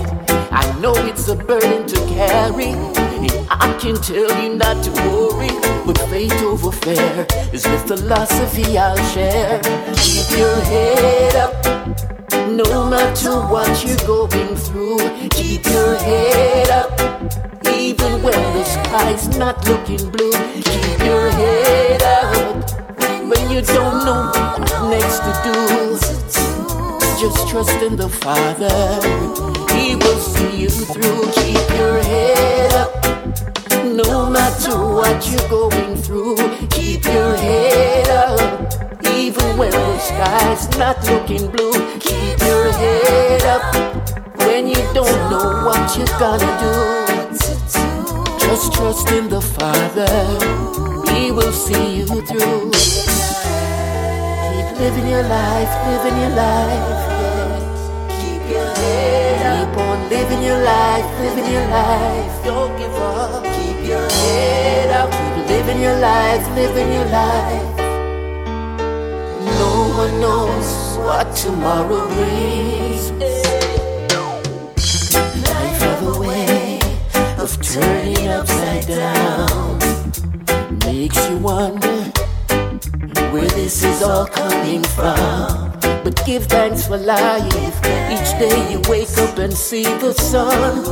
I 0.53 0.79
know 0.81 0.93
it's 0.97 1.29
a 1.29 1.35
burden 1.35 1.87
to 1.87 1.97
carry. 2.09 2.73
And 2.75 3.47
I 3.49 3.75
can 3.81 3.97
tell 3.97 4.31
you 4.43 4.57
not 4.57 4.85
to 4.85 4.91
worry, 5.09 5.49
but 5.87 5.97
faith 6.11 6.43
over 6.43 6.73
fear 6.73 7.27
is 7.55 7.63
the 7.63 7.79
philosophy 7.87 8.77
I'll 8.77 9.03
share. 9.15 9.63
Keep 9.97 10.39
your 10.39 10.61
head 10.61 11.37
up, 11.37 12.26
no 12.55 12.89
matter 12.89 13.41
what 13.49 13.85
you're 13.85 14.07
going 14.07 14.55
through. 14.57 14.99
Keep 15.31 15.67
your 15.67 15.97
head 15.97 16.71
up, 16.71 17.01
even 17.67 18.23
when 18.23 18.41
the 18.55 18.65
sky's 18.65 19.37
not 19.37 19.67
looking 19.69 20.11
blue. 20.11 20.33
Keep 20.55 20.99
your 21.01 21.31
head 21.31 22.03
up 22.03 22.71
when 23.29 23.51
you 23.51 23.63
don't 23.63 24.05
know 24.05 24.31
what 24.35 24.91
next 24.91 25.19
to 25.21 25.33
do. 25.45 25.57
Just 27.19 27.49
trust 27.49 27.83
in 27.83 27.97
the 27.97 28.09
Father, 28.09 28.77
He 29.75 29.97
will 29.97 30.21
see 30.21 30.63
you 30.63 30.71
through. 30.71 31.33
Keep 31.33 31.69
your 31.77 32.03
head 32.03 32.73
up. 32.75 32.93
No 33.85 34.31
matter 34.31 34.77
what 34.79 35.27
you're 35.31 35.49
going 35.49 35.97
through, 35.97 36.37
keep 36.69 37.05
your 37.05 37.37
head 37.37 38.09
up. 38.09 38.96
Even 39.17 39.57
when 39.57 39.71
the 39.71 39.99
sky's 39.99 40.69
not 40.77 41.03
looking 41.09 41.51
blue, 41.51 41.73
keep 42.01 42.39
your 42.41 42.71
head 42.71 43.43
up. 43.45 43.65
When 44.37 44.69
you 44.69 44.77
don't 44.93 45.31
know 45.31 45.65
what 45.65 45.97
you're 45.97 46.19
gonna 46.21 46.53
do, 46.61 46.75
just 48.39 48.75
trust 48.75 49.11
in 49.13 49.31
the 49.31 49.41
Father, 49.41 50.13
He 51.11 51.33
will 51.33 51.51
see 51.51 51.97
you 51.97 52.07
through. 52.07 52.71
Keep 54.53 54.69
living 54.85 55.09
your 55.09 55.23
life, 55.23 55.73
living 55.89 56.17
your 56.21 56.35
life. 56.37 57.01
Keep 58.21 58.43
your 58.53 58.69
head 58.69 59.47
up. 59.47 59.69
Keep 59.71 59.79
on 59.81 60.09
living 60.11 60.43
your 60.43 60.61
life, 60.63 61.09
living 61.21 61.51
your 61.51 61.67
life. 61.69 62.45
Don't 62.45 62.77
give 62.77 62.95
up. 62.95 63.45
Keep 63.45 63.89
your 63.89 64.09
head 64.11 64.91
up. 65.01 65.11
Keep 65.11 65.49
living 65.49 65.81
your 65.81 65.99
life, 66.01 66.45
living 66.55 66.93
your 66.93 67.07
life. 67.07 67.86
No 69.97 70.03
one 70.03 70.21
knows 70.21 70.99
what 70.99 71.35
tomorrow 71.35 72.07
brings. 72.09 73.11
Life 75.49 75.81
have 75.81 76.03
a 76.03 76.21
way 76.21 76.79
of 77.39 77.59
turning 77.63 78.29
upside 78.29 78.87
down. 78.89 79.79
Makes 80.85 81.31
you 81.31 81.39
wonder 81.39 82.13
where 83.33 83.49
this 83.57 83.83
is 83.85 84.03
all 84.03 84.27
coming 84.27 84.83
from. 84.83 85.73
But 86.05 86.23
give 86.27 86.45
thanks 86.45 86.87
for 86.87 86.99
life. 86.99 87.77
Each 88.13 88.33
day 88.39 88.71
you 88.71 88.83
wake 88.91 89.17
up 89.17 89.39
and 89.39 89.55
see 89.55 89.85
the 89.85 90.13
sun. 90.13 90.85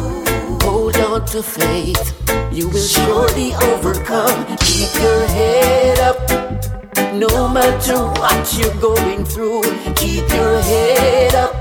Hold 0.62 0.97
on 0.97 1.26
to 1.26 1.43
faith. 1.43 2.14
You 2.51 2.70
will 2.70 2.81
surely 2.81 3.52
overcome. 3.56 4.56
Keep 4.56 4.94
your 4.94 5.26
head 5.26 5.98
up. 5.98 6.73
No 7.14 7.48
matter 7.48 7.98
what 8.18 8.58
you're 8.58 8.74
going 8.80 9.24
through, 9.24 9.62
keep 9.94 10.28
your 10.30 10.60
head 10.60 11.32
up. 11.36 11.54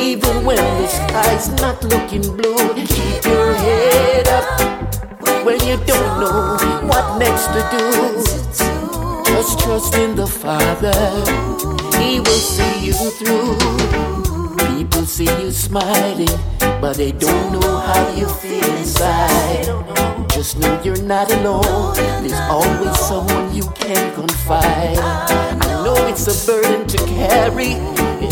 Even 0.00 0.44
when 0.44 0.56
the 0.56 0.88
sky's 0.88 1.48
not 1.60 1.84
looking 1.84 2.22
blue, 2.36 2.74
keep 2.84 3.24
your 3.24 3.54
head 3.54 4.26
up. 4.26 5.46
When 5.46 5.60
you 5.60 5.76
don't 5.86 6.18
know 6.18 6.56
what 6.88 7.18
next 7.18 7.46
to 7.54 7.62
do, 7.70 9.22
just 9.24 9.60
trust 9.60 9.94
in 9.94 10.16
the 10.16 10.26
Father. 10.26 10.92
He 12.02 12.18
will 12.18 12.42
see 12.54 12.86
you 12.86 12.94
through. 12.94 13.56
People 14.76 15.06
see 15.06 15.30
you 15.40 15.52
smiling, 15.52 16.26
but 16.80 16.96
they 16.96 17.12
don't 17.12 17.52
know 17.52 17.78
how 17.78 18.12
you 18.16 18.26
feel 18.26 18.64
inside. 18.76 20.23
Just 20.44 20.58
know 20.58 20.82
you're 20.82 21.02
not 21.04 21.32
alone. 21.32 21.94
There's 22.20 22.38
always 22.52 22.98
someone 22.98 23.54
you 23.54 23.62
can 23.76 24.14
confide. 24.14 24.98
I 24.98 25.56
know 25.82 25.96
it's 26.06 26.26
a 26.28 26.36
burden 26.46 26.86
to 26.86 26.98
carry. 27.06 27.76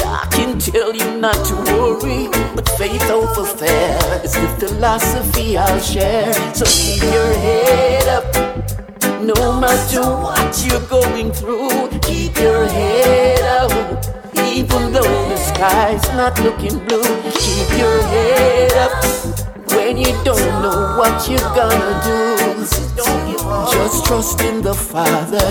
I 0.05 0.29
can 0.31 0.59
tell 0.59 0.95
you 0.95 1.19
not 1.19 1.43
to 1.47 1.55
worry, 1.73 2.29
but 2.55 2.69
faith 2.77 3.09
over 3.09 3.47
fear 3.47 3.97
is 4.23 4.35
the 4.35 4.55
philosophy 4.61 5.57
I'll 5.57 5.81
share. 5.81 6.35
So 6.53 6.67
keep 6.67 7.03
your 7.03 7.33
head 7.33 8.07
up. 8.09 8.29
No 9.23 9.59
matter 9.59 10.03
what 10.03 10.67
you're 10.67 10.87
going 10.89 11.33
through, 11.33 11.89
keep 12.01 12.37
your 12.37 12.67
head 12.67 13.41
up. 13.41 13.73
Even 14.37 14.93
though 14.93 15.29
the 15.31 15.37
sky's 15.39 16.07
not 16.09 16.39
looking 16.41 16.79
blue, 16.85 17.23
keep 17.33 17.71
your 17.79 18.03
head 18.03 18.73
up. 18.73 19.52
When 19.75 19.97
you 19.97 20.13
don't 20.25 20.63
know 20.63 20.97
what 20.99 21.29
you're 21.29 21.55
gonna 21.55 22.01
do. 22.05 22.23
Just 23.73 24.05
trust 24.07 24.41
in 24.43 24.63
the 24.63 24.75
Father, 24.75 25.49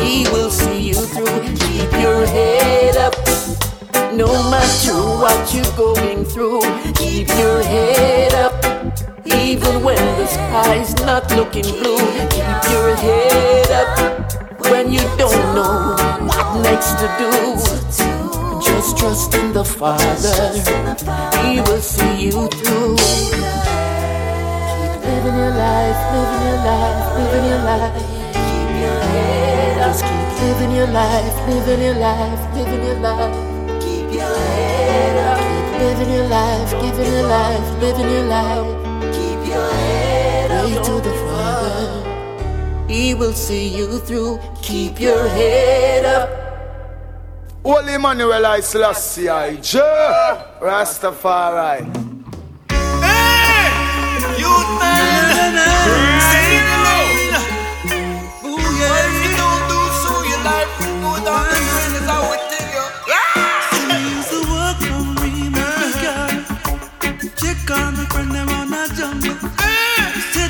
He 0.00 0.24
will 0.32 0.50
see 0.50 0.88
you 0.88 0.94
through. 0.94 1.40
Keep 1.66 1.92
your 2.00 2.26
head 2.26 2.96
up. 2.96 3.14
No 4.14 4.28
matter 4.50 4.94
what 5.22 5.54
you're 5.54 5.76
going 5.76 6.24
through, 6.24 6.62
keep 6.94 7.28
your 7.28 7.62
head 7.62 8.32
up. 8.34 8.54
Even 9.26 9.82
when 9.84 10.02
the 10.18 10.26
sky's 10.26 10.94
not 11.04 11.30
looking 11.36 11.68
blue, 11.80 11.98
keep 12.30 12.62
your 12.72 12.96
head 12.96 13.70
up. 13.70 13.90
When 14.70 14.92
you 14.92 15.04
don't 15.18 15.54
know 15.54 15.96
what 16.26 16.62
next 16.62 16.92
to 17.00 17.06
do, 17.18 18.15
just 18.76 18.98
trust 18.98 19.34
in 19.34 19.54
the 19.54 19.64
Father. 19.64 20.52
He 21.42 21.60
will 21.62 21.80
see 21.80 22.24
you 22.26 22.46
through. 22.58 22.96
Keep 24.76 25.00
living 25.08 25.36
your 25.42 25.54
life, 25.64 26.00
living 26.12 26.42
your 26.44 26.60
life, 26.70 27.16
living 27.16 27.46
your 27.48 27.62
life. 27.70 27.94
Keep 28.36 28.70
your 28.84 29.00
head 29.12 29.80
up. 29.80 29.86
Just 29.88 30.04
keep 30.04 30.28
living 30.42 30.72
your 30.76 30.88
life, 30.88 31.36
living 31.48 31.80
your 31.86 31.94
life, 31.94 32.54
living 32.54 32.84
your 32.84 32.98
life. 33.00 33.34
Keep 33.80 34.12
your 34.12 34.36
head 34.52 35.16
up. 35.24 35.38
Keep 35.40 35.80
living 35.80 36.10
your 36.12 36.28
life, 36.28 36.70
giving 36.82 37.12
your 37.14 37.26
life, 37.28 37.68
living 37.80 38.10
your 38.10 38.24
life. 38.24 38.68
Keep 39.16 39.40
your 39.48 39.70
head 39.72 40.50
up. 40.50 40.68
Pray 40.68 40.76
to 40.84 40.94
the 41.00 41.14
Father. 41.24 41.88
He 42.88 43.14
will 43.14 43.32
see 43.32 43.68
you 43.74 44.00
through. 44.00 44.38
Keep 44.60 45.00
your 45.00 45.26
head 45.28 46.04
up. 46.04 46.45
Holy 47.66 47.94
Emmanuel 47.94 48.46
I 48.46 48.60
Selassie 48.60 49.28
I 49.28 49.56
Jah 49.56 50.54
Rastafari 50.60 51.82
man. 51.88 52.24
If 54.16 54.38
you. 54.38 54.52
Is. 54.78 55.26
Check 67.40 67.70
on 67.70 67.94
the 67.94 68.06
friend 68.12 68.30
them 68.30 68.48
on 68.48 68.72
a 68.74 68.86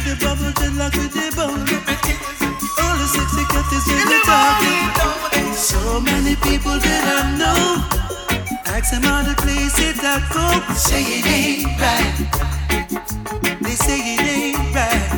the 0.04 0.14
bubble 0.20 0.52
like. 0.52 1.64
All 2.82 2.94
the 3.00 3.06
sexy 3.08 3.42
cuties 3.48 3.86
in 3.88 4.06
the 4.06 4.18
target. 4.26 5.35
People 6.42 6.78
that 6.78 7.04
I 7.18 7.36
know. 7.38 7.96
Ask 8.66 8.90
them 8.92 9.04
all 9.06 9.24
the 9.24 9.34
places 9.42 9.98
I 10.02 10.20
go. 10.32 10.46
Say 10.74 11.02
it 11.02 11.26
ain't 11.26 11.66
right. 11.80 12.16
They 13.62 13.74
say 13.74 13.98
it 13.98 14.20
ain't 14.20 14.74
right. 14.74 15.10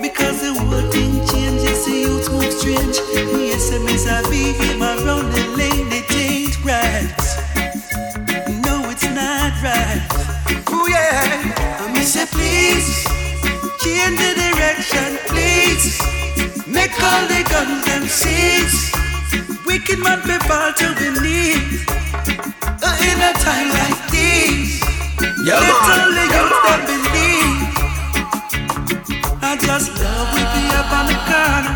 Because 0.00 0.40
the 0.40 0.52
world 0.64 0.92
thing 0.92 1.24
changes, 1.26 1.84
the 1.86 1.92
youth 1.92 2.30
move 2.32 2.52
strange. 2.52 2.96
The 2.98 3.52
SMS 3.56 4.06
I 4.08 4.22
be 4.30 4.52
him 4.52 4.82
around 4.82 5.30
the 5.32 5.44
lane, 5.58 5.88
it 5.92 6.10
ain't 6.12 6.56
right. 6.64 7.08
No, 8.64 8.88
it's 8.90 9.04
not 9.04 9.52
right. 9.62 10.02
Oh 10.68 10.86
yeah. 10.88 11.80
I 11.80 11.92
me 11.92 12.02
say 12.02 12.26
please, 12.26 13.04
change 13.82 14.18
the 14.18 14.32
direction, 14.34 15.18
please. 15.28 15.98
Make 16.66 16.94
all 17.02 17.26
the 17.26 17.42
guns 17.50 17.86
and 17.88 18.08
seeds. 18.08 19.03
Wicked 19.74 19.98
man 19.98 20.20
be 20.22 20.38
fall 20.46 20.72
to 20.72 20.86
the 20.94 21.10
knees. 21.20 21.82
Uh, 22.78 22.94
in 23.10 23.18
a 23.18 23.34
time 23.42 23.70
like 23.74 23.98
this, 24.14 24.78
Yeah, 25.42 25.58
all 25.58 26.14
the 26.14 26.24
Yeah, 26.30 26.46
youth 26.46 26.62
them 26.62 26.80
believe. 26.86 27.58
I 29.42 29.58
just 29.58 29.90
love 29.98 30.30
we 30.30 30.42
be 30.54 30.62
up 30.78 30.92
on 30.94 31.04
the 31.10 31.18
corner. 31.26 31.74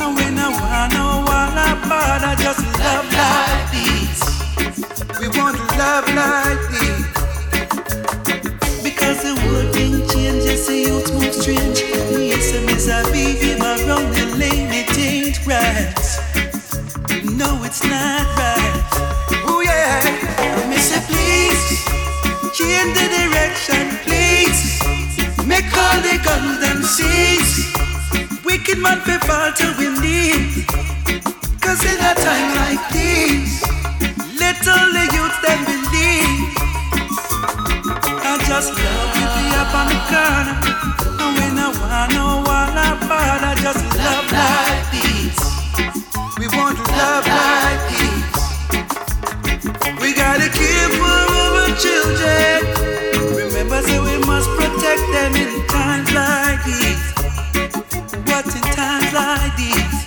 And 0.00 0.16
when 0.16 0.38
I 0.38 0.48
want 0.48 0.88
no 0.96 1.28
one 1.28 1.58
apart, 1.60 2.24
I 2.24 2.34
just 2.40 2.64
love 2.80 3.04
like 3.20 3.68
this. 3.76 4.16
We 5.20 5.28
want 5.36 5.60
love 5.76 6.08
like 6.16 6.64
this. 6.72 7.04
Because 8.82 9.18
the 9.20 9.34
world 9.44 9.68
thing 9.74 10.08
changes, 10.08 10.66
the 10.68 10.76
youth 10.88 11.12
move 11.12 11.34
strange. 11.34 11.84
The 11.84 12.32
SMS 12.32 12.88
I 12.88 13.04
be 13.12 13.36
him 13.36 13.60
around 13.60 14.08
the 14.14 14.24
lane, 14.38 14.72
it 14.72 14.96
ain't 14.96 15.46
right. 15.46 16.35
No, 17.36 17.62
it's 17.64 17.84
not 17.84 18.24
right. 18.40 18.82
Oh 19.44 19.60
yeah, 19.60 20.00
I 20.00 20.66
me 20.70 20.78
say 20.78 21.00
please, 21.04 21.84
change 22.56 22.96
the 22.96 23.06
direction, 23.12 23.92
please. 24.08 24.80
Make 25.44 25.68
all 25.76 26.00
the 26.00 26.16
guns 26.24 26.60
them 26.64 26.82
cease. 26.82 27.74
Wicked 28.42 28.78
man 28.78 29.00
fi 29.00 29.18
fall 29.18 29.52
to 29.52 29.66
we 29.76 29.88
knees. 30.00 30.64
Cause 31.60 31.84
in 31.84 32.00
a 32.00 32.14
time 32.24 32.48
like 32.56 32.84
this, 32.96 33.60
let 34.40 34.56
all 34.72 34.88
the 34.96 35.04
youth 35.12 35.36
them 35.44 35.60
believe. 35.68 36.56
I 38.24 38.40
just 38.48 38.72
love 38.72 39.12
we 39.12 39.24
be 39.36 39.44
up 39.60 39.74
on 39.76 39.86
the 39.92 40.00
corner. 40.08 40.56
And 41.20 41.32
when 41.36 41.58
I 41.60 41.68
want 41.68 42.12
no 42.16 42.40
one 42.48 42.76
apart, 42.80 43.42
I 43.44 43.54
just 43.60 43.84
love 43.92 44.26
like 44.32 44.88
this. 44.90 45.45
We 46.48 46.56
want 46.58 46.76
to 46.78 46.82
love 46.92 47.26
like 47.26 47.80
this. 47.90 48.22
We 50.00 50.14
gotta 50.14 50.48
care 50.48 50.90
for 50.90 51.02
our 51.02 51.74
children. 51.74 52.62
Remember, 53.34 53.82
say 53.82 53.98
we 53.98 54.18
must 54.24 54.48
protect 54.50 55.02
them 55.10 55.34
in 55.34 55.66
times 55.66 56.12
like 56.12 56.64
these. 56.64 57.02
What 58.28 58.46
in 58.54 58.62
times 58.62 59.12
like 59.12 59.56
these? 59.56 60.06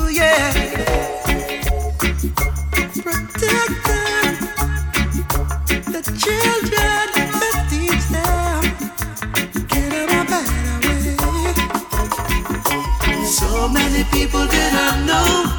Oh 0.00 0.08
yeah. 0.08 0.50
Protect 3.04 3.84
them. 3.86 4.34
The 5.94 6.02
children, 6.18 7.06
teach 7.70 8.06
them. 8.10 8.62
Get 9.68 9.88
them 9.92 10.10
a 10.10 10.22
better 10.26 10.76
way. 10.88 11.54
So 13.26 13.68
many 13.68 14.02
people 14.10 14.44
that 14.46 14.72
I 14.74 15.06
know. 15.06 15.57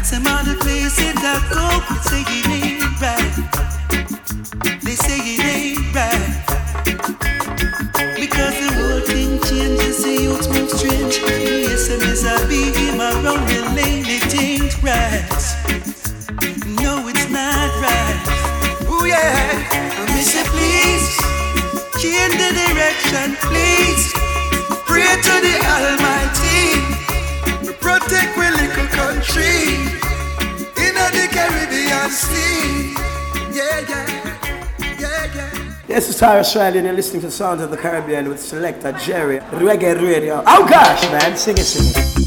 Them 0.00 0.26
all 0.26 0.42
the 0.42 0.56
places 0.58 1.14
I 1.22 1.38
go. 1.52 1.68
They 1.86 2.00
say 2.08 2.24
it 2.26 2.48
ain't 2.50 3.00
right. 3.00 3.34
They 4.82 4.96
say 4.96 5.20
it 5.22 5.44
ain't 5.44 5.94
right. 5.94 6.40
Because 8.18 8.56
the 8.58 8.70
whole 8.74 9.02
thing 9.06 9.38
changes, 9.44 10.02
the 10.02 10.10
youth 10.24 10.48
move 10.50 10.70
strange. 10.70 11.20
The 11.20 11.76
SMS 11.76 12.24
I 12.26 12.42
be 12.48 12.72
him 12.72 12.98
around 12.98 13.46
the 13.46 13.60
lane, 13.76 14.02
it 14.08 14.34
ain't 14.34 14.74
right. 14.82 15.30
No, 16.82 17.06
it's 17.06 17.28
not 17.30 17.70
right. 17.78 18.18
Oh 18.90 19.04
yeah, 19.04 19.62
I 19.94 20.02
me 20.10 20.22
say 20.26 20.42
please, 20.50 21.06
change 22.02 22.34
the 22.34 22.50
direction, 22.56 23.36
please. 23.46 24.10
Pray 24.90 25.06
to 25.06 25.34
the 25.44 25.54
Almighty, 25.70 26.82
protect 27.78 28.34
we 28.36 28.50
little 28.50 28.79
This 35.86 36.08
is 36.08 36.18
Tyrus 36.18 36.48
Australia 36.48 36.78
and 36.78 36.86
you're 36.86 36.96
listening 36.96 37.22
to 37.22 37.30
Sounds 37.30 37.62
of 37.62 37.70
the 37.70 37.76
Caribbean 37.76 38.28
with 38.28 38.40
Selector 38.40 38.90
Jerry, 38.94 39.38
Reggae 39.38 39.94
Radio. 40.02 40.42
Oh 40.44 40.66
gosh, 40.68 41.02
man, 41.12 41.36
sing 41.36 41.56
it, 41.56 41.62
sing 41.62 41.86
it. 41.94 42.19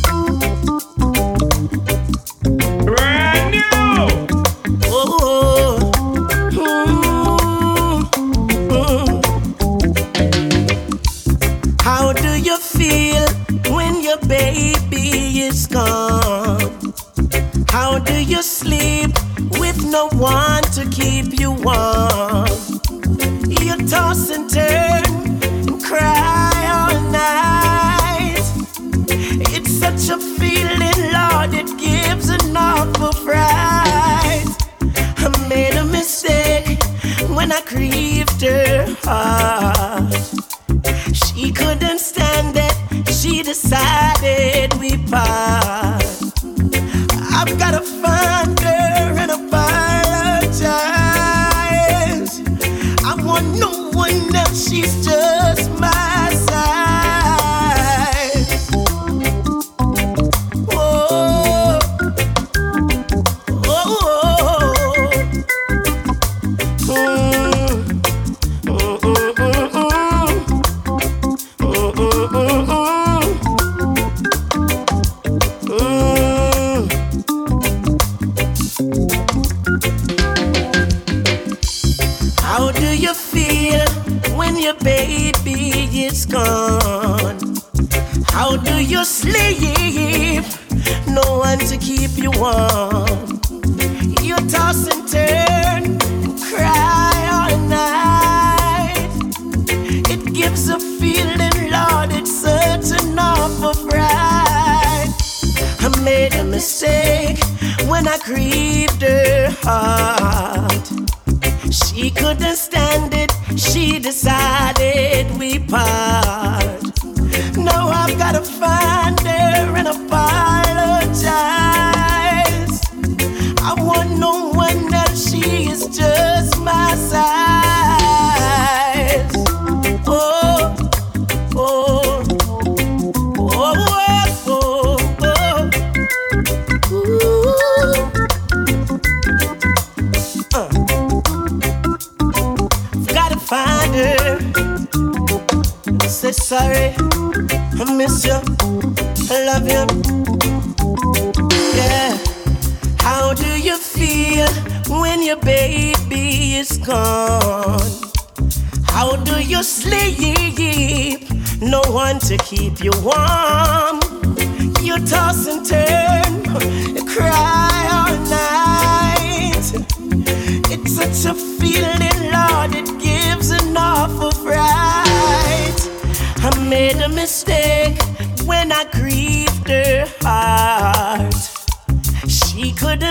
Her 39.05 39.82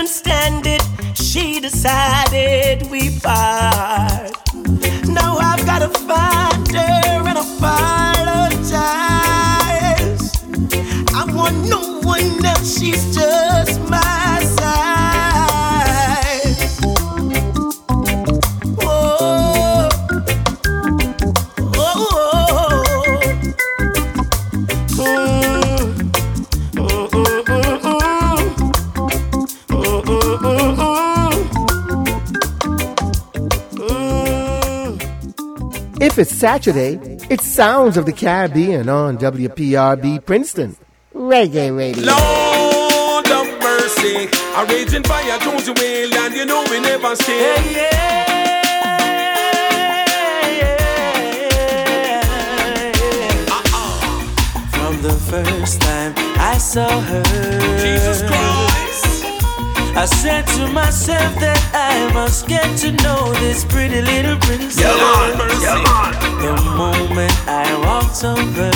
couldn't 0.03 0.15
stand 0.15 0.65
it, 0.65 0.81
she 1.15 1.61
decided 1.61 2.89
we 2.91 3.17
part. 3.19 4.31
Now 5.07 5.37
I've 5.37 5.65
gotta 5.65 5.87
find 5.87 6.67
her 6.71 7.29
and 7.29 7.37
apologize. 7.37 8.73
I 11.13 11.23
want 11.33 11.69
no 11.69 12.01
one 12.01 12.45
else, 12.45 12.79
she's 12.79 13.15
just 13.15 13.79
my 13.89 14.22
If 36.13 36.19
it's 36.19 36.31
Saturday, 36.35 36.99
it's 37.31 37.43
Sounds 37.43 37.97
of 37.97 38.05
the 38.05 38.13
Caribbean 38.13 38.87
on 38.87 39.17
WPRB 39.17 40.23
Princeton. 40.23 40.77
Reggae 41.11 41.75
Radio. 41.75 42.05
Lord 42.05 43.27
of 43.31 43.59
mercy, 43.59 44.29
a 44.55 44.65
raging 44.67 45.01
fire 45.01 45.39
towards 45.39 45.65
the 45.65 45.73
wheel, 45.73 46.13
and 46.13 46.35
you 46.35 46.45
know 46.45 46.63
we 46.69 46.81
never 46.81 47.15
stay. 47.15 47.89
Uh-uh. 53.49 54.19
From 54.69 55.01
the 55.01 55.13
first 55.31 55.81
time 55.81 56.13
I 56.37 56.59
saw 56.59 57.01
her, 57.01 57.23
Jesus 57.81 58.21
Christ. 58.21 58.62
I 59.95 60.05
said 60.05 60.47
to 60.57 60.67
myself 60.67 61.35
that 61.39 61.61
I 61.71 62.11
must 62.13 62.47
get 62.47 62.77
to 62.79 62.91
know 63.03 63.31
this 63.33 63.63
pretty 63.63 64.01
little 64.01 64.37
princess. 64.39 64.81
Yeah, 64.81 65.35
man. 65.37 65.61
Yeah, 65.61 65.75
man. 65.85 66.13
The 66.41 66.53
moment 66.75 67.33
I 67.47 67.77
walked 67.85 68.23
over, 68.23 68.71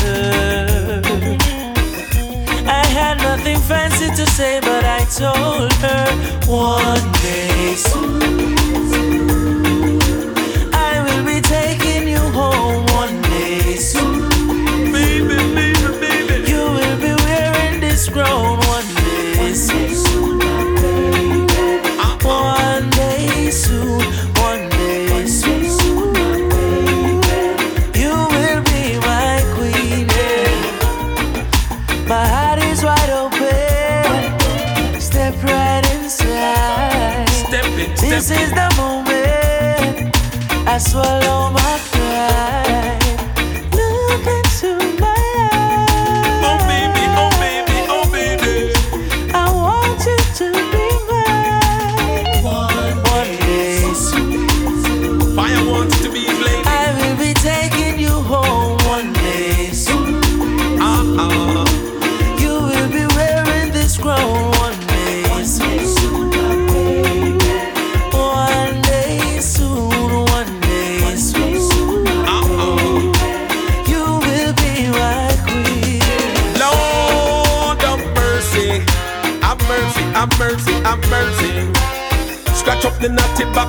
I 2.69 2.85
had 2.85 3.17
nothing 3.17 3.57
fancy 3.57 4.09
to 4.15 4.25
say, 4.29 4.59
but 4.61 4.85
I 4.85 5.05
told 5.05 5.73
her 5.73 6.05
one 6.45 7.11
day 7.23 7.73
soon 7.75 8.56
I 40.99 41.36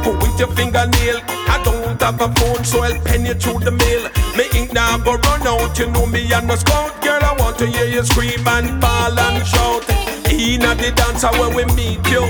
naughty 0.05 0.19
with 0.19 0.39
your 0.39 0.49
fingernail. 0.49 1.21
I 1.49 1.61
don't 1.65 2.01
have 2.01 2.21
a 2.21 2.33
phone, 2.35 2.65
so 2.65 2.83
I'll 2.83 3.01
pen 3.03 3.27
you 3.27 3.35
through 3.35 3.61
the 3.61 3.71
mail. 3.71 4.09
Me 4.37 4.45
ink 4.59 4.73
go 5.05 5.15
run 5.15 5.47
out, 5.47 5.79
you 5.79 5.91
know 5.91 6.07
me 6.07 6.33
and 6.33 6.47
no 6.47 6.57
scout. 6.57 7.01
Girl, 7.03 7.21
I 7.23 7.35
want 7.39 7.59
to 7.59 7.67
hear 7.67 7.87
you 7.87 8.03
scream 8.05 8.47
and 8.47 8.81
fall 8.81 9.19
and 9.19 9.47
shout. 9.47 9.85
Inna 10.31 10.75
the 10.75 10.93
dancer 10.95 11.29
where 11.39 11.55
we 11.55 11.65
meet 11.75 12.05
you. 12.11 12.25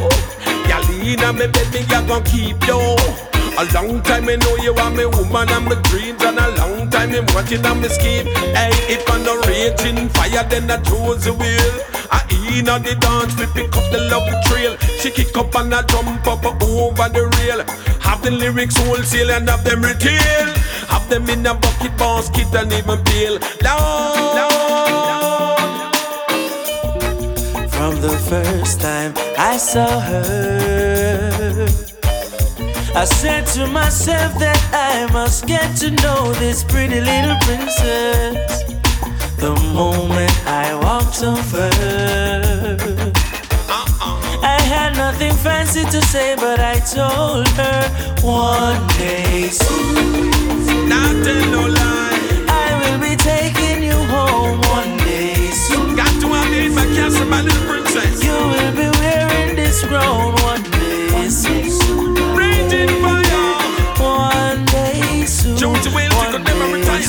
Y'all 0.69 0.85
inna 0.91 1.33
me 1.33 1.47
bed, 1.47 1.73
me 1.73 1.81
ya 1.91 2.03
gon' 2.03 2.25
keep 2.25 2.67
you. 2.67 3.38
A 3.59 3.65
long 3.75 4.01
time 4.03 4.29
I 4.29 4.37
know 4.37 4.57
you 4.63 4.73
are 4.73 4.91
my 4.91 5.05
woman 5.05 5.49
and 5.51 5.65
my 5.65 5.75
dreams, 5.91 6.23
and 6.23 6.39
a 6.39 6.49
long 6.59 6.89
time 6.91 7.11
I'm 7.11 7.27
watching 7.35 7.67
on 7.67 7.81
my 7.81 7.89
scheme. 7.89 8.27
Hey, 8.55 8.71
if 8.87 9.03
I'm 9.11 9.25
not 9.25 9.45
raging 9.49 10.09
fire, 10.11 10.45
then 10.49 10.71
I 10.71 10.77
choose 10.83 11.25
the 11.25 11.33
wheel. 11.35 11.75
I 12.11 12.23
in 12.57 12.69
on 12.69 12.83
the 12.83 12.95
dance, 12.95 13.35
we 13.39 13.47
pick 13.47 13.77
up 13.77 13.91
the 13.91 13.99
love 14.11 14.29
trail. 14.45 14.77
She 15.01 15.11
kick 15.11 15.37
up 15.37 15.55
and 15.57 15.75
I 15.75 15.83
jump 15.83 16.27
up 16.27 16.45
over 16.45 17.09
the 17.09 17.27
rail. 17.39 17.65
Have 18.01 18.23
the 18.23 18.31
lyrics 18.31 18.77
wholesale 18.77 19.31
and 19.33 19.49
have 19.49 19.65
them 19.65 19.83
retail. 19.83 20.49
Have 20.89 21.09
them 21.09 21.29
in 21.29 21.45
a 21.47 21.55
bucket 21.55 21.97
basket 21.99 22.55
and 22.55 22.73
even 22.73 23.03
peel. 23.05 23.39
Lord. 23.67 24.39
From 27.71 28.01
the 28.01 28.17
first 28.31 28.81
time 28.81 29.15
I 29.37 29.57
saw 29.57 30.01
her, 30.01 30.88
I 32.99 33.05
said 33.05 33.47
to 33.55 33.69
myself 33.69 34.37
that 34.41 34.59
I 34.75 35.07
must 35.13 35.47
get 35.47 35.77
to 35.77 35.93
know 36.03 36.33
this 36.43 36.65
pretty 36.65 37.01
little 37.01 37.39
princess. 37.47 38.65
The 39.37 39.55
moment 39.73 40.35
I 40.45 40.75
walked 40.75 41.23
over, 41.23 41.71
I 44.43 44.59
had 44.67 44.97
nothing 44.97 45.33
fancy 45.33 45.85
to 45.85 46.03
say, 46.03 46.35
but 46.35 46.59
I 46.59 46.81
told 46.81 47.47
her 47.63 47.83
one 48.21 48.83
day 48.99 49.47
soon. 49.47 50.89
Not 50.89 51.23
tell 51.23 51.45
no 51.55 51.69
lie. 51.71 52.19
I 52.51 52.69
will 52.83 52.99
be 52.99 53.15
taking 53.15 53.81
you 53.81 53.99
home 54.11 54.59
one 54.75 54.97
day 55.07 55.53
soon. 55.53 55.95
Got 55.95 56.21
to 56.21 56.27
have 56.35 56.53
you 56.53 56.63
in 56.67 56.75
my 56.75 56.85
castle, 56.97 57.27
my 57.27 57.43
little 57.43 57.65
princess. 57.65 58.25
You 58.25 58.33
will 58.33 58.75
be 58.75 58.91
wearing 58.99 59.55
this 59.55 59.85
crown 59.87 60.35
one 60.43 60.65
day 60.65 61.29
soon. 61.29 62.28
Fire. 62.69 63.47
One 63.99 64.65
day 64.67 65.25
soon. 65.27 65.57
You 65.57 65.73
could 66.33 66.45
never 66.45 66.67
retire. 66.75 67.01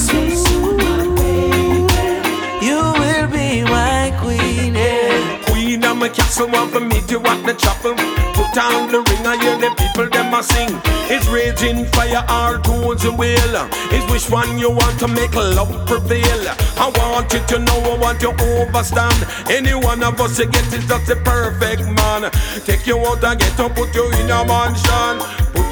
You 2.61 2.79
will 2.99 3.27
be 3.27 3.63
my 3.63 4.11
queen, 4.21 4.75
yeah. 4.75 5.43
Queen 5.47 5.83
of 5.83 5.97
my 5.97 6.09
castle, 6.09 6.47
want 6.47 6.71
to 6.73 6.79
meet 6.79 7.11
you 7.11 7.19
at 7.19 7.45
the 7.45 7.53
chapel. 7.53 7.95
Put 8.33 8.57
on 8.57 8.91
the 8.91 8.99
ring, 9.01 9.25
I 9.27 9.35
hear 9.41 9.57
the 9.57 9.69
people 9.75 10.09
them 10.09 10.33
a 10.33 10.41
sing. 10.43 10.79
It's 11.11 11.27
raging 11.27 11.85
fire 11.87 12.23
all 12.29 12.59
towards 12.59 13.03
the 13.03 13.11
wheel. 13.11 13.67
It's 13.91 14.05
which 14.11 14.29
one 14.31 14.57
you 14.59 14.69
want 14.69 14.99
to 14.99 15.07
make 15.07 15.33
love 15.35 15.85
prevail. 15.87 16.47
I 16.77 16.89
want 16.95 17.33
you 17.33 17.39
to 17.39 17.59
know, 17.59 17.79
I 17.81 17.97
want 17.97 18.21
you 18.21 18.31
overstand. 18.31 19.25
Any 19.49 19.73
one 19.73 20.03
of 20.03 20.19
us 20.21 20.37
to 20.37 20.45
get 20.45 20.71
is 20.73 20.85
just 20.87 21.07
the 21.07 21.15
perfect 21.17 21.83
man. 21.83 22.31
Take 22.65 22.85
you 22.87 22.97
out 22.99 23.23
and 23.23 23.39
get 23.39 23.57
to 23.57 23.69
put 23.69 23.93
you 23.95 24.05
in 24.19 24.29
a 24.29 24.45
mansion. 24.45 25.19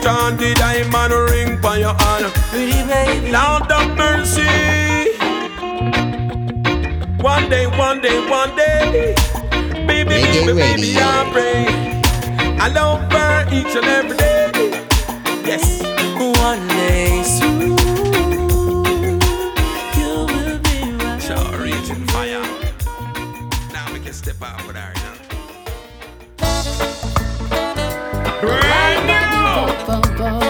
Put 0.07 0.15
on 0.15 0.38
the 0.38 0.53
diamond 0.53 1.13
ring 1.31 1.59
by 1.59 1.79
your 1.79 1.93
hand. 1.93 2.31
Baby. 2.53 3.29
Lord 3.29 3.69
of 3.69 3.97
mercy. 3.97 4.47
One 7.21 7.49
day, 7.49 7.67
one 7.67 7.99
day, 7.99 8.17
one 8.29 8.55
day. 8.55 9.15
Baby, 9.85 10.09
Reggae 10.09 10.45
baby, 10.45 10.53
baby, 10.53 10.95
I 10.97 11.29
pray. 11.34 12.57
I 12.57 12.69
love 12.69 13.11
her 13.11 13.47
each 13.51 13.75
and 13.75 13.85
every 13.85 14.15
day. 14.15 14.88
Yes. 15.43 15.84
One 16.15 16.77
now. 29.88 30.01
Oh, 30.19 30.47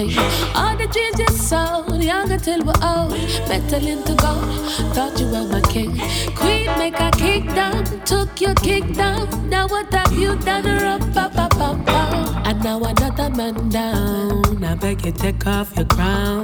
All 0.00 0.76
the 0.78 0.88
dreams 0.88 1.18
you 1.18 1.28
sold, 1.36 2.02
young 2.02 2.32
until 2.32 2.64
we're 2.64 2.72
old. 2.82 3.12
Metal 3.48 3.86
into 3.86 4.14
gold, 4.14 4.48
thought 4.94 5.20
you 5.20 5.26
were 5.26 5.46
my 5.46 5.60
king. 5.60 5.92
Queen, 6.34 6.66
make 6.78 6.98
a 6.98 7.10
kingdom, 7.10 7.84
took 8.06 8.40
your 8.40 8.54
kingdom. 8.54 9.28
Now 9.50 9.68
what 9.68 9.92
have 9.92 10.12
you 10.14 10.36
done? 10.36 10.66
Up, 10.66 11.16
up, 11.16 11.36
up, 11.36 11.56
up, 11.56 11.88
up. 11.88 12.46
And 12.46 12.64
now 12.64 12.82
another 12.82 13.28
man 13.28 13.68
down. 13.68 14.64
I 14.64 14.74
beg 14.74 15.04
you, 15.04 15.12
take 15.12 15.46
off 15.46 15.76
your 15.76 15.84
crown. 15.84 16.39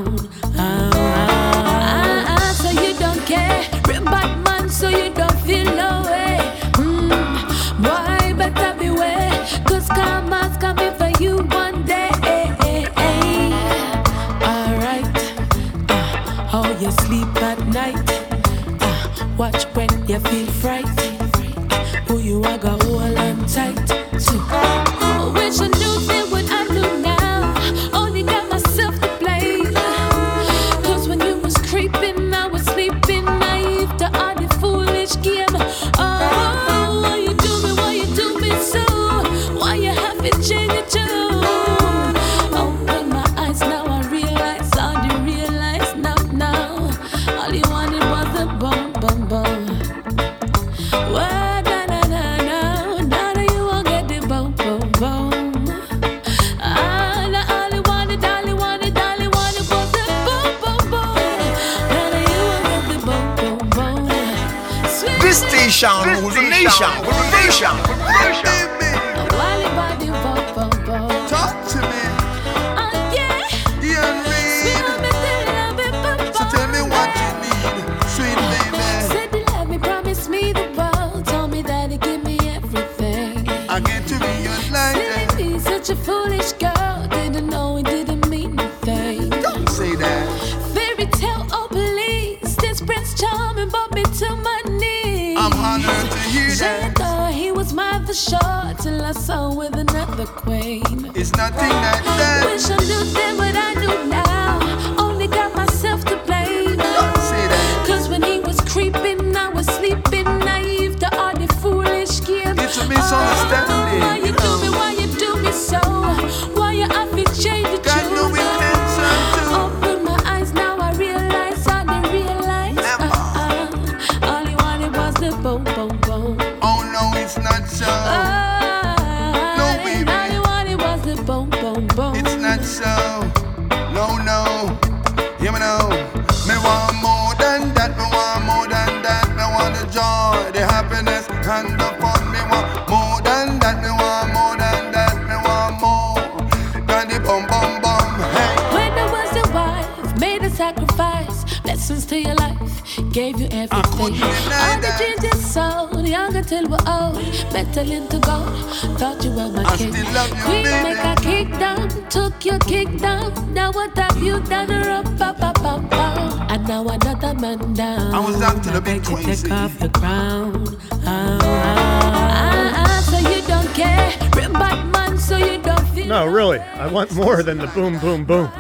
want 176.96 177.12
more 177.12 177.42
than 177.42 177.58
the 177.58 177.66
boom, 177.66 177.98
boom, 177.98 178.24
boom. 178.24 178.50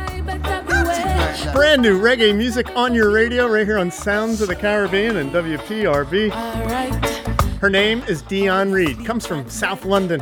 Brand 1.54 1.80
new 1.80 1.98
reggae 1.98 2.36
music 2.36 2.68
on 2.76 2.92
your 2.92 3.10
radio 3.10 3.46
right 3.46 3.66
here 3.66 3.78
on 3.78 3.90
Sounds 3.90 4.42
of 4.42 4.48
the 4.48 4.54
Caribbean 4.54 5.16
and 5.16 5.30
WPRB. 5.30 6.30
Her 7.58 7.70
name 7.70 8.02
is 8.02 8.22
Dionne 8.24 8.74
Reed, 8.74 9.06
comes 9.06 9.26
from 9.26 9.48
South 9.48 9.86
London. 9.86 10.20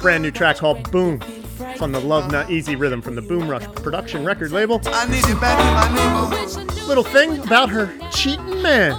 Brand 0.00 0.22
new 0.22 0.30
track 0.30 0.56
called 0.56 0.90
Boom. 0.90 1.20
It's 1.60 1.82
on 1.82 1.92
the 1.92 2.00
Love 2.00 2.32
Not 2.32 2.50
Easy 2.50 2.76
rhythm 2.76 3.02
from 3.02 3.14
the 3.14 3.20
Boom 3.20 3.46
Rush 3.46 3.66
production 3.74 4.24
record 4.24 4.50
label. 4.50 4.78
Little 6.88 7.04
thing 7.04 7.40
about 7.40 7.68
her 7.68 7.92
cheating 8.10 8.62
man. 8.62 8.94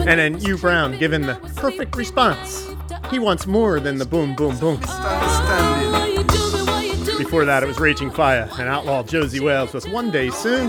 And 0.00 0.18
then 0.18 0.40
U 0.40 0.58
Brown 0.58 0.98
giving 0.98 1.22
the 1.22 1.36
perfect 1.54 1.94
response. 1.94 2.68
He 3.10 3.18
wants 3.18 3.46
more 3.46 3.80
than 3.80 3.96
the 3.96 4.04
boom, 4.04 4.34
boom, 4.34 4.58
boom. 4.58 4.80
Before 7.18 7.44
that, 7.44 7.64
it 7.64 7.66
was 7.66 7.80
Raging 7.80 8.10
Fyah 8.12 8.48
and 8.60 8.68
Outlaw 8.68 9.02
Josey 9.02 9.40
Wales 9.40 9.74
with 9.74 9.88
One 9.88 10.10
Day 10.10 10.30
Soon. 10.30 10.68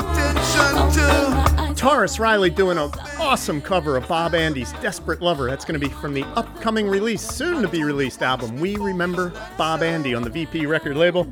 Tarrus 1.75 2.19
Riley 2.19 2.49
doing 2.49 2.79
an 2.79 2.91
awesome 3.19 3.61
cover 3.61 3.95
of 3.95 4.07
Bob 4.07 4.33
Andy's 4.33 4.73
Desperate 4.81 5.21
Lover. 5.21 5.47
That's 5.47 5.63
going 5.63 5.79
to 5.79 5.87
be 5.87 5.93
from 5.93 6.15
the 6.15 6.23
upcoming 6.35 6.89
release, 6.89 7.21
soon 7.21 7.61
to 7.61 7.67
be 7.67 7.83
released 7.83 8.23
album, 8.23 8.59
We 8.59 8.75
Remember 8.77 9.31
Bob 9.57 9.83
Andy 9.83 10.15
on 10.15 10.23
the 10.23 10.29
VP 10.31 10.65
record 10.65 10.97
label. 10.97 11.25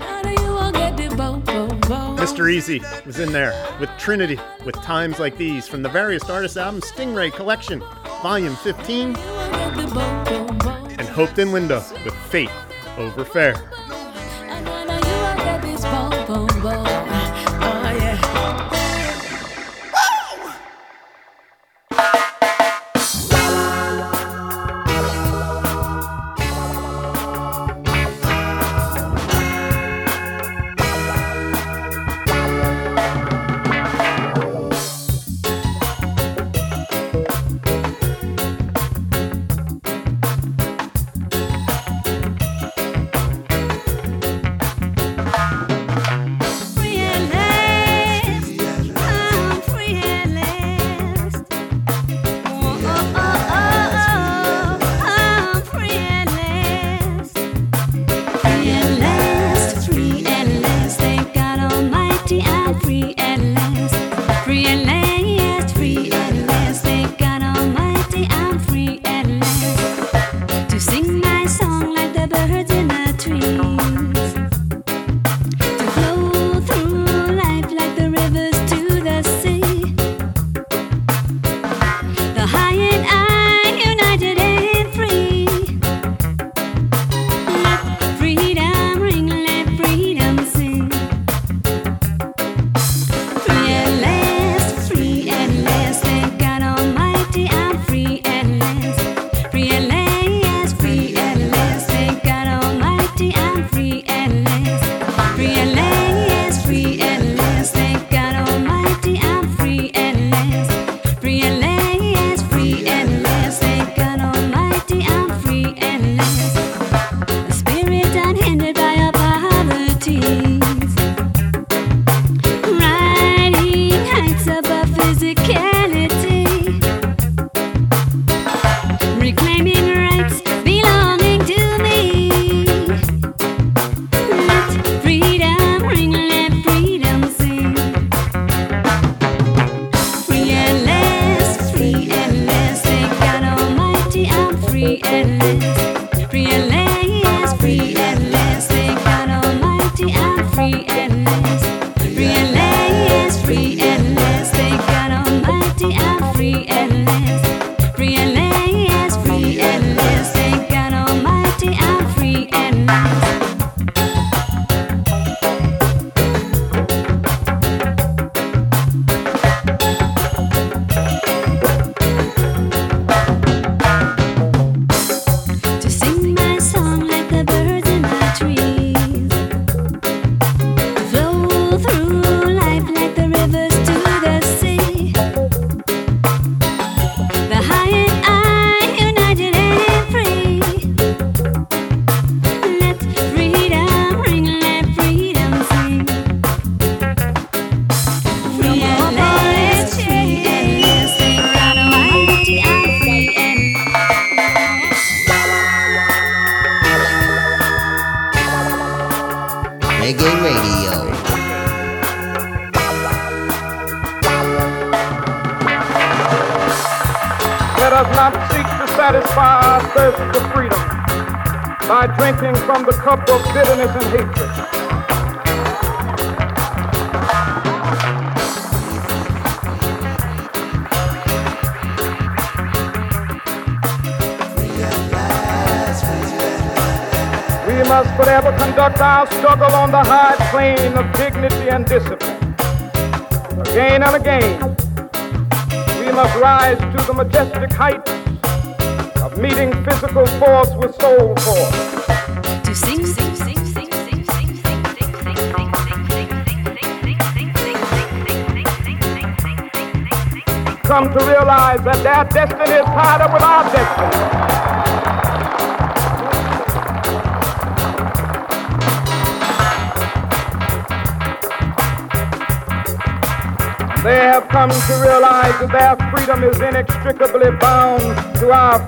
Mr. 2.18 2.52
Easy 2.52 2.81
was 3.06 3.19
in 3.19 3.31
there 3.31 3.53
with 3.80 3.89
Trinity 3.98 4.39
with 4.65 4.76
Times 4.76 5.18
Like 5.19 5.35
These 5.35 5.68
from 5.68 5.81
the 5.81 5.89
various 5.89 6.30
artists 6.30 6.57
album 6.57 6.81
Stingray 6.81 7.34
Collection, 7.34 7.84
Volume 8.22 8.56
15. 8.57 9.15
And 9.15 11.07
Hopeton 11.07 11.52
Lindo 11.52 12.06
with 12.06 12.14
Fate 12.30 12.52
Over 12.98 13.26
Fair. 13.26 13.77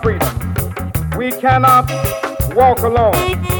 Freedom. 0.01 0.53
We 1.17 1.31
cannot 1.31 1.89
walk 2.55 2.79
alone. 2.79 3.58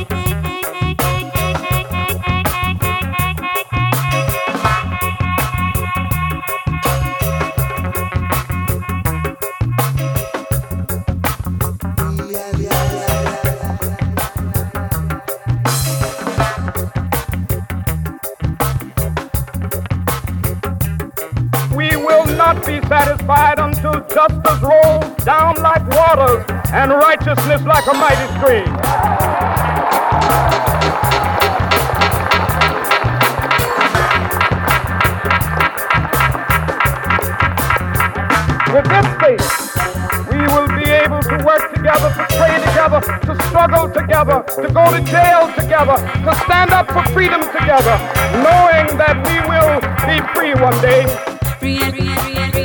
Righteousness 27.10 27.64
like 27.64 27.88
a 27.88 27.94
mighty 27.94 28.28
stream. 28.38 28.70
With 38.76 38.86
this 38.94 39.08
faith, 39.18 39.48
we 40.30 40.38
will 40.54 40.68
be 40.68 40.86
able 40.92 41.24
to 41.24 41.44
work 41.44 41.74
together, 41.74 42.10
to 42.14 42.26
pray 42.38 42.54
together, 42.68 43.02
to 43.26 43.34
struggle 43.48 43.90
together, 43.90 44.44
to 44.62 44.72
go 44.72 44.92
to 44.92 45.02
jail 45.02 45.52
together, 45.58 45.98
to 45.98 46.36
stand 46.46 46.70
up 46.70 46.92
for 46.92 47.04
freedom 47.12 47.42
together, 47.42 47.98
knowing 48.46 48.86
that 49.02 49.18
we 49.26 49.36
will 49.50 49.82
be 50.06 50.22
free 50.36 50.54
one 50.62 50.80
day. 50.80 51.08
From 51.60 52.59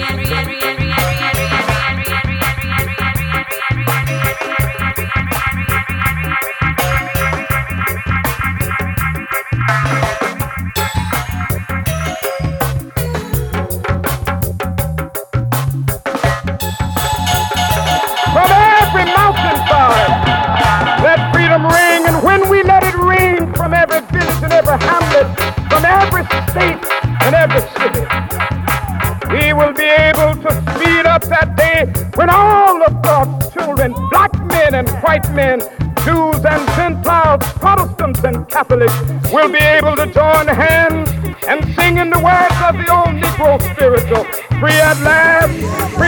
Will 38.70 39.52
be 39.52 39.58
able 39.58 39.94
to 39.94 40.06
join 40.06 40.46
hands 40.46 41.10
and 41.46 41.62
sing 41.74 41.98
in 41.98 42.08
the 42.08 42.18
words 42.18 42.56
of 42.64 42.74
the 42.78 42.90
old 42.90 43.14
Negro 43.20 43.60
spiritual, 43.74 44.24
free 44.58 44.72
at 44.72 44.98
last. 45.02 46.03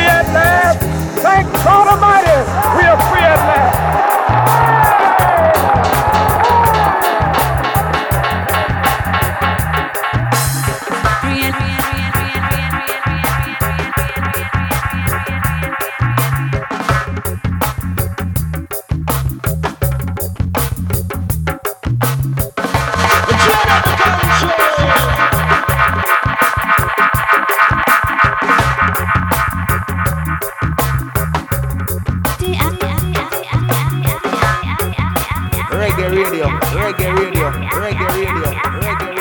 Reggae 36.07 36.23
radio, 36.23 36.47
reggae 36.73 37.11
radio, 37.11 37.51
reggae 37.81 38.07
radio, 38.07 39.16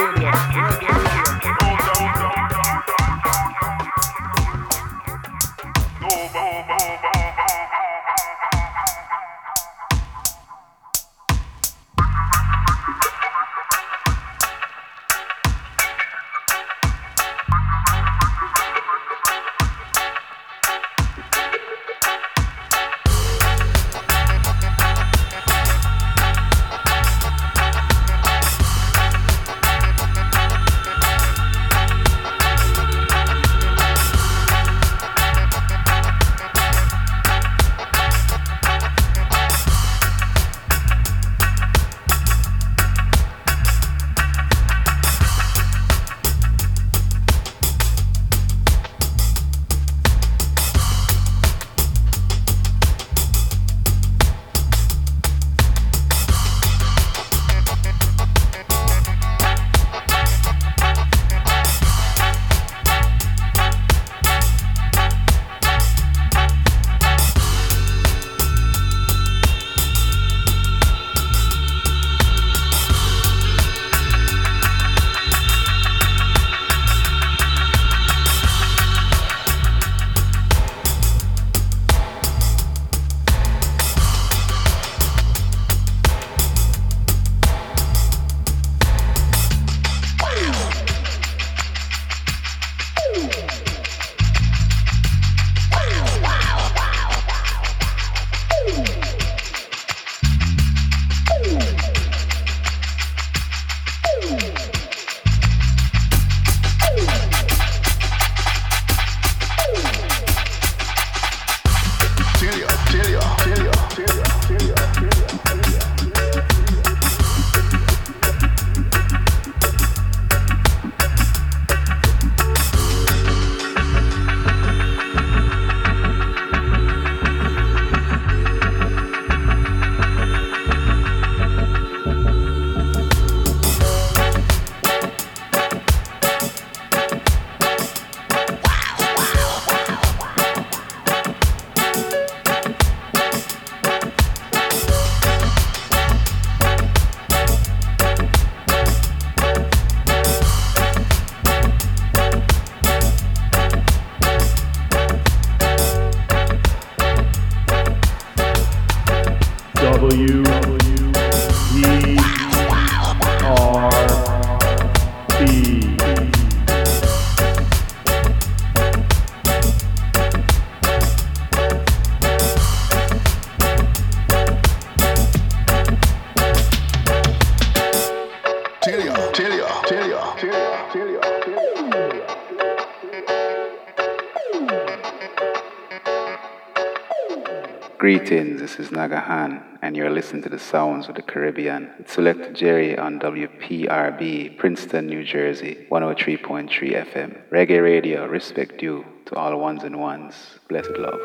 Nagahan, 189.05 189.61
and 189.83 189.95
you're 189.95 190.09
listening 190.09 190.41
to 190.43 190.49
the 190.49 190.57
sounds 190.57 191.07
of 191.07 191.15
the 191.15 191.21
Caribbean. 191.21 191.91
Select 192.07 192.53
Jerry 192.53 192.97
on 192.97 193.19
WPRB, 193.19 194.57
Princeton, 194.57 195.05
New 195.05 195.23
Jersey, 195.23 195.85
103.3 195.91 196.69
FM. 197.05 197.37
Reggae 197.51 197.83
Radio, 197.83 198.25
respect 198.25 198.81
you 198.81 199.05
to 199.25 199.35
all 199.35 199.55
ones 199.59 199.83
and 199.83 199.99
ones. 199.99 200.33
Blessed 200.67 200.97
love. 200.97 201.19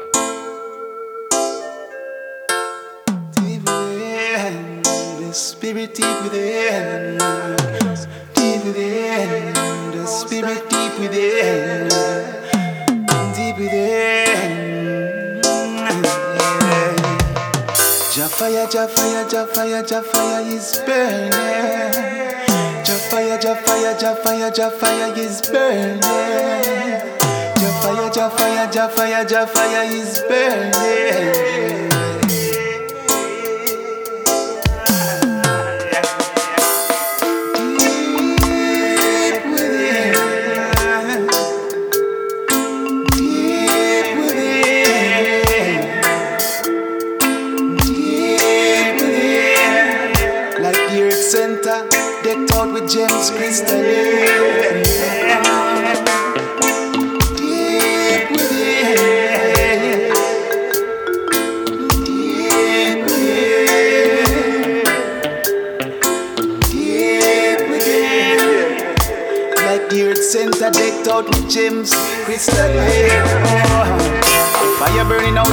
The 5.31 5.33
spirit 5.33 5.95
deep 5.95 6.23
within, 6.25 7.19
within, 8.65 9.55
the 9.93 10.05
spirit 10.07 10.69
deep 10.69 10.99
within, 10.99 11.89
Jafaya, 18.51 18.67
Jafaya, 18.69 19.29
Jafaya, 19.31 19.83
Jafaya 19.87 20.41
is 20.41 20.83
burning. 20.85 21.31
Jafaya, 22.85 23.39
Jafaya, 23.39 23.97
Jafaya, 23.97 24.51
Jafaya 24.51 25.15
is 25.17 25.41
burning. 25.43 26.01
Jafaya, 27.61 28.11
Jafaya, 28.11 28.67
Jafaya, 28.73 29.25
Jafaya 29.25 29.83
is 29.85 30.19
burning. 30.29 31.50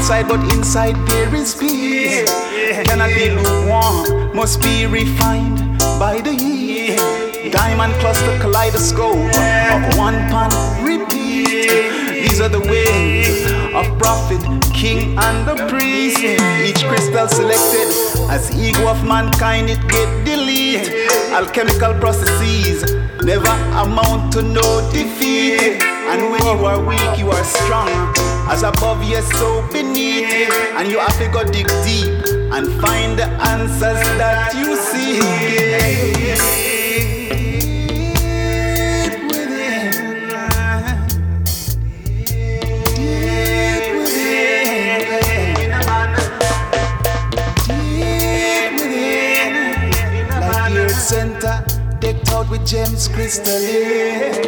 Outside, 0.07 0.27
but 0.29 0.39
inside 0.53 0.95
there 1.07 1.35
is 1.35 1.53
peace. 1.53 2.31
Cannot 2.85 3.09
be 3.09 3.29
lukewarm, 3.29 4.33
must 4.35 4.61
be 4.61 4.85
refined 4.85 5.59
by 5.99 6.21
the 6.21 6.31
heat. 6.31 6.95
Diamond 7.51 7.93
cluster 7.95 8.39
kaleidoscope 8.39 9.17
of 9.17 9.97
one 9.97 10.15
pan 10.31 10.49
repeat. 10.81 11.47
These 12.23 12.39
are 12.39 12.47
the 12.47 12.59
ways 12.59 13.51
of 13.75 13.85
prophet, 13.99 14.41
king, 14.73 15.17
and 15.19 15.47
the 15.47 15.55
priest. 15.67 16.19
Each 16.19 16.83
crystal 16.85 17.27
selected 17.27 17.89
as 18.29 18.49
ego 18.55 18.87
of 18.87 19.03
mankind, 19.03 19.69
it 19.69 19.81
get 19.89 20.09
delete. 20.23 20.87
Alchemical 21.33 21.93
processes 21.95 22.93
never 23.23 23.55
amount 23.83 24.31
to 24.33 24.41
no 24.41 24.89
defeat. 24.91 25.83
And 25.83 26.31
when 26.31 26.43
you 26.43 26.65
are 26.65 26.79
weak, 26.81 27.19
you 27.19 27.29
are 27.29 27.43
strong. 27.43 28.26
As 28.49 28.63
above, 28.63 29.03
yes, 29.03 29.29
so 29.37 29.61
beneath. 29.71 30.31
And 30.77 30.89
you 30.89 30.99
have 30.99 31.17
to 31.19 31.27
go 31.27 31.43
dig 31.43 31.67
deep 31.83 32.09
and 32.53 32.67
find 32.81 33.19
the 33.19 33.27
answers 33.43 34.01
that 34.17 34.55
you 34.55 34.75
seek. 34.77 35.21
Like 50.39 50.73
the 50.73 50.79
earth 50.79 50.91
center, 50.95 51.65
decked 51.99 52.31
out 52.31 52.49
with 52.49 52.65
gems 52.65 53.07
crystalline. 53.07 54.47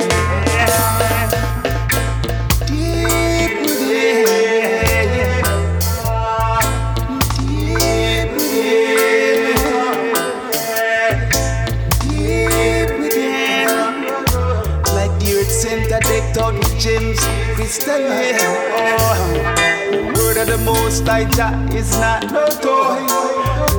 Gems 17.69 17.83
crystalline. 17.85 18.35
Oh, 18.39 19.91
the 19.91 20.13
word 20.15 20.37
of 20.37 20.47
the 20.47 20.57
Most 20.59 21.05
High 21.05 21.25
Jah 21.25 21.53
is 21.75 21.91
not 21.99 22.31
no 22.31 22.47
toy. 22.47 23.05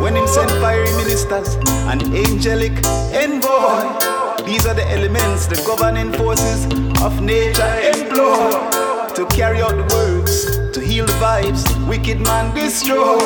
When 0.03 0.17
him 0.17 0.27
send 0.27 0.51
fiery 0.63 0.91
ministers 0.97 1.55
and 1.91 2.03
angelic 2.15 2.73
envoy. 3.13 4.45
These 4.45 4.67
are 4.67 4.75
the 4.75 4.87
elements, 4.91 5.47
the 5.47 5.57
governing 5.67 6.13
forces 6.13 6.65
of 7.03 7.21
nature 7.21 7.81
employ 7.95 8.51
to 9.15 9.27
carry 9.31 9.61
out 9.61 9.77
the 9.77 9.87
works, 9.95 10.57
to 10.73 10.81
heal 10.81 11.07
the 11.07 11.13
vibes, 11.15 11.65
wicked 11.89 12.21
man 12.21 12.55
destroy. 12.55 13.19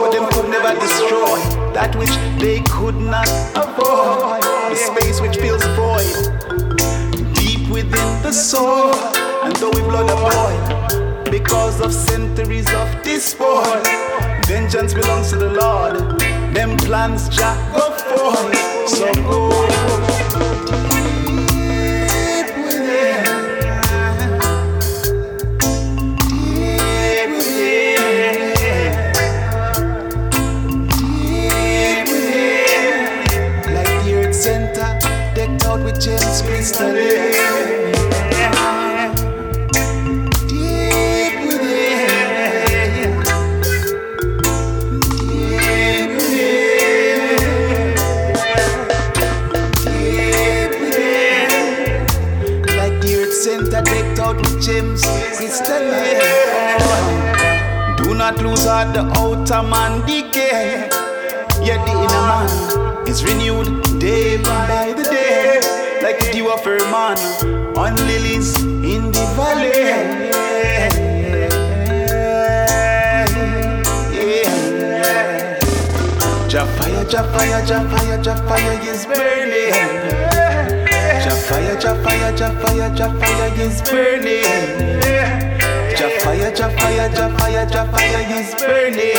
But 0.00 0.12
them 0.12 0.28
could 0.30 0.48
never 0.50 0.78
destroy 0.78 1.38
that 1.72 1.94
which 1.96 2.14
they 2.40 2.60
could 2.70 2.96
not 2.96 3.28
avoid. 3.56 4.42
The 4.70 4.76
space 4.76 5.20
which 5.20 5.36
fills 5.36 5.64
void 5.76 7.34
deep 7.34 7.68
within 7.68 8.22
the 8.22 8.32
soul. 8.32 9.29
And 9.50 9.58
though 9.58 9.70
we 9.70 9.80
blood 9.80 10.08
a 10.08 10.14
boil, 10.14 11.28
because 11.28 11.80
of 11.80 11.92
centuries 11.92 12.72
of 12.72 13.02
despoil, 13.02 13.82
vengeance 14.46 14.94
belongs 14.94 15.30
to 15.30 15.38
the 15.38 15.50
Lord. 15.50 16.20
Them 16.54 16.76
plans 16.76 17.28
Jah 17.28 17.56
go 17.74 17.90
forth. 17.90 18.88
So 18.88 19.12
go. 19.24 19.99
Lose 58.50 58.64
heart, 58.64 58.92
the 58.92 59.02
outer 59.14 59.62
man 59.62 60.04
decay. 60.06 60.88
Yet 61.62 61.86
the 61.86 61.92
inner 61.92 62.24
man 62.26 63.06
is 63.06 63.22
renewed 63.22 64.00
day 64.00 64.42
by 64.42 64.92
the 64.96 65.04
day. 65.04 65.60
Like 66.02 66.18
the 66.18 66.32
dew 66.32 66.50
of 66.50 66.64
Hermon 66.64 67.16
on 67.78 67.94
lilies 68.08 68.58
in 68.58 69.12
the 69.12 69.24
valley. 69.38 69.70
Jafaya, 76.48 77.04
Jafaya, 77.04 77.64
Jafaya, 77.64 78.18
Jafaya 78.20 78.72
is 78.82 79.06
burning. 79.06 79.70
Jafaya, 81.22 81.76
Jafaya, 81.78 82.32
Jafaya, 82.36 82.90
Jafaya 82.96 83.46
is 83.62 83.80
burning. 83.82 84.99
Fire, 86.30 86.52
is 88.38 88.54
burning. 88.54 89.16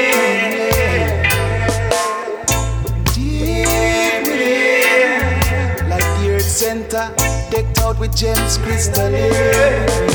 deep 3.13 4.27
within, 4.27 5.89
like 5.89 6.03
the 6.19 6.25
earth 6.31 6.41
center, 6.41 7.13
decked 7.49 7.79
out 7.79 7.97
with 7.97 8.13
gems 8.13 8.57
crystalline. 8.57 10.14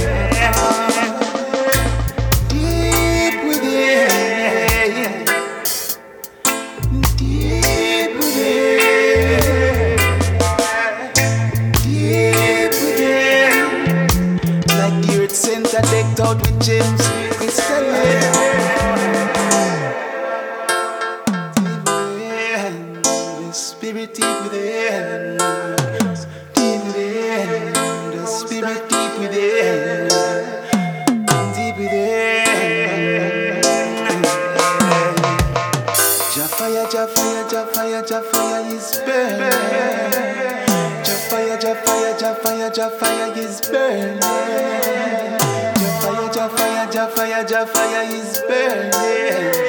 Jah 47.49 47.65
fire, 47.65 48.05
Jah 48.05 48.05
fire 48.05 48.05
is 48.05 48.39
burning. 48.47 49.60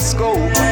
Cluster 0.00 0.69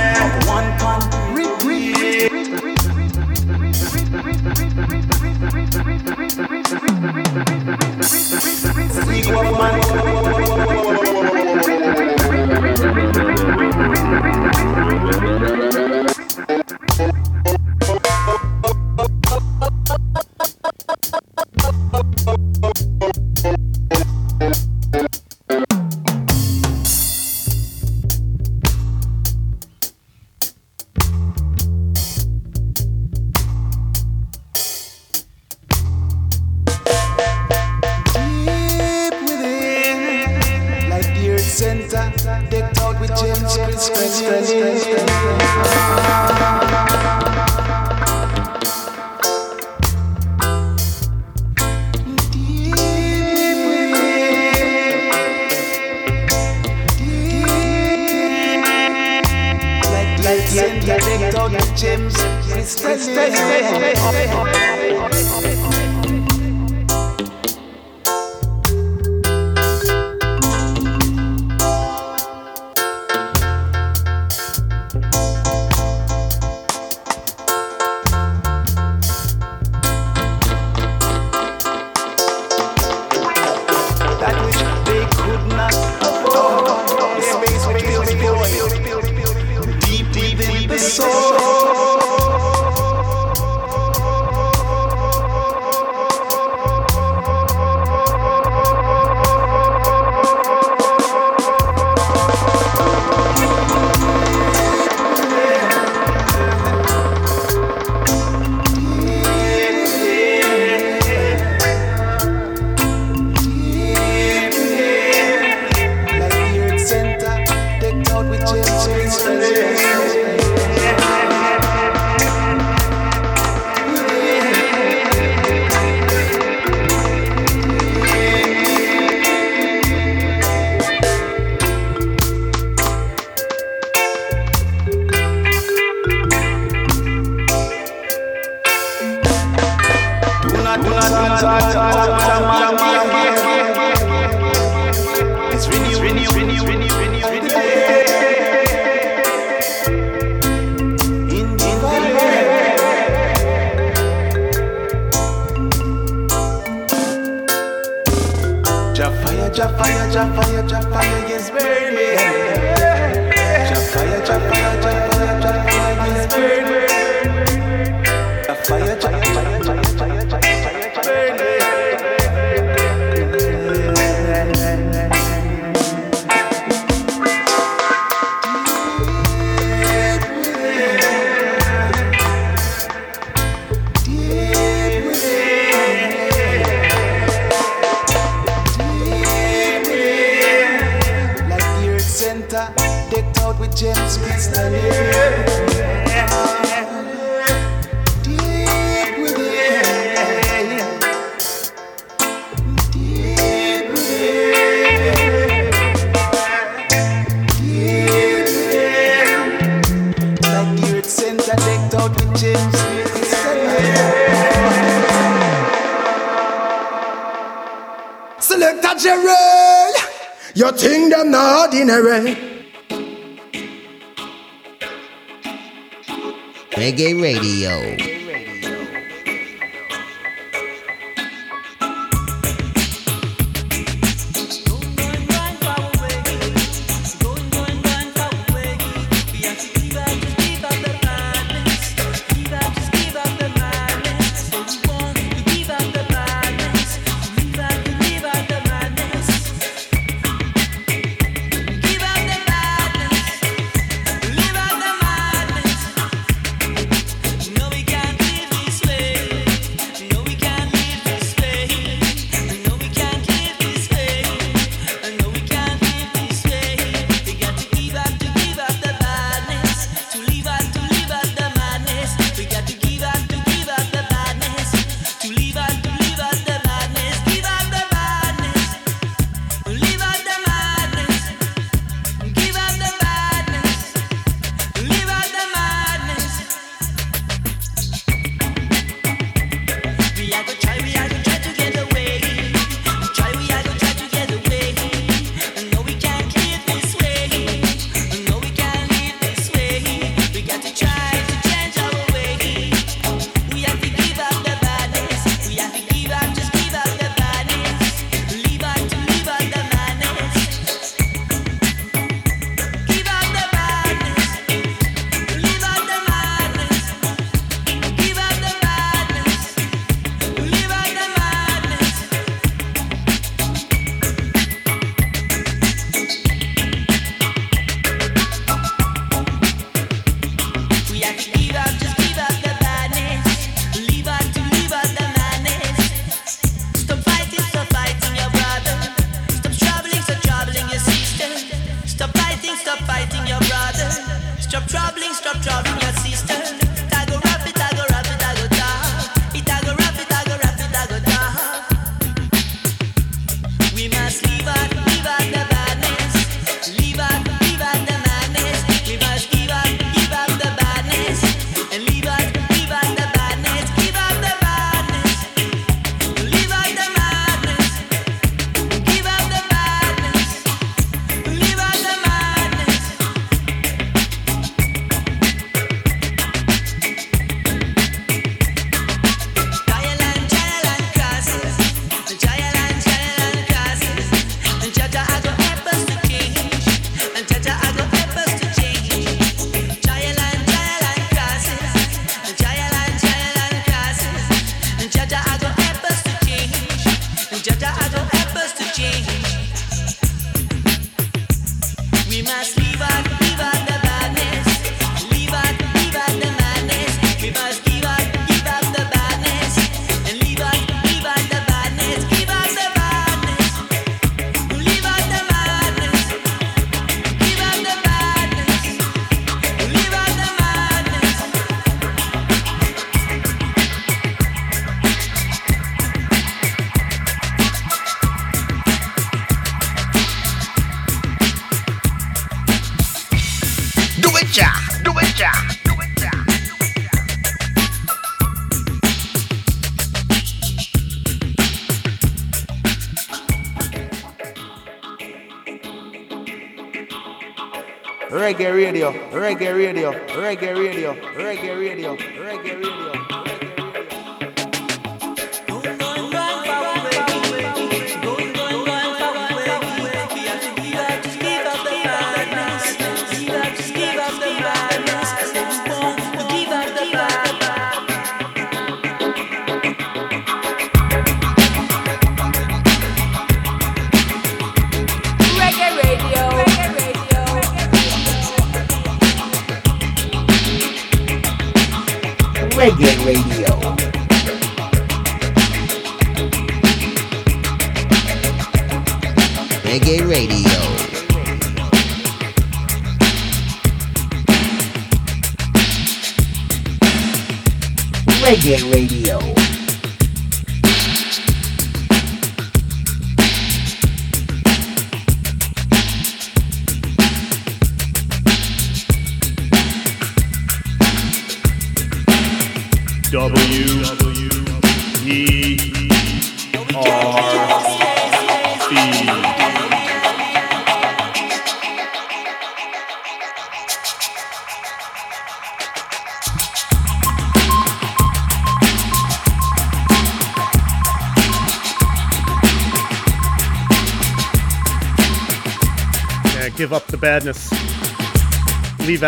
reggae 448.18 448.50
radio, 448.50 448.92
reggae 449.12 449.52
radio, 449.52 449.92
reggae 450.16 450.52
radio, 450.52 450.92
reggae 451.16 451.54
radio, 451.54 451.96
reggae 451.96 452.54
radio. 452.54 452.97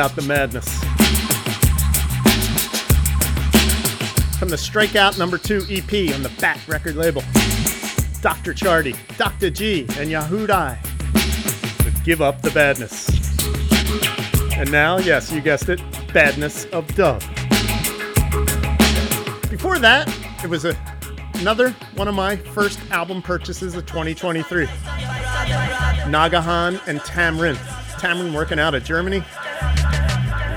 Leave 0.01 0.11
out 0.11 0.17
the 0.17 0.23
madness. 0.23 0.67
From 4.39 4.49
the 4.49 4.57
Strikeout 4.57 5.19
number 5.19 5.37
two 5.37 5.59
EP 5.69 6.15
on 6.15 6.23
the 6.23 6.33
Bat 6.41 6.67
record 6.67 6.97
label. 6.97 7.21
Dr. 8.23 8.55
Chardy, 8.55 8.97
Dr. 9.19 9.51
G, 9.51 9.81
and 9.99 10.09
Yahudai 10.09 10.83
with 11.85 12.03
Give 12.03 12.23
Up 12.23 12.41
the 12.41 12.51
Badness. 12.53 13.11
And 14.57 14.73
now, 14.73 14.97
yes, 14.97 15.31
you 15.31 15.43
guessed 15.43 15.69
it, 15.69 15.83
Badness 16.15 16.65
of 16.73 16.87
Dub. 16.95 17.21
Before 19.51 19.79
that, 19.81 20.09
it 20.43 20.49
was 20.49 20.65
a, 20.65 20.75
another 21.35 21.73
one 21.95 22.09
of 22.09 22.15
my 22.15 22.37
first 22.37 22.81
album 22.91 23.21
purchases 23.21 23.75
of 23.75 23.85
2023. 23.85 24.65
Nagahan 26.07 26.81
and 26.89 27.01
Tamrin. 27.01 27.57
Tamrin 27.99 28.33
working 28.33 28.59
out 28.59 28.75
of 28.75 28.83
Germany. 28.83 29.23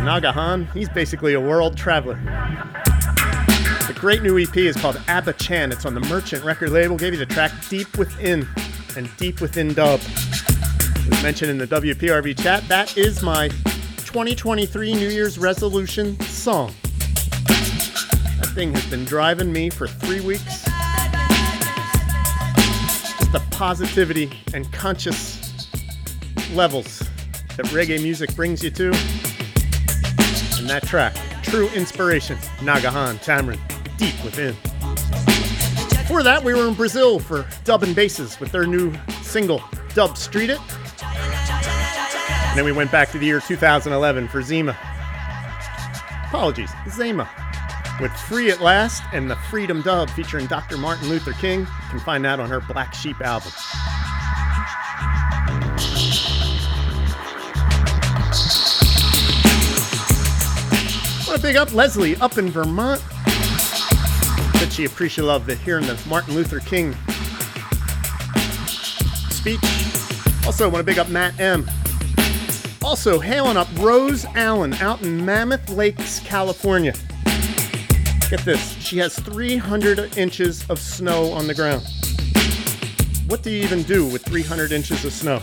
Nagahan, 0.04 0.70
he's 0.74 0.90
basically 0.90 1.34
a 1.34 1.40
world 1.40 1.78
traveler. 1.78 2.16
The 3.88 3.96
great 3.96 4.22
new 4.22 4.38
EP 4.38 4.58
is 4.58 4.76
called 4.76 5.02
Abba 5.08 5.32
Chan. 5.34 5.72
It's 5.72 5.86
on 5.86 5.94
the 5.94 6.02
Merchant 6.02 6.44
record 6.44 6.72
label. 6.72 6.98
Gave 6.98 7.14
you 7.14 7.20
the 7.20 7.26
track 7.26 7.54
Deep 7.70 7.98
Within 7.98 8.46
and 8.98 9.10
Deep 9.16 9.40
Within 9.40 9.74
Dub. 9.74 10.02
As 10.02 11.24
mentioned 11.24 11.52
in 11.52 11.58
the 11.58 11.68
WPRB 11.68 12.38
chat, 12.38 12.68
that 12.68 12.98
is 12.98 13.24
my 13.24 13.48
2023 14.00 14.94
New 14.94 15.08
Year's 15.08 15.40
resolution 15.40 16.20
song. 16.20 16.74
That 17.48 18.52
thing 18.54 18.74
has 18.74 18.86
been 18.88 19.06
driving 19.06 19.54
me 19.54 19.70
for 19.70 19.88
three 19.88 20.20
weeks. 20.20 20.66
Just 23.16 23.32
the 23.32 23.42
positivity 23.52 24.30
and 24.54 24.70
conscious 24.74 25.70
levels 26.54 27.00
that 27.56 27.68
reggae 27.68 28.04
music 28.04 28.36
brings 28.36 28.62
you 28.62 28.70
to. 28.72 29.23
And 30.64 30.70
that 30.70 30.84
track, 30.84 31.14
True 31.44 31.68
Inspiration, 31.72 32.38
Nagahan, 32.60 33.18
Tamrin, 33.18 33.60
Deep 33.98 34.16
Within. 34.24 34.56
Before 35.90 36.24
that, 36.24 36.42
we 36.42 36.54
were 36.54 36.70
in 36.70 36.74
Brazil 36.74 37.20
for 37.20 37.46
Dub 37.66 37.84
and 37.84 37.94
Basses 37.94 38.40
with 38.40 38.54
their 38.54 38.66
new 38.66 38.94
single, 39.24 39.62
Dub 39.94 40.18
Street 40.18 40.50
It. 40.50 40.62
And 41.04 42.58
then 42.58 42.64
we 42.64 42.72
went 42.72 42.94
back 42.94 43.12
to 43.12 43.20
the 43.20 43.26
year 43.26 43.42
2011 43.42 44.30
for 44.30 44.42
Zima. 44.42 44.78
Apologies, 46.28 46.72
Zema. 46.88 47.28
With 48.00 48.14
Free 48.14 48.50
at 48.50 48.62
Last 48.62 49.04
and 49.12 49.30
the 49.30 49.36
Freedom 49.36 49.82
Dub 49.82 50.10
featuring 50.12 50.46
Dr. 50.46 50.78
Martin 50.78 51.10
Luther 51.10 51.34
King. 51.34 51.60
You 51.60 51.90
can 51.90 52.00
find 52.00 52.24
that 52.24 52.40
on 52.40 52.50
her 52.50 52.62
Black 52.62 52.94
Sheep 52.94 53.20
album. 53.20 53.52
Big 61.44 61.58
up 61.58 61.74
Leslie 61.74 62.16
up 62.18 62.38
in 62.38 62.50
Vermont. 62.50 63.02
Said 64.56 64.72
she 64.72 64.86
appreciated 64.86 65.28
love 65.28 65.46
the 65.46 65.56
hearing 65.56 65.86
the 65.86 66.02
Martin 66.08 66.36
Luther 66.36 66.62
King 66.62 66.94
speech. 69.30 69.60
Also, 70.46 70.70
want 70.70 70.78
to 70.78 70.84
big 70.84 70.98
up 70.98 71.10
Matt 71.10 71.38
M. 71.42 71.70
Also, 72.82 73.20
hailing 73.20 73.58
up 73.58 73.68
Rose 73.78 74.26
Allen 74.36 74.74
out 74.76 75.02
in 75.02 75.26
Mammoth 75.26 75.70
Lakes, 75.70 76.22
California. 76.22 76.94
Get 78.30 78.40
this, 78.46 78.72
she 78.80 78.98
has 79.00 79.20
300 79.20 80.18
inches 80.18 80.66
of 80.70 80.80
snow 80.80 81.30
on 81.34 81.46
the 81.48 81.54
ground. 81.54 81.86
What 83.28 83.44
do 83.44 83.52
you 83.52 83.62
even 83.64 83.84
do 83.84 84.08
with 84.08 84.24
300 84.24 84.72
inches 84.72 85.04
of 85.04 85.12
snow? 85.12 85.42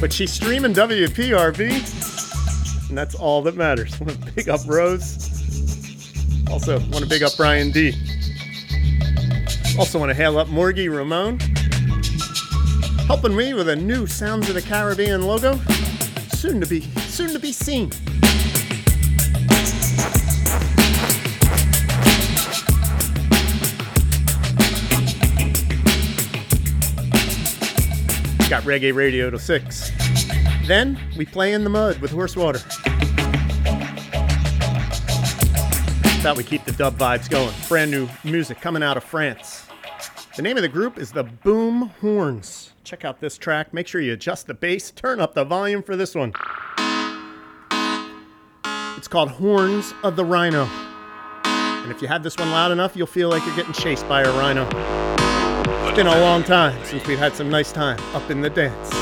But 0.00 0.12
she's 0.12 0.32
streaming 0.32 0.74
WPRB, 0.74 2.11
and 2.92 2.98
that's 2.98 3.14
all 3.14 3.40
that 3.40 3.56
matters. 3.56 3.98
Want 3.98 4.12
to 4.12 4.32
big 4.32 4.50
up 4.50 4.60
Rose. 4.66 5.16
Also, 6.50 6.78
want 6.90 6.98
to 6.98 7.06
big 7.06 7.22
up 7.22 7.32
Brian 7.38 7.70
D. 7.70 7.94
Also, 9.78 9.98
want 9.98 10.10
to 10.10 10.14
hail 10.14 10.36
up 10.38 10.48
Morgie 10.48 10.94
Ramon. 10.94 11.38
Helping 13.06 13.34
me 13.34 13.54
with 13.54 13.70
a 13.70 13.76
new 13.76 14.06
Sounds 14.06 14.46
of 14.50 14.54
the 14.54 14.60
Caribbean 14.60 15.22
logo. 15.22 15.58
Soon 16.34 16.60
to 16.60 16.66
be, 16.66 16.82
soon 17.08 17.32
to 17.32 17.38
be 17.38 17.50
seen. 17.50 17.88
Got 28.50 28.64
reggae 28.64 28.94
radio 28.94 29.30
to 29.30 29.38
6. 29.38 30.01
Then 30.66 30.98
we 31.16 31.26
play 31.26 31.52
in 31.52 31.64
the 31.64 31.70
mud 31.70 31.98
with 31.98 32.10
horse 32.12 32.36
water. 32.36 32.60
Thought 36.20 36.36
we 36.36 36.44
keep 36.44 36.64
the 36.64 36.72
dub 36.72 36.96
vibes 36.96 37.28
going. 37.28 37.52
Brand 37.68 37.90
new 37.90 38.08
music 38.22 38.60
coming 38.60 38.82
out 38.82 38.96
of 38.96 39.02
France. 39.02 39.66
The 40.36 40.42
name 40.42 40.56
of 40.56 40.62
the 40.62 40.68
group 40.68 40.98
is 40.98 41.10
the 41.10 41.24
Boom 41.24 41.90
Horns. 42.00 42.72
Check 42.84 43.04
out 43.04 43.20
this 43.20 43.36
track. 43.36 43.74
Make 43.74 43.88
sure 43.88 44.00
you 44.00 44.12
adjust 44.12 44.46
the 44.46 44.54
bass. 44.54 44.92
Turn 44.92 45.20
up 45.20 45.34
the 45.34 45.44
volume 45.44 45.82
for 45.82 45.96
this 45.96 46.14
one. 46.14 46.32
It's 48.96 49.08
called 49.08 49.30
Horns 49.30 49.92
of 50.04 50.14
the 50.14 50.24
Rhino. 50.24 50.68
And 51.44 51.90
if 51.90 52.00
you 52.00 52.06
have 52.06 52.22
this 52.22 52.36
one 52.36 52.52
loud 52.52 52.70
enough, 52.70 52.94
you'll 52.94 53.08
feel 53.08 53.28
like 53.28 53.44
you're 53.44 53.56
getting 53.56 53.72
chased 53.72 54.08
by 54.08 54.22
a 54.22 54.30
rhino. 54.38 54.68
It's 55.88 55.96
been 55.96 56.06
a 56.06 56.20
long 56.20 56.44
time 56.44 56.82
since 56.84 57.04
we've 57.08 57.18
had 57.18 57.34
some 57.34 57.50
nice 57.50 57.72
time 57.72 57.98
up 58.14 58.30
in 58.30 58.40
the 58.40 58.50
dance. 58.50 59.01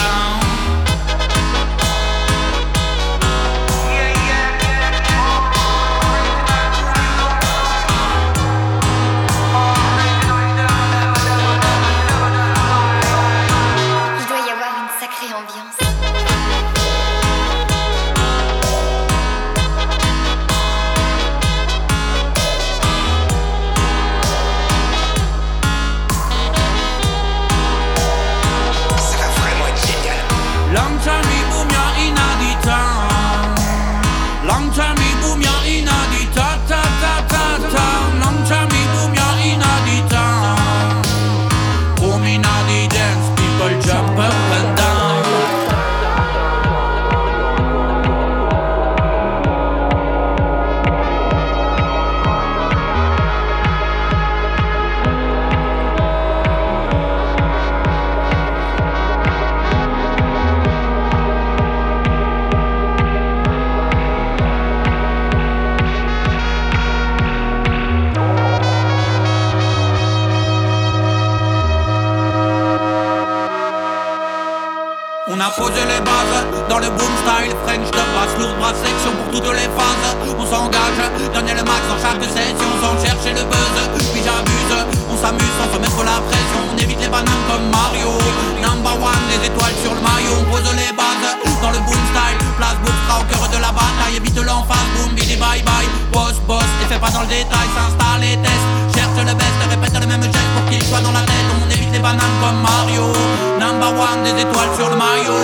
French 77.71 77.87
de 77.87 78.03
basse 78.11 78.35
Lourde 78.35 78.59
brasse 78.59 78.83
section 78.83 79.15
pour 79.15 79.31
toutes 79.31 79.47
les 79.55 79.71
phases. 79.71 80.11
On 80.27 80.43
s'engage, 80.43 80.99
donner 81.31 81.55
le 81.55 81.63
max 81.63 81.79
dans 81.87 81.95
chaque 82.03 82.19
session 82.19 82.67
Sans 82.83 82.99
chercher 82.99 83.31
le 83.31 83.47
buzz, 83.47 83.75
puis 84.11 84.19
j'abuse 84.19 84.75
On 85.07 85.15
s'amuse 85.15 85.55
sans 85.55 85.71
se 85.71 85.79
mettre 85.79 86.03
la 86.03 86.19
pression. 86.27 86.59
On 86.67 86.75
évite 86.75 86.99
les 86.99 87.07
bananes 87.07 87.45
comme 87.47 87.63
Mario. 87.71 88.11
Number 88.59 88.91
one, 88.99 89.23
les 89.31 89.47
étoiles 89.47 89.77
sur 89.79 89.95
le 89.95 90.03
maillot 90.03 90.35
On 90.43 90.51
pose 90.51 90.67
les 90.75 90.91
bases. 90.91 91.31
Dans 91.63 91.71
le 91.71 91.79
boom 91.87 92.03
style 92.11 92.39
Place 92.59 92.75
sera 92.75 93.23
au 93.23 93.25
cœur 93.31 93.47
de 93.47 93.59
la 93.63 93.71
bataille. 93.71 94.19
Évite 94.19 94.35
l'emphase, 94.43 94.91
boom, 94.99 95.15
bidi 95.15 95.39
bye 95.39 95.63
bye. 95.63 95.87
Boss, 96.11 96.43
boss, 96.43 96.67
et 96.83 96.91
fais 96.91 96.99
pas 96.99 97.11
dans 97.15 97.23
le 97.23 97.31
détail 97.31 97.71
S'installe 97.71 98.23
et 98.27 98.35
teste, 98.35 98.67
cherche 98.99 99.15
le 99.15 99.31
best 99.31 99.55
Répète 99.71 99.95
le 99.95 100.07
même 100.11 100.23
geste 100.27 100.51
pour 100.59 100.65
qu'il 100.67 100.83
soit 100.83 100.99
dans 100.99 101.15
la 101.15 101.23
tête. 101.23 101.47
On 101.55 101.71
évite 101.71 101.93
les 101.95 102.03
bananes 102.03 102.35
comme 102.43 102.59
Mario. 102.59 103.15
Number 103.63 103.95
one, 103.95 104.27
des 104.27 104.43
étoiles 104.43 104.75
sur 104.75 104.91
le 104.91 104.99
maillot 104.99 105.39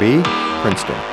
WPRB, 0.00 0.24
Princeton. 0.62 1.09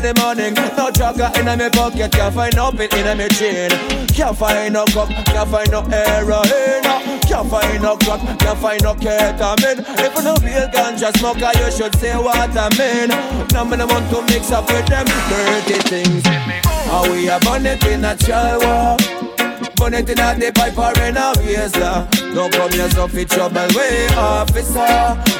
The 0.00 0.14
morning. 0.20 0.54
No 0.76 0.90
jogger 0.90 1.30
in 1.36 1.58
me 1.58 1.68
pocket. 1.70 2.12
Can't 2.12 2.34
find 2.34 2.56
no 2.56 2.72
pin 2.72 2.88
in 2.92 3.18
me 3.18 3.28
chain 3.28 3.70
Can't 4.08 4.36
find 4.36 4.72
no 4.72 4.84
cup, 4.86 5.08
can't 5.26 5.48
find 5.48 5.70
no 5.70 5.82
heroin. 5.82 6.82
Can't 7.28 7.48
find 7.48 7.82
no 7.82 7.96
crack, 7.96 8.20
can't 8.38 8.58
find 8.58 8.82
no 8.82 8.94
ketamine. 8.94 9.84
If 10.00 10.14
you 10.16 10.22
no 10.22 10.34
real 10.42 10.68
ganja 10.68 11.12
smoker 11.18 11.52
You 11.58 11.70
should 11.70 11.94
say 11.96 12.16
what 12.16 12.56
I 12.56 12.68
mean. 12.78 13.08
Now 13.52 13.64
me 13.64 13.76
no 13.76 13.86
want 13.86 14.08
to 14.10 14.22
mix 14.32 14.50
up 14.52 14.66
with 14.68 14.86
them 14.86 15.06
dirty 15.28 15.78
things. 15.88 16.26
How 16.26 17.10
we 17.10 17.28
a 17.28 17.38
burn 17.40 17.66
it 17.66 17.84
in 17.84 18.04
a 18.04 18.16
child 18.16 19.00
Burn 19.76 19.94
it 19.94 20.08
in 20.08 20.18
a 20.18 20.34
the 20.34 20.52
pipe 20.52 20.78
or 20.78 20.92
in 21.04 21.16
a 21.16 21.32
razor. 21.40 22.08
Don't 22.34 22.52
come 22.52 22.70
so 22.90 23.08
fi 23.08 23.24
trouble 23.24 23.68
way, 23.74 24.08
officer. 24.16 24.80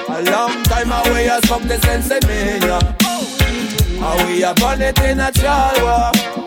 A 0.08 0.22
long 0.30 0.62
time 0.64 0.92
away, 0.92 1.28
I 1.28 1.40
smoke 1.44 1.62
the 1.62 1.78
sense 1.80 2.10
in 2.10 2.26
me, 2.26 2.99
How 4.00 4.16
we 4.26 4.42
a 4.42 4.54
burn 4.54 4.80
it 4.80 4.98
in 5.00 5.20
a 5.20 5.30
child 5.30 5.82
Burn 5.82 6.39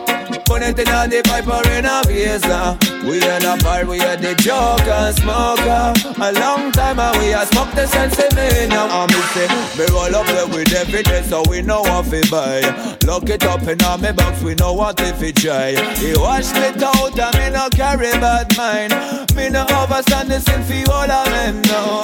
in 0.78 0.88
a 0.88 1.06
the 1.08 1.22
pipe 1.24 1.46
in 1.70 1.84
a 1.84 2.02
razor. 2.08 2.78
We 3.06 3.16
in 3.16 3.44
a 3.44 3.56
bar, 3.62 3.84
we 3.84 4.00
are 4.00 4.16
the 4.16 4.34
joker, 4.36 5.12
smoker. 5.20 5.92
A 6.20 6.32
long 6.32 6.72
time 6.72 6.98
away, 6.98 7.34
I 7.34 7.44
smoke 7.44 7.72
the 7.74 7.86
sense 7.86 8.18
in 8.18 8.34
me 8.36 8.68
now 8.68 8.88
I'm 8.88 9.08
say, 9.34 9.48
me 9.76 9.86
roll 9.92 10.14
up 10.14 10.26
there 10.26 10.46
with 10.46 10.72
every 10.72 11.02
day 11.02 11.22
So 11.22 11.42
we 11.48 11.62
know 11.62 11.82
what 11.82 12.06
fi 12.06 12.22
buy. 12.30 12.96
Lock 13.04 13.28
it 13.28 13.44
up 13.44 13.62
in 13.62 13.80
a 13.82 13.98
me 13.98 14.12
box, 14.12 14.42
we 14.42 14.54
know 14.54 14.72
what 14.72 15.00
if 15.00 15.22
it 15.22 15.36
try. 15.36 15.72
He 15.96 16.14
wash 16.16 16.52
me 16.54 16.72
out 16.82 17.18
and 17.18 17.34
me 17.36 17.50
no 17.50 17.68
carry 17.70 18.12
bad 18.12 18.56
mind. 18.56 18.92
Me 19.36 19.50
no 19.50 19.64
overstand 19.64 20.28
the 20.30 20.40
sin 20.40 20.62
fi 20.64 20.84
all 20.90 21.10
of 21.10 21.26
men, 21.28 21.60
no. 21.68 22.02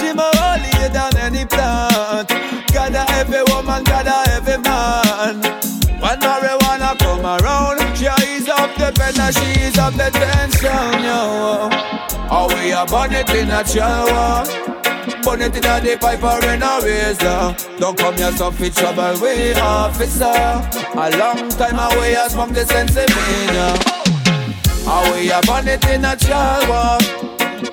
She 0.00 0.12
more 0.12 0.30
holy 0.34 0.88
than 0.88 1.16
any 1.18 1.44
plant. 1.44 2.28
Gather 2.68 3.04
every 3.10 3.42
woman, 3.52 3.84
gather 3.84 4.30
every 4.30 4.58
man 4.58 5.56
know 9.26 9.40
she 9.40 9.60
is 9.60 9.78
up 9.78 9.94
the 9.94 10.10
tension, 10.10 11.04
yo. 11.04 11.68
Oh, 12.30 12.46
we 12.54 12.72
are 12.72 12.86
bonnet 12.86 13.28
in 13.30 13.50
a 13.50 13.66
shower. 13.66 14.44
Bonnet 15.22 15.56
in 15.56 15.64
a 15.64 15.80
the 15.80 15.96
piper 16.00 16.38
in 16.46 16.62
a 16.62 16.80
razor. 16.82 17.78
Don't 17.78 17.96
come 17.98 18.16
here, 18.16 18.32
so 18.32 18.50
fit 18.50 18.74
trouble, 18.74 19.20
we 19.20 19.52
officer. 19.54 20.24
A 20.24 21.10
long 21.18 21.48
time 21.50 21.78
away, 21.78 22.16
I 22.16 22.28
from 22.28 22.52
the 22.52 22.64
sensimania. 22.64 23.78
Oh, 24.88 25.12
we 25.14 25.30
are 25.30 25.42
bonnet 25.42 25.84
in 25.86 26.04
a 26.04 26.18
shower. 26.18 26.98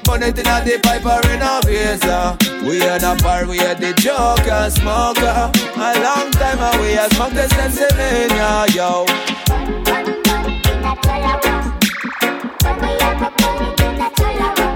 Bonnet 0.04 0.40
in 0.40 0.48
a 0.48 0.64
the 0.64 0.80
piper 0.82 1.22
in 1.30 1.42
a 1.42 1.62
razor. 1.66 2.38
We 2.66 2.82
are 2.82 3.00
the 3.00 3.20
bar, 3.22 3.46
we 3.46 3.60
are 3.60 3.76
the 3.76 3.94
joker, 3.94 4.70
smoker. 4.70 5.52
A 5.76 5.92
long 6.02 6.32
time 6.32 6.62
away, 6.76 6.98
I 6.98 7.10
from 7.10 7.34
the 7.34 7.48
sensimania, 7.54 8.74
yo 8.74 9.06
la 10.94 11.02
chola, 11.02 11.40
wow. 11.44 11.74
Cuando 12.62 12.88
yo 13.00 13.20
me 13.20 13.30
pone 13.32 13.74
de 13.78 13.90
una 13.90 14.12
chola, 14.14 14.54
wow. 14.58 14.73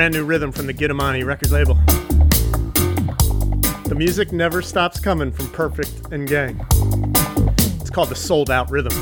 brand 0.00 0.14
new 0.14 0.24
rhythm 0.24 0.50
from 0.50 0.66
the 0.66 0.72
Giddimani 0.72 1.26
Records 1.26 1.52
label. 1.52 1.74
The 3.84 3.94
music 3.94 4.32
never 4.32 4.62
stops 4.62 4.98
coming 4.98 5.30
from 5.30 5.50
Perfect 5.50 6.10
and 6.10 6.26
Gang. 6.26 6.58
It's 7.82 7.90
called 7.90 8.08
the 8.08 8.14
Sold 8.14 8.50
Out 8.50 8.70
Rhythm. 8.70 8.94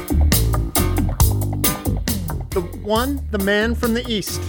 The 2.51 2.69
one, 2.83 3.25
the 3.31 3.39
man 3.39 3.77
from 3.77 3.95
the 3.95 4.05
East, 4.09 4.43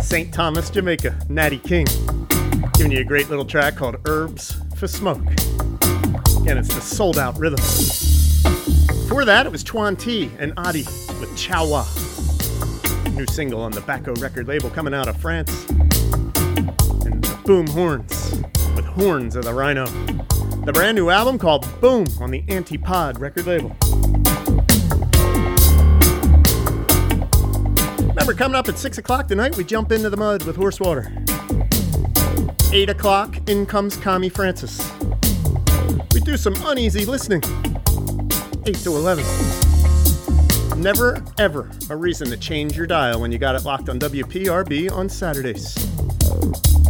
St. 0.00 0.32
Thomas, 0.32 0.70
Jamaica, 0.70 1.18
Natty 1.28 1.58
King, 1.58 1.86
giving 2.74 2.92
you 2.92 3.00
a 3.00 3.04
great 3.04 3.28
little 3.28 3.44
track 3.44 3.74
called 3.74 3.96
Herbs 4.06 4.56
for 4.76 4.86
Smoke. 4.86 5.26
Again, 6.42 6.58
it's 6.58 6.72
the 6.72 6.80
Sold 6.80 7.18
Out 7.18 7.36
Rhythm. 7.40 7.58
Before 8.86 9.24
that, 9.24 9.46
it 9.46 9.50
was 9.50 9.64
Chuan 9.64 9.96
T 9.96 10.30
and 10.38 10.52
Adi 10.56 10.84
with 11.18 11.36
Chow 11.36 11.64
New 13.20 13.26
single 13.26 13.60
on 13.60 13.70
the 13.70 13.82
Baco 13.82 14.18
record 14.22 14.48
label 14.48 14.70
coming 14.70 14.94
out 14.94 15.06
of 15.06 15.14
France. 15.18 15.68
And 15.68 17.22
the 17.22 17.38
Boom 17.44 17.66
Horns 17.66 18.42
with 18.74 18.86
Horns 18.86 19.36
of 19.36 19.44
the 19.44 19.52
Rhino. 19.52 19.84
The 20.64 20.72
brand 20.72 20.96
new 20.96 21.10
album 21.10 21.38
called 21.38 21.68
Boom 21.82 22.06
on 22.18 22.30
the 22.30 22.40
Antipod 22.44 23.20
record 23.20 23.46
label. 23.46 23.76
Remember, 28.08 28.32
coming 28.32 28.54
up 28.54 28.70
at 28.70 28.78
6 28.78 28.96
o'clock 28.96 29.28
tonight, 29.28 29.54
we 29.54 29.64
jump 29.64 29.92
into 29.92 30.08
the 30.08 30.16
mud 30.16 30.44
with 30.44 30.56
horse 30.56 30.80
water. 30.80 31.12
8 32.72 32.88
o'clock, 32.88 33.36
in 33.50 33.66
comes 33.66 33.98
Connie 33.98 34.30
Francis. 34.30 34.90
We 36.14 36.20
do 36.22 36.38
some 36.38 36.54
uneasy 36.64 37.04
listening. 37.04 37.42
8 38.64 38.76
to 38.76 38.96
11. 38.96 39.59
Never, 40.80 41.22
ever 41.36 41.68
a 41.90 41.96
reason 41.96 42.30
to 42.30 42.38
change 42.38 42.74
your 42.74 42.86
dial 42.86 43.20
when 43.20 43.30
you 43.30 43.36
got 43.36 43.54
it 43.54 43.66
locked 43.66 43.90
on 43.90 43.98
WPRB 43.98 44.90
on 44.90 45.10
Saturdays. 45.10 45.76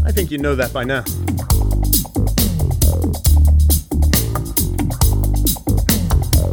I 0.06 0.12
think 0.12 0.30
you 0.30 0.38
know 0.38 0.54
that 0.54 0.72
by 0.72 0.84
now. 0.84 1.02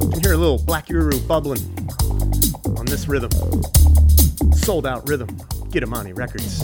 You 0.01 0.09
can 0.09 0.23
hear 0.23 0.33
a 0.33 0.37
little 0.37 0.57
Black 0.57 0.87
Uhuru 0.87 1.27
bubbling 1.27 1.61
on 2.75 2.87
this 2.87 3.07
rhythm. 3.07 3.29
Sold 4.53 4.87
out 4.87 5.07
rhythm. 5.07 5.27
Giddimani 5.69 6.17
Records. 6.17 6.63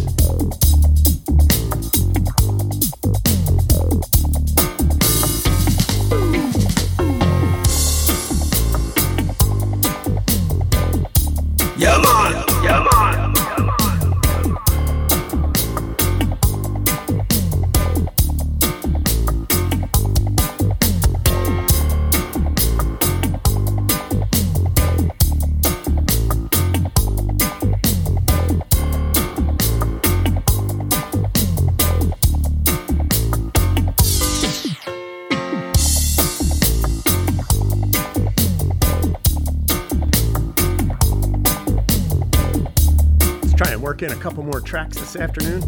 This 45.14 45.22
afternoon. 45.22 45.62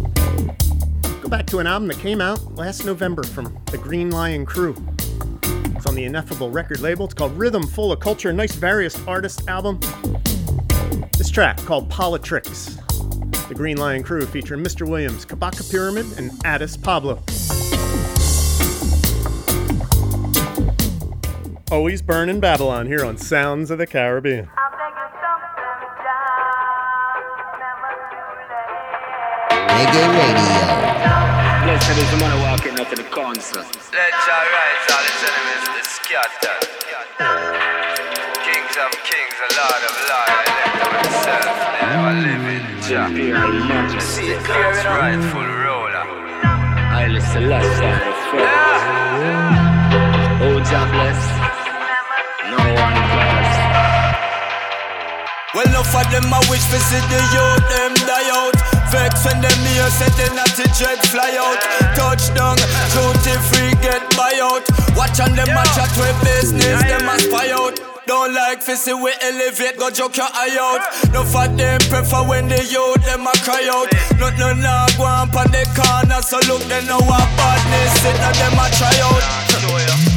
Go 1.21 1.29
back 1.29 1.45
to 1.47 1.59
an 1.59 1.67
album 1.67 1.87
that 1.89 1.99
came 1.99 2.19
out 2.21 2.55
last 2.55 2.85
November 2.85 3.23
from 3.23 3.57
the 3.67 3.77
Green 3.77 4.09
Lion 4.09 4.45
Crew. 4.45 4.75
It's 5.75 5.85
on 5.85 5.95
the 5.95 6.03
Ineffable 6.03 6.49
record 6.49 6.79
label. 6.79 7.05
It's 7.05 7.13
called 7.13 7.37
Rhythm 7.37 7.67
Full 7.67 7.91
of 7.91 7.99
Culture, 7.99 8.29
a 8.29 8.33
nice 8.33 8.55
various 8.55 8.99
artist 9.07 9.47
album. 9.47 9.79
This 11.17 11.29
track 11.29 11.57
called 11.57 11.89
Politrix. 11.89 12.81
The 13.47 13.55
Green 13.55 13.77
Lion 13.77 14.01
Crew 14.01 14.25
featuring 14.25 14.63
Mr. 14.63 14.87
Williams, 14.87 15.25
Kabaka 15.25 15.69
Pyramid, 15.69 16.05
and 16.17 16.31
Addis 16.43 16.75
Pablo. 16.75 17.21
Always 21.71 22.01
burning 22.01 22.39
Babylon 22.39 22.87
here 22.87 23.05
on 23.05 23.17
Sounds 23.17 23.69
of 23.69 23.77
the 23.77 23.87
Caribbean. 23.87 24.49
Yes, 31.75 31.91
there 31.91 31.99
is 31.99 32.07
a 32.07 32.17
man 32.23 32.39
walking 32.39 32.79
out 32.79 32.87
to 32.87 32.95
the 32.95 33.03
council. 33.03 33.59
Let 33.59 34.15
your 34.15 34.43
rise, 34.55 34.87
all 34.95 35.03
its 35.11 35.27
enemies 35.27 35.91
scatter. 35.91 36.55
Kings 38.47 38.75
of 38.79 38.95
kings, 39.03 39.35
a 39.43 39.49
lord 39.59 39.83
of 39.83 39.95
lords, 40.07 40.55
himself, 41.03 41.51
never 41.83 42.15
living. 42.23 42.63
See 43.99 44.31
it 44.31 44.39
clear 44.47 44.71
in 44.71 44.87
rightful 44.87 45.43
ruler. 45.43 46.07
I 46.95 47.11
listen 47.11 47.43
last 47.51 47.67
time 47.67 47.99
the 48.07 48.15
first. 48.31 48.87
Oh, 50.47 50.55
Jah 50.71 50.87
bless. 50.95 51.21
No 52.55 52.61
one 52.71 52.97
cares. 53.11 53.51
Well, 55.51 55.67
enough 55.67 55.91
of 55.91 56.07
them 56.07 56.31
I 56.31 56.39
wish 56.47 56.63
to 56.71 56.79
see 56.87 57.03
the 57.11 57.19
youth 57.35 57.67
them 57.67 57.91
die 58.07 58.31
out. 58.31 58.74
Vex 58.95 59.27
when 59.27 59.43
them 59.43 59.59
here 59.67 59.91
set 59.91 60.15
the 60.15 60.31
natty 60.31 60.63
jet 60.71 61.03
fly 61.11 61.35
out. 61.35 61.59
Touchdown, 61.99 62.55
duty 62.95 63.35
free 63.51 63.75
get 63.83 63.99
buy 64.15 64.39
out. 64.39 64.63
Watch 64.95 65.19
on 65.19 65.35
them 65.35 65.51
a 65.51 65.63
chat 65.75 65.91
with 65.99 66.15
business, 66.23 66.79
them 66.87 67.03
spy 67.19 67.51
out. 67.51 67.75
Don't 68.07 68.33
like 68.33 68.61
fi 68.61 68.75
see 68.75 68.93
we 68.93 69.11
elevate, 69.19 69.75
go 69.77 69.89
joke 69.91 70.15
your 70.15 70.31
eye 70.31 70.55
out. 70.55 71.11
No 71.11 71.25
for 71.27 71.47
them 71.59 71.79
prefer 71.91 72.23
when 72.23 72.47
they 72.47 72.63
youth 72.71 73.03
them 73.03 73.27
a 73.27 73.33
cry 73.43 73.67
out. 73.67 73.91
Not 74.15 74.39
no 74.39 74.53
nah 74.53 74.87
go 74.95 75.03
on 75.03 75.27
the 75.51 75.67
corner, 75.75 76.21
so 76.21 76.39
look 76.47 76.63
they 76.71 76.79
know 76.87 77.03
what 77.03 77.27
badness 77.35 77.99
it 77.99 78.15
now 78.23 78.31
them 78.31 78.55
a 78.55 78.65
try 78.79 78.95
out. 79.03 80.14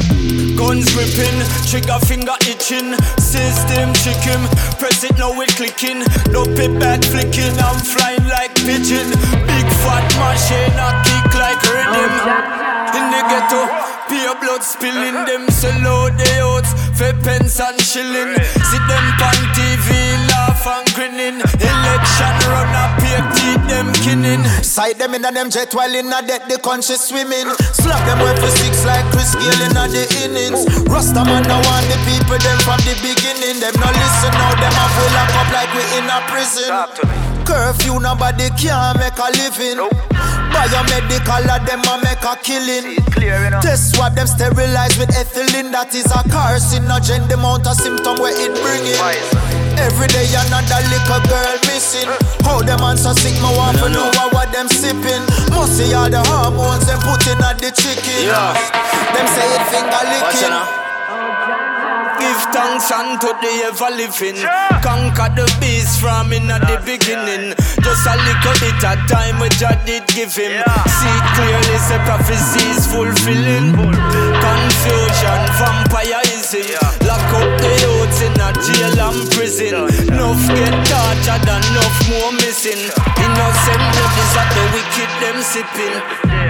Guns 0.59 0.91
gripping, 0.91 1.39
trigger 1.71 1.99
finger 2.03 2.35
itching, 2.43 2.91
system 3.15 3.95
chicken. 4.03 4.43
Press 4.75 5.05
it 5.07 5.17
now 5.17 5.31
it 5.39 5.47
clicking, 5.55 6.03
no 6.35 6.43
pit 6.43 6.77
back 6.77 6.99
flicking. 7.01 7.55
I'm 7.63 7.79
flying 7.79 8.27
like 8.27 8.53
pigeon, 8.67 9.07
big 9.47 9.67
fat 9.79 10.03
machine, 10.19 10.75
I 10.75 10.99
kick 11.07 11.31
like 11.39 11.63
rhythm. 11.63 12.11
In 12.91 13.05
the 13.07 13.21
ghetto, 13.31 13.71
pure 14.11 14.35
blood 14.43 14.61
spilling. 14.61 15.23
Them 15.23 15.47
sell 15.47 15.79
out 15.87 16.17
the 16.19 16.41
oats 16.43 16.75
for 16.91 17.13
pence 17.23 17.57
and 17.61 17.79
shilling. 17.79 18.35
See 18.67 18.83
them 18.83 19.05
on 19.15 19.39
TV, 19.55 19.87
laugh 20.59 20.67
and 20.67 20.93
grinning. 20.95 21.39
Election 21.59 22.35
run 22.47 22.75
up, 22.75 22.99
pay 22.99 23.19
teeth 23.35 23.67
them 23.67 23.91
kinning. 24.03 24.43
Sight 24.63 24.97
them 24.97 25.13
in 25.13 25.25
a 25.25 25.31
them 25.31 25.49
jet 25.49 25.73
while 25.73 25.93
in 25.93 26.11
a 26.11 26.21
deck, 26.25 26.47
the 26.47 26.57
country 26.59 26.95
swimming. 26.95 27.49
Slap 27.73 28.01
them 28.05 28.19
way 28.19 28.35
for 28.35 28.51
six 28.57 28.85
like 28.85 29.05
Chris 29.11 29.35
Gayle 29.35 29.63
in 29.69 29.77
a 29.77 29.87
the 29.87 30.03
innings. 30.23 30.65
Rasta 30.87 31.23
man 31.25 31.43
now 31.43 31.61
want 31.63 31.85
the 31.87 31.97
people 32.05 32.37
them 32.39 32.59
from 32.63 32.79
the 32.83 32.95
beginning. 33.01 33.59
Them 33.59 33.73
no 33.79 33.87
listen 33.87 34.33
now, 34.33 34.53
them 34.59 34.73
a 34.73 34.85
full 34.95 35.11
lock 35.13 35.31
up 35.39 35.49
like 35.53 35.71
we 35.73 35.83
in 35.97 36.07
a 36.09 36.19
prison. 36.27 37.28
Curfew, 37.49 37.97
nobody 37.97 38.45
can 38.61 38.93
make 39.01 39.17
a 39.17 39.25
living. 39.33 39.81
Biomedical, 40.53 41.49
a 41.49 41.57
them 41.65 41.81
a 41.81 41.97
make 41.97 42.21
a 42.21 42.37
killing. 42.45 42.93
Test 43.65 43.95
swab 43.95 44.13
them 44.13 44.27
sterilize 44.27 44.93
with 45.01 45.09
ethylene. 45.17 45.73
That 45.73 45.89
is 45.97 46.05
a 46.13 46.21
carcinogen. 46.29 47.25
The 47.25 47.33
amount 47.33 47.65
of 47.65 47.73
symptom 47.73 48.21
where 48.21 48.37
it 48.37 48.53
bringing. 48.61 49.01
Every 49.81 50.05
day 50.13 50.29
another 50.29 50.77
little 50.93 51.21
girl 51.25 51.57
missing. 51.65 52.05
How 52.45 52.61
them 52.61 52.85
man 52.85 52.97
so 53.01 53.17
sick, 53.17 53.33
me 53.41 53.49
want 53.57 53.81
to 53.81 53.89
know 53.89 54.13
what, 54.13 54.29
what 54.29 54.53
them 54.53 54.69
sipping. 54.69 55.25
Must 55.49 55.73
see 55.73 55.89
all 55.97 56.05
the 56.05 56.21
hormones 56.29 56.85
them 56.85 57.01
putting 57.01 57.41
at 57.41 57.57
the 57.57 57.73
chicken. 57.73 58.29
Yeah. 58.29 58.53
Them 59.17 59.25
say 59.25 59.47
it 59.57 59.63
finger 59.73 60.05
Watch 60.21 60.37
licking. 60.37 60.78
Give 62.19 62.43
thanks 62.51 62.91
unto 62.91 63.31
the 63.39 63.51
ever 63.71 63.91
living. 63.95 64.39
Conquer 64.83 65.31
the 65.35 65.47
beast 65.59 65.99
from 66.01 66.33
in 66.33 66.51
at 66.51 66.61
the 66.67 66.77
beginning. 66.83 67.55
Just 67.79 68.03
a 68.07 68.15
little 68.19 68.55
bit 68.59 68.83
of 68.83 68.99
time 69.07 69.39
which 69.39 69.63
I 69.63 69.79
did 69.87 70.03
give 70.11 70.35
him. 70.35 70.59
See 70.99 71.19
clearly, 71.35 71.77
say 71.79 71.99
prophecies 72.03 72.83
fulfilling. 72.91 73.71
Confusion, 73.71 75.41
vampirism. 75.55 76.67
Lock 77.07 77.31
up 77.39 77.51
the 77.63 77.71
youths 77.87 78.19
in 78.19 78.35
a 78.35 78.49
jail 78.67 78.99
and 78.99 79.23
prison. 79.31 79.73
Enough 80.11 80.43
get 80.51 80.75
tortured 80.91 81.47
and 81.47 81.65
enough 81.71 81.97
more 82.11 82.31
missing. 82.43 82.83
Innocent 83.15 83.83
blood 83.95 84.15
is 84.19 84.35
at 84.35 84.49
the 84.55 84.63
wicked 84.75 85.11
them 85.23 85.37
sipping. 85.39 86.48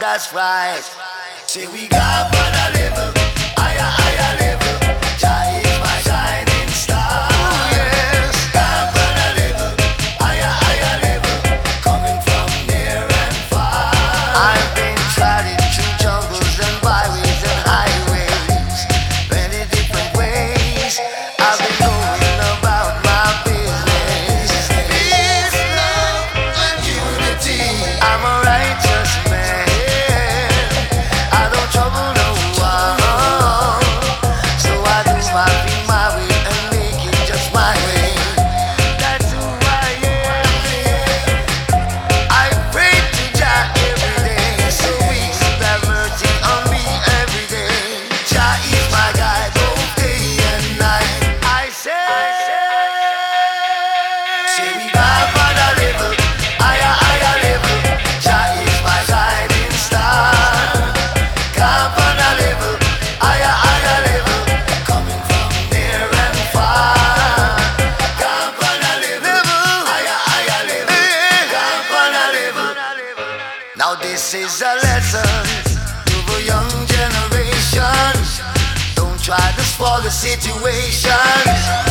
That's 0.00 0.32
right. 0.32 0.80
Say 1.46 1.66
we 1.66 1.86
got 1.88 2.30
banana. 2.32 2.77
Situation. 80.36 81.87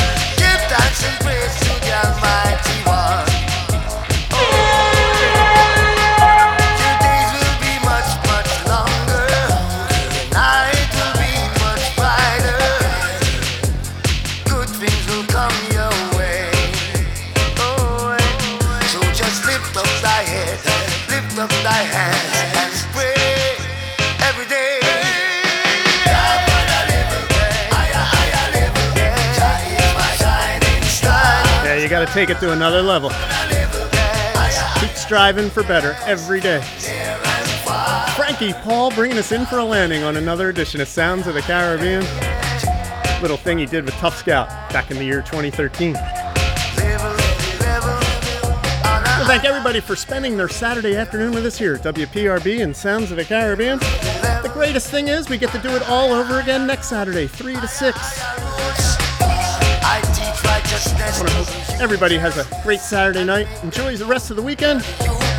You 31.88 31.92
got 31.92 32.06
to 32.06 32.14
take 32.14 32.30
it 32.30 32.38
to 32.42 32.52
another 32.52 32.82
level. 32.82 33.10
Keep 34.82 34.98
striving 34.98 35.50
for 35.50 35.64
better 35.64 35.96
every 36.06 36.42
day. 36.42 36.60
Frankie 38.14 38.52
Paul 38.52 38.92
bringing 38.92 39.18
us 39.18 39.32
in 39.32 39.46
for 39.46 39.60
a 39.60 39.64
landing 39.64 40.04
on 40.04 40.18
another 40.18 40.50
edition 40.50 40.82
of 40.82 40.90
Sounds 40.90 41.28
of 41.28 41.34
the 41.34 41.42
Caribbean. 41.42 42.04
Little 43.22 43.38
thing 43.38 43.58
he 43.58 43.66
did 43.66 43.86
with 43.86 43.94
Tough 43.94 44.18
Scout 44.18 44.50
back 44.74 44.92
in 44.92 44.98
the 44.98 45.06
year 45.06 45.22
2013. 45.22 45.94
Well, 45.94 46.04
thank 49.26 49.46
everybody 49.46 49.80
for 49.80 49.96
spending 49.96 50.36
their 50.36 50.50
Saturday 50.50 50.98
afternoon 50.98 51.32
with 51.32 51.46
us 51.46 51.58
here 51.58 51.76
at 51.76 51.84
WPRB 51.84 52.64
and 52.64 52.76
Sounds 52.76 53.12
of 53.12 53.18
the 53.18 53.24
Caribbean. 53.24 53.80
The 53.80 54.52
greatest 54.54 54.92
thing 54.92 55.08
is 55.08 55.30
we 55.30 55.38
get 55.38 55.52
to 55.52 55.60
do 55.60 55.70
it 55.70 55.88
all 55.88 56.12
over 56.12 56.42
again 56.42 56.68
next 56.68 56.90
Saturday, 56.90 57.28
3 57.28 57.56
to 57.56 57.68
6. 57.68 58.27
Want 60.86 61.30
to 61.30 61.34
hope 61.34 61.82
everybody 61.82 62.18
has 62.18 62.38
a 62.38 62.46
great 62.62 62.80
Saturday 62.80 63.24
night, 63.24 63.48
enjoys 63.64 64.00
the 64.00 64.06
rest 64.06 64.30
of 64.30 64.36
the 64.36 64.44
weekend, 64.44 64.86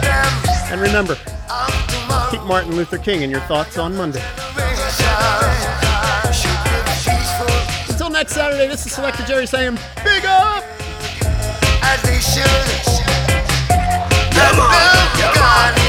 and 0.03 0.81
remember, 0.81 1.15
keep 2.31 2.43
Martin 2.43 2.75
Luther 2.75 2.99
King 2.99 3.23
in 3.23 3.31
your 3.31 3.41
thoughts 3.41 3.79
on 3.79 3.97
Monday. 3.97 4.23
Until 7.89 8.11
next 8.11 8.33
Saturday, 8.33 8.67
this 8.67 8.85
is 8.85 8.93
Selector 8.93 9.25
Jerry 9.25 9.47
saying, 9.47 9.79
Big 10.03 10.25
up! 10.25 10.65
As 11.83 12.03
they 12.03 12.19
should. 12.19 12.99
Come 14.35 14.61
on, 14.61 15.09
come 15.19 15.43
on 15.43 15.89